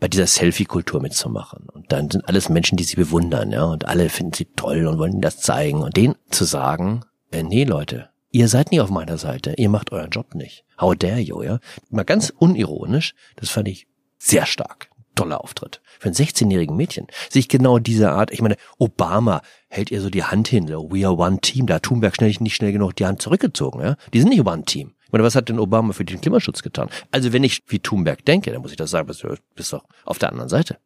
bei 0.00 0.08
dieser 0.08 0.26
Selfie-Kultur 0.26 1.00
mitzumachen. 1.00 1.68
Und 1.72 1.92
dann 1.92 2.10
sind 2.10 2.28
alles 2.28 2.48
Menschen, 2.48 2.76
die 2.76 2.82
sie 2.82 2.96
bewundern, 2.96 3.52
ja, 3.52 3.62
und 3.62 3.86
alle 3.86 4.08
finden 4.08 4.32
sie 4.32 4.46
toll 4.56 4.88
und 4.88 4.98
wollen 4.98 5.12
ihnen 5.12 5.22
das 5.22 5.38
zeigen. 5.38 5.80
Und 5.82 5.96
denen 5.96 6.16
zu 6.30 6.44
sagen, 6.44 7.04
äh, 7.30 7.44
nee, 7.44 7.62
Leute, 7.62 8.10
ihr 8.32 8.48
seid 8.48 8.72
nie 8.72 8.80
auf 8.80 8.90
meiner 8.90 9.16
Seite, 9.16 9.54
ihr 9.56 9.68
macht 9.68 9.92
euren 9.92 10.10
Job 10.10 10.34
nicht. 10.34 10.64
How 10.80 10.96
dare 10.96 11.20
you, 11.20 11.40
ja? 11.40 11.60
Mal 11.88 12.02
ganz 12.02 12.30
unironisch, 12.36 13.14
das 13.36 13.50
fand 13.50 13.68
ich 13.68 13.86
sehr 14.18 14.44
stark. 14.44 14.90
Toller 15.14 15.40
Auftritt. 15.40 15.82
Für 16.00 16.08
ein 16.08 16.14
16-jährigen 16.14 16.74
Mädchen. 16.74 17.06
Sich 17.30 17.48
genau 17.48 17.78
diese 17.78 18.10
Art, 18.10 18.32
ich 18.32 18.42
meine, 18.42 18.56
Obama 18.78 19.40
hält 19.68 19.92
ihr 19.92 20.00
so 20.00 20.10
die 20.10 20.24
Hand 20.24 20.48
hin, 20.48 20.66
so, 20.66 20.90
we 20.90 21.06
are 21.06 21.16
one 21.16 21.38
team. 21.38 21.68
Da 21.68 21.74
hat 21.74 21.84
Thunberg 21.84 22.16
schnell 22.16 22.34
nicht 22.40 22.56
schnell 22.56 22.72
genug 22.72 22.96
die 22.96 23.06
Hand 23.06 23.22
zurückgezogen, 23.22 23.80
ja? 23.80 23.96
Die 24.12 24.18
sind 24.18 24.30
nicht 24.30 24.44
one 24.44 24.64
team. 24.64 24.94
Oder 25.14 25.22
was 25.22 25.36
hat 25.36 25.48
denn 25.48 25.60
Obama 25.60 25.92
für 25.92 26.04
den 26.04 26.20
Klimaschutz 26.20 26.60
getan? 26.60 26.90
Also 27.12 27.32
wenn 27.32 27.44
ich 27.44 27.62
wie 27.68 27.78
Thunberg 27.78 28.24
denke, 28.24 28.50
dann 28.50 28.60
muss 28.62 28.72
ich 28.72 28.76
das 28.76 28.90
sagen, 28.90 29.06
du 29.06 29.36
bist 29.54 29.72
doch 29.72 29.84
auf 30.04 30.18
der 30.18 30.30
anderen 30.30 30.48
Seite. 30.48 30.78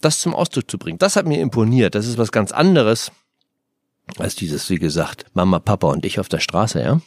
Das 0.00 0.18
zum 0.18 0.34
Ausdruck 0.34 0.68
zu 0.68 0.78
bringen, 0.78 0.98
das 0.98 1.14
hat 1.14 1.26
mir 1.26 1.40
imponiert. 1.40 1.94
Das 1.94 2.04
ist 2.08 2.18
was 2.18 2.32
ganz 2.32 2.50
anderes 2.50 3.12
als 4.18 4.34
dieses, 4.34 4.68
wie 4.68 4.80
gesagt, 4.80 5.26
Mama, 5.32 5.60
Papa 5.60 5.86
und 5.92 6.04
ich 6.04 6.18
auf 6.18 6.28
der 6.28 6.40
Straße, 6.40 6.82
ja? 6.82 7.00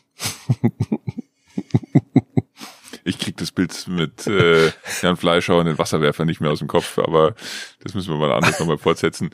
ich 3.03 3.19
krieg 3.19 3.35
das 3.35 3.51
Bild 3.51 3.87
mit 3.89 4.25
äh, 4.27 4.71
Jan 5.01 5.17
Fleischhauer 5.17 5.59
und 5.59 5.65
den 5.65 5.77
Wasserwerfer 5.77 6.23
nicht 6.23 6.39
mehr 6.39 6.51
aus 6.51 6.59
dem 6.59 6.69
Kopf, 6.69 6.99
aber 6.99 7.35
das 7.83 7.95
müssen 7.95 8.13
wir 8.13 8.17
mal 8.17 8.31
anders 8.31 8.59
nochmal 8.61 8.77
fortsetzen. 8.77 9.29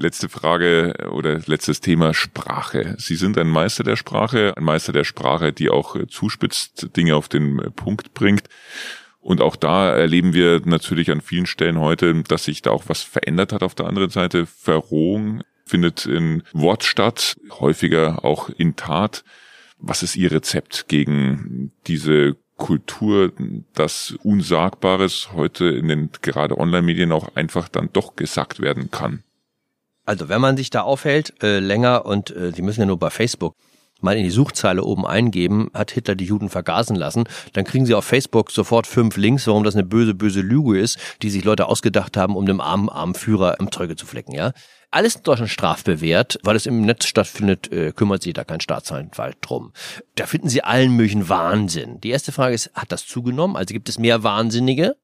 Letzte 0.00 0.28
Frage 0.28 0.94
oder 1.10 1.40
letztes 1.46 1.80
Thema 1.80 2.14
Sprache. 2.14 2.94
Sie 2.98 3.16
sind 3.16 3.36
ein 3.36 3.48
Meister 3.48 3.82
der 3.82 3.96
Sprache, 3.96 4.56
ein 4.56 4.62
Meister 4.62 4.92
der 4.92 5.02
Sprache, 5.02 5.52
die 5.52 5.70
auch 5.70 5.96
äh, 5.96 6.06
zuspitzt, 6.06 6.96
Dinge 6.96 7.16
auf 7.16 7.28
den 7.28 7.58
äh, 7.58 7.70
Punkt 7.70 8.14
bringt. 8.14 8.44
Und 9.20 9.40
auch 9.40 9.56
da 9.56 9.90
erleben 9.90 10.34
wir 10.34 10.62
natürlich 10.64 11.10
an 11.10 11.20
vielen 11.20 11.46
Stellen 11.46 11.80
heute, 11.80 12.22
dass 12.22 12.44
sich 12.44 12.62
da 12.62 12.70
auch 12.70 12.84
was 12.86 13.02
verändert 13.02 13.52
hat 13.52 13.64
auf 13.64 13.74
der 13.74 13.86
anderen 13.86 14.10
Seite. 14.10 14.46
Verrohung 14.46 15.42
findet 15.66 16.06
in 16.06 16.44
Wort 16.52 16.84
statt, 16.84 17.36
häufiger 17.58 18.24
auch 18.24 18.50
in 18.50 18.76
Tat. 18.76 19.24
Was 19.78 20.04
ist 20.04 20.14
Ihr 20.14 20.30
Rezept 20.30 20.86
gegen 20.86 21.72
diese 21.88 22.36
Kultur, 22.56 23.32
dass 23.74 24.16
Unsagbares 24.22 25.30
heute 25.32 25.66
in 25.66 25.88
den 25.88 26.10
gerade 26.22 26.58
Online-Medien 26.58 27.12
auch 27.12 27.34
einfach 27.36 27.68
dann 27.68 27.88
doch 27.92 28.16
gesagt 28.16 28.60
werden 28.60 28.90
kann. 28.90 29.22
Also 30.08 30.30
wenn 30.30 30.40
man 30.40 30.56
sich 30.56 30.70
da 30.70 30.80
aufhält, 30.80 31.34
äh, 31.42 31.58
länger 31.58 32.06
und 32.06 32.30
äh, 32.30 32.50
die 32.50 32.62
müssen 32.62 32.80
ja 32.80 32.86
nur 32.86 32.98
bei 32.98 33.10
Facebook 33.10 33.54
mal 34.00 34.16
in 34.16 34.24
die 34.24 34.30
Suchzeile 34.30 34.82
oben 34.82 35.04
eingeben, 35.04 35.70
hat 35.74 35.90
Hitler 35.90 36.14
die 36.14 36.24
Juden 36.24 36.48
vergasen 36.48 36.96
lassen, 36.96 37.24
dann 37.52 37.64
kriegen 37.64 37.84
sie 37.84 37.92
auf 37.92 38.06
Facebook 38.06 38.50
sofort 38.50 38.86
fünf 38.86 39.18
Links, 39.18 39.46
warum 39.46 39.64
das 39.64 39.74
eine 39.74 39.84
böse, 39.84 40.14
böse 40.14 40.40
Lüge 40.40 40.80
ist, 40.80 40.98
die 41.20 41.28
sich 41.28 41.44
Leute 41.44 41.66
ausgedacht 41.66 42.16
haben, 42.16 42.36
um 42.36 42.46
dem 42.46 42.62
armen, 42.62 42.88
armen 42.88 43.14
Führer 43.14 43.60
am 43.60 43.70
Zeuge 43.70 43.96
zu 43.96 44.06
flecken, 44.06 44.32
ja. 44.32 44.52
Alles 44.90 45.16
in 45.16 45.24
Deutschland 45.24 45.50
strafbewehrt, 45.50 46.38
weil 46.42 46.56
es 46.56 46.64
im 46.64 46.80
Netz 46.86 47.04
stattfindet, 47.04 47.70
äh, 47.70 47.92
kümmert 47.92 48.22
sich 48.22 48.32
da 48.32 48.44
kein 48.44 48.62
Staatsanwalt 48.62 49.36
drum. 49.42 49.74
Da 50.14 50.24
finden 50.24 50.48
sie 50.48 50.64
allen 50.64 50.92
möglichen 50.92 51.28
Wahnsinn. 51.28 52.00
Die 52.00 52.08
erste 52.08 52.32
Frage 52.32 52.54
ist, 52.54 52.70
hat 52.72 52.92
das 52.92 53.06
zugenommen? 53.06 53.56
Also 53.56 53.74
gibt 53.74 53.90
es 53.90 53.98
mehr 53.98 54.22
Wahnsinnige? 54.22 54.96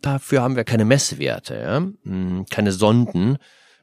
Dafür 0.00 0.40
haben 0.40 0.56
wir 0.56 0.64
keine 0.64 0.86
Messwerte, 0.86 1.54
ja? 1.54 1.76
Hm, 2.04 2.46
keine 2.48 2.72
Sonden. 2.72 3.36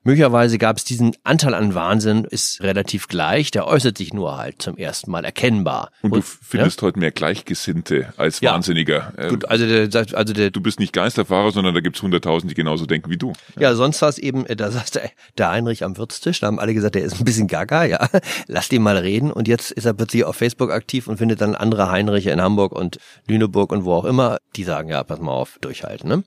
Möglicherweise 0.06 0.60
gab 0.60 0.78
es 0.78 0.84
diesen 0.84 1.16
Anteil 1.24 1.56
an 1.56 1.74
Wahnsinn, 1.74 2.26
ist 2.26 2.62
relativ 2.62 3.08
gleich, 3.08 3.50
der 3.50 3.66
äußert 3.66 3.98
sich 3.98 4.14
nur 4.14 4.38
halt 4.38 4.62
zum 4.62 4.78
ersten 4.78 5.10
Mal 5.10 5.26
erkennbar. 5.26 5.90
Und, 6.04 6.14
und 6.14 6.20
du 6.20 6.22
findest 6.22 6.82
ja? 6.82 6.86
heute 6.86 7.00
mehr 7.00 7.10
Gleichgesinnte 7.10 8.14
als 8.16 8.40
ja. 8.40 8.54
Wahnsinniger. 8.54 9.14
Gut, 9.30 9.50
also 9.50 9.66
der, 9.66 10.06
also 10.14 10.34
der, 10.34 10.52
du 10.52 10.62
bist 10.62 10.80
nicht 10.80 10.94
Geisterfahrer, 10.94 11.52
sondern 11.52 11.74
da 11.74 11.82
gibt's 11.82 12.04
hunderttausend, 12.04 12.52
die 12.52 12.56
genauso 12.56 12.86
denken 12.86 13.10
wie 13.10 13.18
du. 13.18 13.34
Ja, 13.56 13.64
ja 13.64 13.76
sonst 13.76 14.00
war 14.04 14.10
es 14.10 14.20
eben, 14.20 14.46
da 14.46 14.70
saß 14.70 14.92
der, 14.92 15.10
der 15.40 15.50
Heinrich 15.50 15.84
am 15.84 15.98
Würztisch, 15.98 16.40
da 16.40 16.48
haben 16.48 16.60
alle 16.60 16.76
gesagt, 16.76 16.94
der 16.94 17.04
ist 17.04 17.20
ein 17.20 17.26
bisschen 17.26 17.48
gaga, 17.48 17.86
ja, 17.86 18.08
lass 18.48 18.70
den 18.70 18.84
mal 18.84 18.98
reden. 18.98 19.32
Und 19.32 19.48
jetzt 19.48 19.72
ist 19.72 19.86
er 19.86 19.94
plötzlich 19.96 20.24
auf 20.24 20.36
Facebook 20.36 20.70
aktiv 20.70 21.08
und 21.08 21.18
findet 21.18 21.42
dann 21.42 21.56
andere 21.56 21.90
Heinriche 21.90 22.30
in 22.30 22.40
Hamburg 22.40 22.74
und 22.74 23.00
Lüneburg 23.28 23.72
und 23.72 23.86
wo 23.86 23.94
auch 23.94 24.06
immer, 24.06 24.38
die 24.56 24.66
sagen, 24.66 24.90
ja, 24.90 25.04
pass 25.04 25.20
mal 25.20 25.32
auf, 25.32 25.58
durchhalten, 25.62 26.08
ne? 26.10 26.24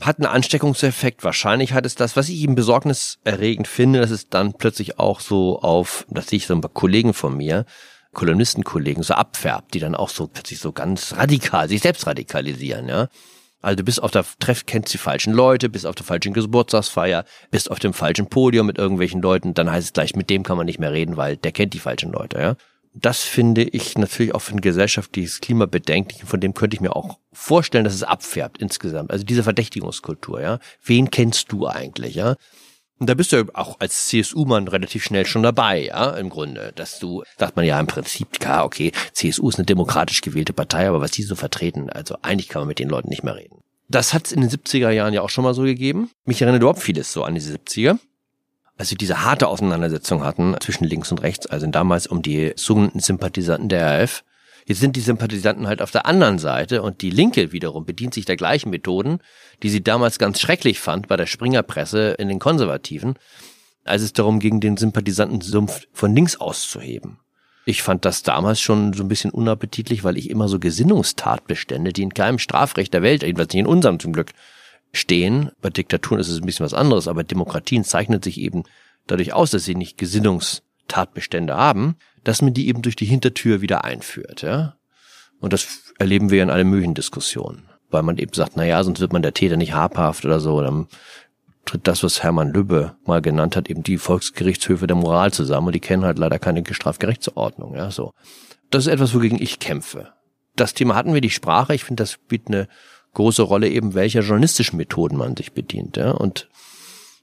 Hat 0.00 0.18
einen 0.18 0.26
Ansteckungseffekt. 0.26 1.24
Wahrscheinlich 1.24 1.72
hat 1.72 1.84
es 1.84 1.94
das, 1.94 2.16
was 2.16 2.28
ich 2.28 2.40
eben 2.40 2.54
besorgniserregend 2.54 3.66
finde, 3.66 4.00
dass 4.00 4.10
es 4.10 4.28
dann 4.28 4.52
plötzlich 4.52 4.98
auch 4.98 5.20
so 5.20 5.60
auf, 5.60 6.06
das 6.08 6.28
sehe 6.28 6.38
ich 6.38 6.46
so 6.46 6.54
ein 6.54 6.60
paar 6.60 6.70
Kollegen 6.70 7.14
von 7.14 7.36
mir, 7.36 7.64
Kolumnistenkollegen 8.14 9.02
so 9.02 9.14
abfärbt, 9.14 9.74
die 9.74 9.80
dann 9.80 9.94
auch 9.94 10.08
so 10.08 10.28
plötzlich 10.28 10.60
so 10.60 10.72
ganz 10.72 11.14
radikal, 11.16 11.68
sich 11.68 11.82
selbst 11.82 12.06
radikalisieren, 12.06 12.88
ja. 12.88 13.08
Also 13.60 13.76
du 13.76 13.82
bist 13.82 14.00
auf 14.00 14.12
der 14.12 14.24
Treff, 14.38 14.66
kennst 14.66 14.94
die 14.94 14.98
falschen 14.98 15.32
Leute, 15.32 15.68
bist 15.68 15.84
auf 15.84 15.96
der 15.96 16.06
falschen 16.06 16.32
Geburtstagsfeier, 16.32 17.24
bist 17.50 17.72
auf 17.72 17.80
dem 17.80 17.92
falschen 17.92 18.28
Podium 18.28 18.66
mit 18.66 18.78
irgendwelchen 18.78 19.20
Leuten, 19.20 19.52
dann 19.52 19.70
heißt 19.70 19.88
es 19.88 19.92
gleich, 19.92 20.14
mit 20.14 20.30
dem 20.30 20.44
kann 20.44 20.56
man 20.56 20.66
nicht 20.66 20.78
mehr 20.78 20.92
reden, 20.92 21.16
weil 21.16 21.36
der 21.36 21.50
kennt 21.50 21.74
die 21.74 21.80
falschen 21.80 22.12
Leute, 22.12 22.38
ja 22.38 22.56
das 22.94 23.22
finde 23.22 23.62
ich 23.62 23.96
natürlich 23.96 24.34
auch 24.34 24.42
für 24.42 24.54
ein 24.54 24.60
gesellschaftliches 24.60 25.40
Klima 25.40 25.66
bedenklich. 25.66 26.24
Von 26.24 26.40
dem 26.40 26.54
könnte 26.54 26.74
ich 26.74 26.80
mir 26.80 26.96
auch 26.96 27.18
vorstellen, 27.32 27.84
dass 27.84 27.94
es 27.94 28.02
abfärbt 28.02 28.58
insgesamt. 28.58 29.10
Also 29.10 29.24
diese 29.24 29.42
Verdächtigungskultur, 29.42 30.40
ja. 30.40 30.58
Wen 30.82 31.10
kennst 31.10 31.52
du 31.52 31.66
eigentlich, 31.66 32.14
ja? 32.16 32.36
Und 32.98 33.08
da 33.08 33.14
bist 33.14 33.30
du 33.30 33.36
ja 33.36 33.44
auch 33.54 33.78
als 33.78 34.08
CSU-Mann 34.08 34.66
relativ 34.66 35.04
schnell 35.04 35.24
schon 35.24 35.44
dabei, 35.44 35.84
ja, 35.84 36.10
im 36.16 36.30
Grunde, 36.30 36.72
dass 36.74 36.98
du, 36.98 37.22
sagt 37.36 37.54
man 37.54 37.64
ja 37.64 37.78
im 37.78 37.86
Prinzip, 37.86 38.40
klar, 38.40 38.64
okay, 38.64 38.90
CSU 39.12 39.48
ist 39.48 39.56
eine 39.56 39.66
demokratisch 39.66 40.20
gewählte 40.20 40.52
Partei, 40.52 40.88
aber 40.88 41.00
was 41.00 41.12
die 41.12 41.22
so 41.22 41.36
vertreten, 41.36 41.90
also 41.90 42.16
eigentlich 42.22 42.48
kann 42.48 42.62
man 42.62 42.68
mit 42.68 42.80
den 42.80 42.88
Leuten 42.88 43.08
nicht 43.08 43.22
mehr 43.22 43.36
reden. 43.36 43.62
Das 43.88 44.12
hat 44.12 44.26
es 44.26 44.32
in 44.32 44.40
den 44.40 44.50
70er 44.50 44.90
Jahren 44.90 45.14
ja 45.14 45.22
auch 45.22 45.30
schon 45.30 45.44
mal 45.44 45.54
so 45.54 45.62
gegeben. 45.62 46.10
Mich 46.24 46.42
erinnert 46.42 46.60
überhaupt 46.60 46.82
vieles 46.82 47.12
so 47.12 47.22
an 47.22 47.34
diese 47.34 47.54
70er 47.54 47.98
als 48.78 48.88
sie 48.88 48.94
diese 48.94 49.24
harte 49.24 49.48
Auseinandersetzung 49.48 50.24
hatten 50.24 50.56
zwischen 50.60 50.84
links 50.84 51.10
und 51.10 51.20
rechts, 51.22 51.46
also 51.46 51.66
damals 51.66 52.06
um 52.06 52.22
die 52.22 52.52
sogenannten 52.56 53.00
Sympathisanten 53.00 53.68
der 53.68 54.00
RAF. 54.00 54.24
Jetzt 54.66 54.80
sind 54.80 54.96
die 54.96 55.00
Sympathisanten 55.00 55.66
halt 55.66 55.82
auf 55.82 55.90
der 55.90 56.06
anderen 56.06 56.38
Seite 56.38 56.82
und 56.82 57.02
die 57.02 57.10
Linke 57.10 57.52
wiederum 57.52 57.84
bedient 57.84 58.14
sich 58.14 58.24
der 58.24 58.36
gleichen 58.36 58.70
Methoden, 58.70 59.18
die 59.62 59.70
sie 59.70 59.82
damals 59.82 60.18
ganz 60.18 60.40
schrecklich 60.40 60.78
fand 60.78 61.08
bei 61.08 61.16
der 61.16 61.26
Springerpresse 61.26 62.10
in 62.18 62.28
den 62.28 62.38
Konservativen, 62.38 63.14
als 63.84 64.02
es 64.02 64.12
darum 64.12 64.38
ging, 64.38 64.60
den 64.60 64.76
Sympathisantensumpf 64.76 65.86
von 65.92 66.14
links 66.14 66.36
auszuheben. 66.36 67.18
Ich 67.64 67.82
fand 67.82 68.04
das 68.04 68.22
damals 68.22 68.60
schon 68.60 68.92
so 68.92 69.02
ein 69.02 69.08
bisschen 69.08 69.30
unappetitlich, 69.30 70.04
weil 70.04 70.16
ich 70.16 70.30
immer 70.30 70.48
so 70.48 70.58
Gesinnungstatbestände, 70.58 71.92
die 71.92 72.02
in 72.02 72.14
keinem 72.14 72.38
Strafrecht 72.38 72.94
der 72.94 73.02
Welt, 73.02 73.22
jedenfalls 73.22 73.52
nicht 73.52 73.60
in 73.60 73.66
unserem 73.66 73.98
zum 73.98 74.12
Glück, 74.12 74.32
stehen. 74.92 75.50
Bei 75.60 75.70
Diktaturen 75.70 76.20
ist 76.20 76.28
es 76.28 76.40
ein 76.40 76.46
bisschen 76.46 76.64
was 76.64 76.74
anderes, 76.74 77.08
aber 77.08 77.24
Demokratien 77.24 77.84
zeichnet 77.84 78.24
sich 78.24 78.40
eben 78.40 78.64
dadurch 79.06 79.32
aus, 79.32 79.50
dass 79.50 79.64
sie 79.64 79.74
nicht 79.74 79.98
Gesinnungstatbestände 79.98 81.56
haben, 81.56 81.96
dass 82.24 82.42
man 82.42 82.54
die 82.54 82.68
eben 82.68 82.82
durch 82.82 82.96
die 82.96 83.06
Hintertür 83.06 83.60
wieder 83.60 83.84
einführt, 83.84 84.42
ja. 84.42 84.74
Und 85.40 85.52
das 85.52 85.92
erleben 85.98 86.30
wir 86.30 86.42
in 86.42 86.50
allen 86.50 86.68
möglichen 86.68 86.94
Diskussionen, 86.94 87.68
weil 87.90 88.02
man 88.02 88.18
eben 88.18 88.32
sagt, 88.32 88.56
na 88.56 88.64
ja, 88.64 88.82
sonst 88.82 89.00
wird 89.00 89.12
man 89.12 89.22
der 89.22 89.34
Täter 89.34 89.56
nicht 89.56 89.72
habhaft 89.72 90.24
oder 90.24 90.40
so, 90.40 90.60
dann 90.60 90.88
tritt 91.64 91.86
das, 91.86 92.02
was 92.02 92.22
Hermann 92.22 92.52
Lübbe 92.52 92.96
mal 93.04 93.22
genannt 93.22 93.54
hat, 93.54 93.68
eben 93.68 93.82
die 93.82 93.98
Volksgerichtshöfe 93.98 94.86
der 94.86 94.96
Moral 94.96 95.32
zusammen 95.32 95.68
und 95.68 95.74
die 95.74 95.80
kennen 95.80 96.04
halt 96.04 96.18
leider 96.18 96.38
keine 96.38 96.64
Strafgerichtsordnung, 96.68 97.76
ja, 97.76 97.90
so. 97.90 98.12
Das 98.70 98.86
ist 98.86 98.92
etwas, 98.92 99.14
wogegen 99.14 99.40
ich 99.40 99.58
kämpfe. 99.58 100.12
Das 100.56 100.74
Thema 100.74 100.96
hatten 100.96 101.14
wir, 101.14 101.20
die 101.20 101.30
Sprache. 101.30 101.74
Ich 101.74 101.84
finde, 101.84 102.02
das 102.02 102.18
bietet 102.18 102.48
eine 102.48 102.68
große 103.14 103.42
Rolle 103.42 103.68
eben, 103.68 103.94
welcher 103.94 104.20
journalistischen 104.20 104.76
Methoden 104.76 105.16
man 105.16 105.36
sich 105.36 105.52
bedient. 105.52 105.96
Ja? 105.96 106.12
Und 106.12 106.48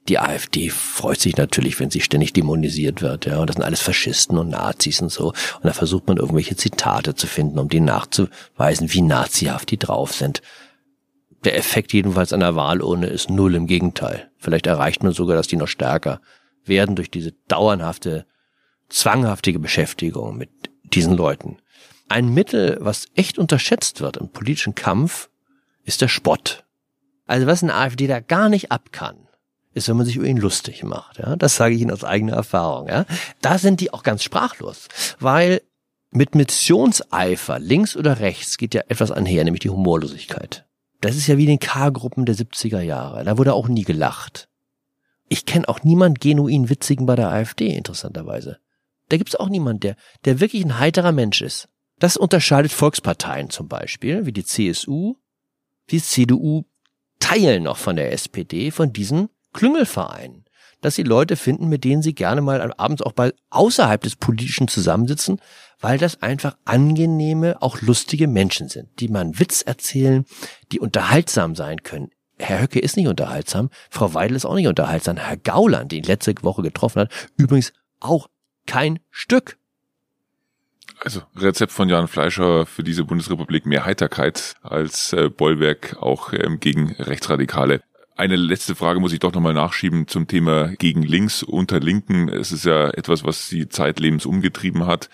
die 0.08 0.18
AfD 0.18 0.68
freut 0.68 1.20
sich 1.20 1.36
natürlich, 1.36 1.80
wenn 1.80 1.90
sie 1.90 2.00
ständig 2.00 2.32
dämonisiert 2.32 3.02
wird. 3.02 3.26
Ja, 3.26 3.40
und 3.40 3.48
das 3.48 3.56
sind 3.56 3.64
alles 3.64 3.80
Faschisten 3.80 4.38
und 4.38 4.50
Nazis 4.50 5.00
und 5.00 5.10
so. 5.10 5.28
Und 5.28 5.64
da 5.64 5.72
versucht 5.72 6.06
man 6.06 6.16
irgendwelche 6.16 6.56
Zitate 6.56 7.14
zu 7.14 7.26
finden, 7.26 7.58
um 7.58 7.68
denen 7.68 7.86
nachzuweisen, 7.86 8.92
wie 8.92 9.02
nazihaft 9.02 9.70
die 9.70 9.78
drauf 9.78 10.12
sind. 10.12 10.42
Der 11.44 11.56
Effekt 11.56 11.92
jedenfalls 11.92 12.32
einer 12.32 12.54
Wahlurne 12.54 13.08
ist 13.08 13.30
null, 13.30 13.54
im 13.54 13.66
Gegenteil. 13.66 14.30
Vielleicht 14.38 14.66
erreicht 14.66 15.02
man 15.02 15.12
sogar, 15.12 15.36
dass 15.36 15.48
die 15.48 15.56
noch 15.56 15.68
stärker 15.68 16.20
werden 16.64 16.96
durch 16.96 17.10
diese 17.10 17.32
dauerhafte, 17.48 18.26
zwanghaftige 18.88 19.58
Beschäftigung 19.58 20.36
mit 20.36 20.50
diesen 20.84 21.16
Leuten. 21.16 21.58
Ein 22.08 22.32
Mittel, 22.32 22.78
was 22.80 23.06
echt 23.14 23.38
unterschätzt 23.38 24.00
wird 24.00 24.16
im 24.16 24.30
politischen 24.30 24.76
Kampf, 24.76 25.28
ist 25.86 26.02
der 26.02 26.08
Spott. 26.08 26.64
Also 27.26 27.46
was 27.46 27.62
ein 27.62 27.70
AfD 27.70 28.06
da 28.06 28.20
gar 28.20 28.48
nicht 28.48 28.70
ab 28.70 28.92
kann, 28.92 29.16
ist, 29.72 29.88
wenn 29.88 29.96
man 29.96 30.06
sich 30.06 30.16
über 30.16 30.26
ihn 30.26 30.36
lustig 30.36 30.84
macht. 30.84 31.18
Ja? 31.18 31.36
Das 31.36 31.56
sage 31.56 31.74
ich 31.74 31.80
Ihnen 31.80 31.90
aus 31.90 32.04
eigener 32.04 32.34
Erfahrung. 32.34 32.88
Ja? 32.88 33.06
Da 33.40 33.58
sind 33.58 33.80
die 33.80 33.92
auch 33.92 34.02
ganz 34.02 34.22
sprachlos, 34.22 34.88
weil 35.18 35.62
mit 36.10 36.34
Missionseifer 36.34 37.58
links 37.58 37.96
oder 37.96 38.20
rechts 38.20 38.58
geht 38.58 38.74
ja 38.74 38.82
etwas 38.88 39.10
einher, 39.10 39.44
nämlich 39.44 39.60
die 39.60 39.70
Humorlosigkeit. 39.70 40.66
Das 41.00 41.16
ist 41.16 41.26
ja 41.26 41.36
wie 41.36 41.44
in 41.44 41.50
den 41.50 41.58
K-Gruppen 41.58 42.24
der 42.24 42.34
70er 42.34 42.80
Jahre. 42.80 43.24
Da 43.24 43.38
wurde 43.38 43.54
auch 43.54 43.68
nie 43.68 43.84
gelacht. 43.84 44.48
Ich 45.28 45.44
kenne 45.44 45.68
auch 45.68 45.82
niemand 45.82 46.20
genuin 46.20 46.70
Witzigen 46.70 47.06
bei 47.06 47.16
der 47.16 47.30
AfD, 47.30 47.68
interessanterweise. 47.68 48.58
Da 49.08 49.16
gibt's 49.16 49.36
auch 49.36 49.48
niemand, 49.48 49.84
der, 49.84 49.96
der 50.24 50.40
wirklich 50.40 50.64
ein 50.64 50.78
heiterer 50.78 51.12
Mensch 51.12 51.42
ist. 51.42 51.68
Das 51.98 52.16
unterscheidet 52.16 52.72
Volksparteien 52.72 53.50
zum 53.50 53.68
Beispiel, 53.68 54.26
wie 54.26 54.32
die 54.32 54.44
CSU, 54.44 55.16
die 55.90 56.02
CDU 56.02 56.64
teilen 57.18 57.64
noch 57.64 57.76
von 57.76 57.96
der 57.96 58.12
SPD, 58.12 58.70
von 58.70 58.92
diesen 58.92 59.28
Klüngelvereinen. 59.52 60.44
Dass 60.82 60.94
sie 60.94 61.02
Leute 61.02 61.36
finden, 61.36 61.68
mit 61.68 61.84
denen 61.84 62.02
sie 62.02 62.14
gerne 62.14 62.42
mal 62.42 62.72
abends 62.76 63.02
auch 63.02 63.12
bei 63.12 63.32
außerhalb 63.50 64.00
des 64.00 64.16
Politischen 64.16 64.68
zusammensitzen, 64.68 65.40
weil 65.80 65.98
das 65.98 66.22
einfach 66.22 66.56
angenehme, 66.64 67.60
auch 67.62 67.80
lustige 67.80 68.28
Menschen 68.28 68.68
sind, 68.68 68.88
die 69.00 69.08
man 69.08 69.38
Witz 69.38 69.62
erzählen, 69.62 70.24
die 70.72 70.80
unterhaltsam 70.80 71.54
sein 71.54 71.82
können. 71.82 72.10
Herr 72.38 72.60
Höcke 72.60 72.78
ist 72.78 72.96
nicht 72.96 73.08
unterhaltsam, 73.08 73.70
Frau 73.88 74.12
Weidel 74.12 74.36
ist 74.36 74.44
auch 74.44 74.54
nicht 74.54 74.68
unterhaltsam, 74.68 75.16
Herr 75.16 75.38
Gauland, 75.38 75.92
den 75.92 76.04
letzte 76.04 76.34
Woche 76.42 76.62
getroffen 76.62 77.00
hat, 77.00 77.30
übrigens 77.36 77.72
auch 77.98 78.28
kein 78.66 78.98
Stück. 79.10 79.58
Also 81.06 81.22
Rezept 81.36 81.70
von 81.70 81.88
Jan 81.88 82.08
Fleischer 82.08 82.66
für 82.66 82.82
diese 82.82 83.04
Bundesrepublik 83.04 83.64
mehr 83.64 83.84
Heiterkeit 83.84 84.56
als 84.64 85.12
äh, 85.12 85.30
Bollwerk 85.30 85.98
auch 86.00 86.32
ähm, 86.32 86.58
gegen 86.58 86.96
Rechtsradikale. 86.98 87.80
Eine 88.16 88.34
letzte 88.34 88.74
Frage 88.74 88.98
muss 88.98 89.12
ich 89.12 89.20
doch 89.20 89.32
nochmal 89.32 89.54
nachschieben 89.54 90.08
zum 90.08 90.26
Thema 90.26 90.74
gegen 90.78 91.04
links 91.04 91.44
unter 91.44 91.78
Linken. 91.78 92.28
Es 92.28 92.50
ist 92.50 92.64
ja 92.64 92.88
etwas, 92.88 93.22
was 93.22 93.48
sie 93.48 93.68
zeitlebens 93.68 94.26
umgetrieben 94.26 94.86
hat. 94.86 95.08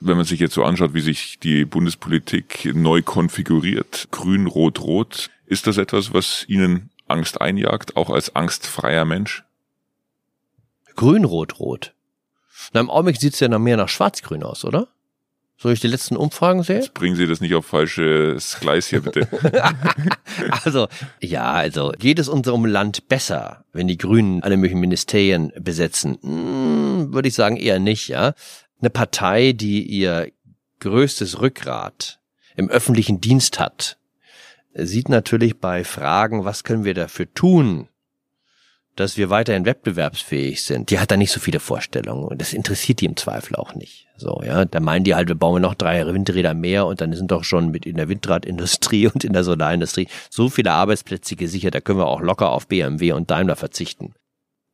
Wenn 0.00 0.18
man 0.18 0.26
sich 0.26 0.38
jetzt 0.38 0.52
so 0.52 0.64
anschaut, 0.64 0.92
wie 0.92 1.00
sich 1.00 1.38
die 1.38 1.64
Bundespolitik 1.64 2.70
neu 2.74 3.00
konfiguriert, 3.00 4.08
grün, 4.10 4.48
rot, 4.48 4.82
rot, 4.82 5.30
ist 5.46 5.66
das 5.66 5.78
etwas, 5.78 6.12
was 6.12 6.44
Ihnen 6.46 6.90
Angst 7.06 7.40
einjagt, 7.40 7.96
auch 7.96 8.10
als 8.10 8.36
angstfreier 8.36 9.06
Mensch? 9.06 9.44
Grün, 10.94 11.24
rot, 11.24 11.58
rot. 11.58 11.94
Na, 12.74 12.80
im 12.80 12.90
Augenblick 12.90 13.16
sieht's 13.18 13.40
ja 13.40 13.48
noch 13.48 13.58
mehr 13.58 13.78
nach 13.78 13.88
schwarz-grün 13.88 14.42
aus, 14.42 14.66
oder? 14.66 14.88
So 15.60 15.70
ich 15.70 15.80
die 15.80 15.88
letzten 15.88 16.16
Umfragen 16.16 16.62
sehe? 16.62 16.76
Jetzt 16.76 16.94
bringen 16.94 17.16
Sie 17.16 17.26
das 17.26 17.40
nicht 17.40 17.52
auf 17.56 17.66
falsches 17.66 18.58
Gleis 18.60 18.86
hier, 18.86 19.00
bitte. 19.00 19.26
also, 20.64 20.86
ja, 21.20 21.50
also 21.50 21.92
geht 21.98 22.20
es 22.20 22.28
unserem 22.28 22.64
Land 22.64 23.08
besser, 23.08 23.64
wenn 23.72 23.88
die 23.88 23.98
Grünen 23.98 24.44
alle 24.44 24.56
möglichen 24.56 24.78
Ministerien 24.78 25.52
besetzen? 25.58 26.16
Hm, 26.22 27.12
Würde 27.12 27.26
ich 27.26 27.34
sagen 27.34 27.56
eher 27.56 27.80
nicht, 27.80 28.06
ja. 28.06 28.34
Eine 28.80 28.90
Partei, 28.90 29.50
die 29.52 29.82
ihr 29.82 30.30
größtes 30.78 31.40
Rückgrat 31.40 32.20
im 32.54 32.70
öffentlichen 32.70 33.20
Dienst 33.20 33.58
hat, 33.58 33.98
sieht 34.74 35.08
natürlich 35.08 35.58
bei 35.58 35.82
Fragen, 35.82 36.44
was 36.44 36.62
können 36.62 36.84
wir 36.84 36.94
dafür 36.94 37.34
tun, 37.34 37.88
dass 38.98 39.16
wir 39.16 39.30
weiterhin 39.30 39.64
wettbewerbsfähig 39.64 40.64
sind, 40.64 40.90
die 40.90 40.98
hat 40.98 41.12
da 41.12 41.16
nicht 41.16 41.30
so 41.30 41.38
viele 41.38 41.60
Vorstellungen 41.60 42.24
und 42.24 42.40
das 42.40 42.52
interessiert 42.52 43.00
die 43.00 43.04
im 43.04 43.16
Zweifel 43.16 43.54
auch 43.54 43.74
nicht. 43.76 44.08
So, 44.16 44.42
ja, 44.44 44.64
da 44.64 44.80
meinen 44.80 45.04
die 45.04 45.14
halt, 45.14 45.28
wir 45.28 45.36
bauen 45.36 45.62
noch 45.62 45.74
drei 45.74 46.04
Windräder 46.04 46.52
mehr 46.52 46.84
und 46.84 47.00
dann 47.00 47.12
sind 47.12 47.30
doch 47.30 47.44
schon 47.44 47.70
mit 47.70 47.86
in 47.86 47.96
der 47.96 48.08
Windradindustrie 48.08 49.06
und 49.14 49.22
in 49.22 49.32
der 49.32 49.44
Solarindustrie 49.44 50.08
so 50.30 50.48
viele 50.48 50.72
Arbeitsplätze 50.72 51.36
gesichert, 51.36 51.76
da 51.76 51.80
können 51.80 52.00
wir 52.00 52.08
auch 52.08 52.20
locker 52.20 52.50
auf 52.50 52.66
BMW 52.66 53.12
und 53.12 53.30
Daimler 53.30 53.54
verzichten. 53.54 54.14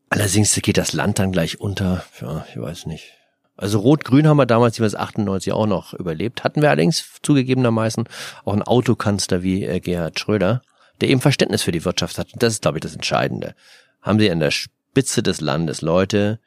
Allerdings 0.09 0.55
geht 0.55 0.79
das 0.79 0.95
Land 0.95 1.18
dann 1.18 1.33
gleich 1.33 1.61
unter, 1.61 2.05
ja, 2.22 2.47
ich 2.49 2.59
weiß 2.59 2.87
nicht. 2.87 3.12
Also 3.57 3.79
Rot-Grün 3.81 4.27
haben 4.27 4.39
wir 4.39 4.47
damals, 4.47 4.77
1998 4.81 5.53
auch 5.53 5.66
noch 5.66 5.93
überlebt. 5.93 6.45
Hatten 6.45 6.62
wir 6.62 6.70
allerdings 6.70 7.20
zugegebenermaßen 7.22 8.09
auch 8.45 8.53
einen 8.53 8.62
Autokanzler 8.62 9.43
wie 9.43 9.64
äh, 9.64 9.81
Gerhard 9.81 10.18
Schröder, 10.18 10.62
der 11.01 11.11
eben 11.11 11.20
Verständnis 11.20 11.62
für 11.62 11.72
die 11.72 11.85
Wirtschaft 11.85 12.18
hat. 12.18 12.29
Das 12.37 12.55
ist, 12.55 12.62
glaube 12.62 12.79
ich, 12.79 12.83
das 12.83 12.95
Entscheidende 12.95 13.55
haben 14.05 14.20
sie 14.20 14.30
an 14.30 14.38
der 14.38 14.50
Spitze 14.50 15.22
des 15.22 15.40
Landes 15.40 15.80
Leute, 15.80 16.38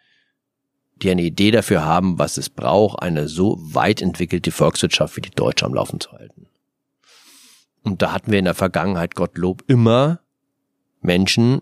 die 1.01 1.09
eine 1.09 1.23
Idee 1.23 1.51
dafür 1.51 1.83
haben, 1.83 2.17
was 2.19 2.37
es 2.37 2.49
braucht, 2.49 3.01
eine 3.01 3.27
so 3.27 3.57
weit 3.59 4.01
entwickelte 4.01 4.51
Volkswirtschaft 4.51 5.17
wie 5.17 5.21
die 5.21 5.31
deutsche 5.31 5.65
am 5.65 5.73
Laufen 5.73 5.99
zu 5.99 6.11
halten. 6.11 6.47
Und 7.83 8.01
da 8.01 8.13
hatten 8.13 8.31
wir 8.31 8.39
in 8.39 8.45
der 8.45 8.53
Vergangenheit, 8.53 9.15
Gottlob, 9.15 9.63
immer 9.67 10.19
Menschen 11.01 11.61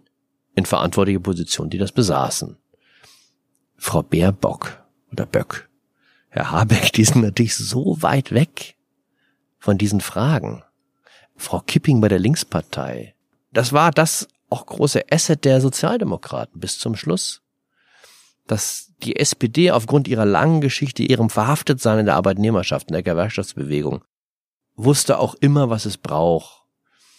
in 0.54 0.66
verantwortliche 0.66 1.20
Positionen, 1.20 1.70
die 1.70 1.78
das 1.78 1.92
besaßen. 1.92 2.58
Frau 3.78 4.04
Baerbock 4.04 4.84
oder 5.12 5.26
Böck, 5.26 5.70
Herr 6.30 6.52
Habeck, 6.52 6.92
die 6.94 7.06
sind 7.06 7.22
natürlich 7.22 7.56
so 7.56 8.02
weit 8.02 8.32
weg 8.34 8.76
von 9.60 9.78
diesen 9.78 10.02
Fragen. 10.02 10.64
Frau 11.38 11.62
Kipping 11.62 12.02
bei 12.02 12.10
der 12.10 12.20
Linkspartei. 12.20 13.16
Das 13.52 13.72
war 13.72 13.92
das 13.92 14.28
auch 14.56 14.66
große 14.66 15.12
Asset 15.12 15.44
der 15.44 15.60
Sozialdemokraten 15.60 16.60
bis 16.60 16.80
zum 16.80 16.96
Schluss. 16.96 17.42
Dass 18.48 18.94
die 19.04 19.18
SPD 19.18 19.72
aufgrund 19.72 20.08
ihrer 20.08 20.26
langen 20.26 20.62
Geschichte, 20.62 21.04
ihrem 21.04 21.30
Verhaftetsein 21.30 22.00
in 22.00 22.06
der 22.06 22.16
Arbeitnehmerschaft, 22.16 22.88
in 22.88 22.94
der 22.94 23.04
Gewerkschaftsbewegung, 23.04 24.04
wusste 24.76 25.20
auch 25.20 25.36
immer, 25.36 25.70
was 25.70 25.86
es 25.86 25.98
braucht, 25.98 26.64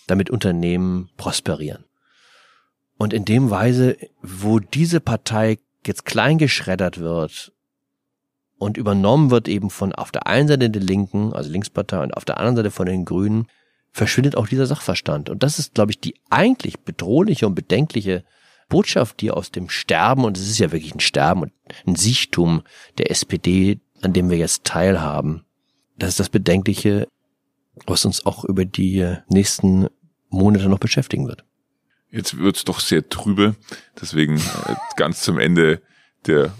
damit 0.06 0.30
Unternehmen 0.30 1.10
prosperieren. 1.16 1.84
Und 2.96 3.12
in 3.12 3.24
dem 3.24 3.50
Weise, 3.50 3.96
wo 4.22 4.58
diese 4.58 5.00
Partei 5.00 5.58
jetzt 5.84 6.04
klein 6.06 6.38
geschreddert 6.38 6.98
wird 6.98 7.52
und 8.58 8.78
übernommen 8.78 9.30
wird 9.30 9.48
eben 9.48 9.68
von 9.68 9.92
auf 9.92 10.10
der 10.10 10.26
einen 10.26 10.48
Seite 10.48 10.70
der 10.70 10.82
Linken, 10.82 11.34
also 11.34 11.50
Linkspartei, 11.50 12.02
und 12.02 12.16
auf 12.16 12.24
der 12.24 12.38
anderen 12.38 12.56
Seite 12.56 12.70
von 12.70 12.86
den 12.86 13.04
Grünen, 13.04 13.48
verschwindet 13.96 14.36
auch 14.36 14.46
dieser 14.46 14.66
Sachverstand. 14.66 15.30
Und 15.30 15.42
das 15.42 15.58
ist, 15.58 15.74
glaube 15.74 15.90
ich, 15.90 15.98
die 15.98 16.16
eigentlich 16.28 16.80
bedrohliche 16.80 17.46
und 17.46 17.54
bedenkliche 17.54 18.24
Botschaft, 18.68 19.22
die 19.22 19.30
aus 19.30 19.50
dem 19.50 19.70
Sterben, 19.70 20.24
und 20.24 20.36
es 20.36 20.50
ist 20.50 20.58
ja 20.58 20.70
wirklich 20.70 20.94
ein 20.94 21.00
Sterben 21.00 21.42
und 21.42 21.52
ein 21.86 21.96
Siechtum 21.96 22.62
der 22.98 23.10
SPD, 23.10 23.80
an 24.02 24.12
dem 24.12 24.28
wir 24.28 24.36
jetzt 24.36 24.64
teilhaben, 24.64 25.46
das 25.98 26.10
ist 26.10 26.20
das 26.20 26.28
Bedenkliche, 26.28 27.08
was 27.86 28.04
uns 28.04 28.26
auch 28.26 28.44
über 28.44 28.66
die 28.66 29.16
nächsten 29.28 29.86
Monate 30.28 30.68
noch 30.68 30.78
beschäftigen 30.78 31.26
wird. 31.26 31.44
Jetzt 32.10 32.36
wird's 32.36 32.64
doch 32.64 32.80
sehr 32.80 33.08
trübe, 33.08 33.56
deswegen 33.98 34.36
äh, 34.36 34.74
ganz 34.96 35.22
zum 35.22 35.38
Ende 35.38 35.80
der 36.26 36.52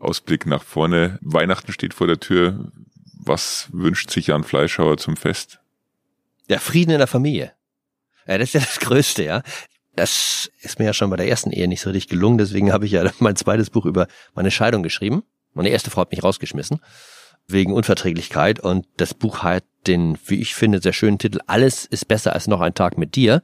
Ausblick 0.00 0.46
nach 0.46 0.64
vorne. 0.64 1.20
Weihnachten 1.22 1.72
steht 1.72 1.94
vor 1.94 2.08
der 2.08 2.18
Tür. 2.18 2.72
Was 3.14 3.68
wünscht 3.72 4.10
sich 4.10 4.28
Jan 4.28 4.42
Fleischhauer 4.42 4.96
zum 4.98 5.16
Fest? 5.16 5.60
Der 6.48 6.60
Frieden 6.60 6.92
in 6.92 6.98
der 6.98 7.06
Familie. 7.06 7.52
Ja, 8.26 8.38
das 8.38 8.48
ist 8.48 8.54
ja 8.54 8.60
das 8.60 8.80
Größte, 8.80 9.24
ja. 9.24 9.42
Das 9.94 10.50
ist 10.60 10.78
mir 10.78 10.84
ja 10.84 10.92
schon 10.92 11.10
bei 11.10 11.16
der 11.16 11.28
ersten 11.28 11.52
Ehe 11.52 11.68
nicht 11.68 11.80
so 11.80 11.90
richtig 11.90 12.10
gelungen, 12.10 12.38
deswegen 12.38 12.72
habe 12.72 12.86
ich 12.86 12.92
ja 12.92 13.10
mein 13.18 13.36
zweites 13.36 13.70
Buch 13.70 13.86
über 13.86 14.08
meine 14.34 14.50
Scheidung 14.50 14.82
geschrieben. 14.82 15.22
Meine 15.54 15.70
erste 15.70 15.90
Frau 15.90 16.02
hat 16.02 16.10
mich 16.10 16.22
rausgeschmissen 16.22 16.80
wegen 17.48 17.72
Unverträglichkeit 17.72 18.60
und 18.60 18.86
das 18.96 19.14
Buch 19.14 19.42
hat 19.42 19.64
den, 19.86 20.18
wie 20.26 20.40
ich 20.40 20.54
finde, 20.54 20.80
sehr 20.80 20.92
schönen 20.92 21.18
Titel 21.18 21.38
Alles 21.46 21.84
ist 21.84 22.08
besser 22.08 22.32
als 22.32 22.48
noch 22.48 22.60
ein 22.60 22.74
Tag 22.74 22.98
mit 22.98 23.14
dir. 23.14 23.42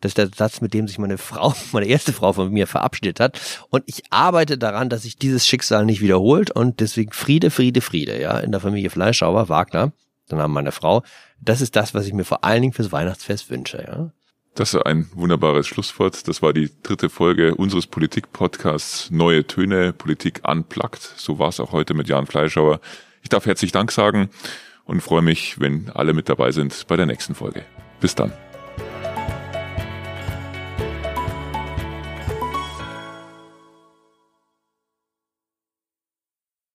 Das 0.00 0.10
ist 0.10 0.18
der 0.18 0.28
Satz, 0.36 0.60
mit 0.60 0.74
dem 0.74 0.88
sich 0.88 0.98
meine 0.98 1.18
Frau, 1.18 1.54
meine 1.72 1.86
erste 1.86 2.12
Frau 2.12 2.32
von 2.32 2.52
mir 2.52 2.66
verabschiedet 2.66 3.20
hat. 3.20 3.40
Und 3.70 3.84
ich 3.86 4.02
arbeite 4.10 4.58
daran, 4.58 4.88
dass 4.88 5.02
sich 5.02 5.16
dieses 5.16 5.46
Schicksal 5.46 5.86
nicht 5.86 6.00
wiederholt 6.00 6.50
und 6.50 6.80
deswegen 6.80 7.12
Friede, 7.12 7.50
Friede, 7.50 7.80
Friede, 7.80 8.20
ja, 8.20 8.38
in 8.38 8.50
der 8.50 8.60
Familie 8.60 8.90
Fleischhauer, 8.90 9.48
Wagner, 9.48 9.92
dann 10.28 10.40
haben 10.40 10.52
meine 10.52 10.72
Frau, 10.72 11.02
das 11.40 11.60
ist 11.60 11.76
das, 11.76 11.94
was 11.94 12.06
ich 12.06 12.12
mir 12.12 12.24
vor 12.24 12.44
allen 12.44 12.62
Dingen 12.62 12.72
fürs 12.72 12.92
Weihnachtsfest 12.92 13.50
wünsche. 13.50 13.84
Ja? 13.86 14.10
Das 14.54 14.72
ist 14.72 14.82
ein 14.82 15.10
wunderbares 15.14 15.66
Schlusswort. 15.66 16.28
Das 16.28 16.40
war 16.40 16.52
die 16.52 16.70
dritte 16.82 17.10
Folge 17.10 17.56
unseres 17.56 17.86
Politik-Podcasts 17.86 19.10
Neue 19.10 19.46
Töne, 19.46 19.92
Politik 19.92 20.42
unplugged. 20.48 21.02
So 21.16 21.38
war 21.38 21.48
es 21.48 21.60
auch 21.60 21.72
heute 21.72 21.94
mit 21.94 22.08
Jan 22.08 22.26
Fleischauer. 22.26 22.80
Ich 23.22 23.28
darf 23.28 23.46
herzlich 23.46 23.72
Dank 23.72 23.90
sagen 23.90 24.30
und 24.84 25.00
freue 25.00 25.22
mich, 25.22 25.60
wenn 25.60 25.90
alle 25.90 26.12
mit 26.12 26.28
dabei 26.28 26.52
sind 26.52 26.86
bei 26.86 26.96
der 26.96 27.06
nächsten 27.06 27.34
Folge. 27.34 27.64
Bis 28.00 28.14
dann. 28.14 28.32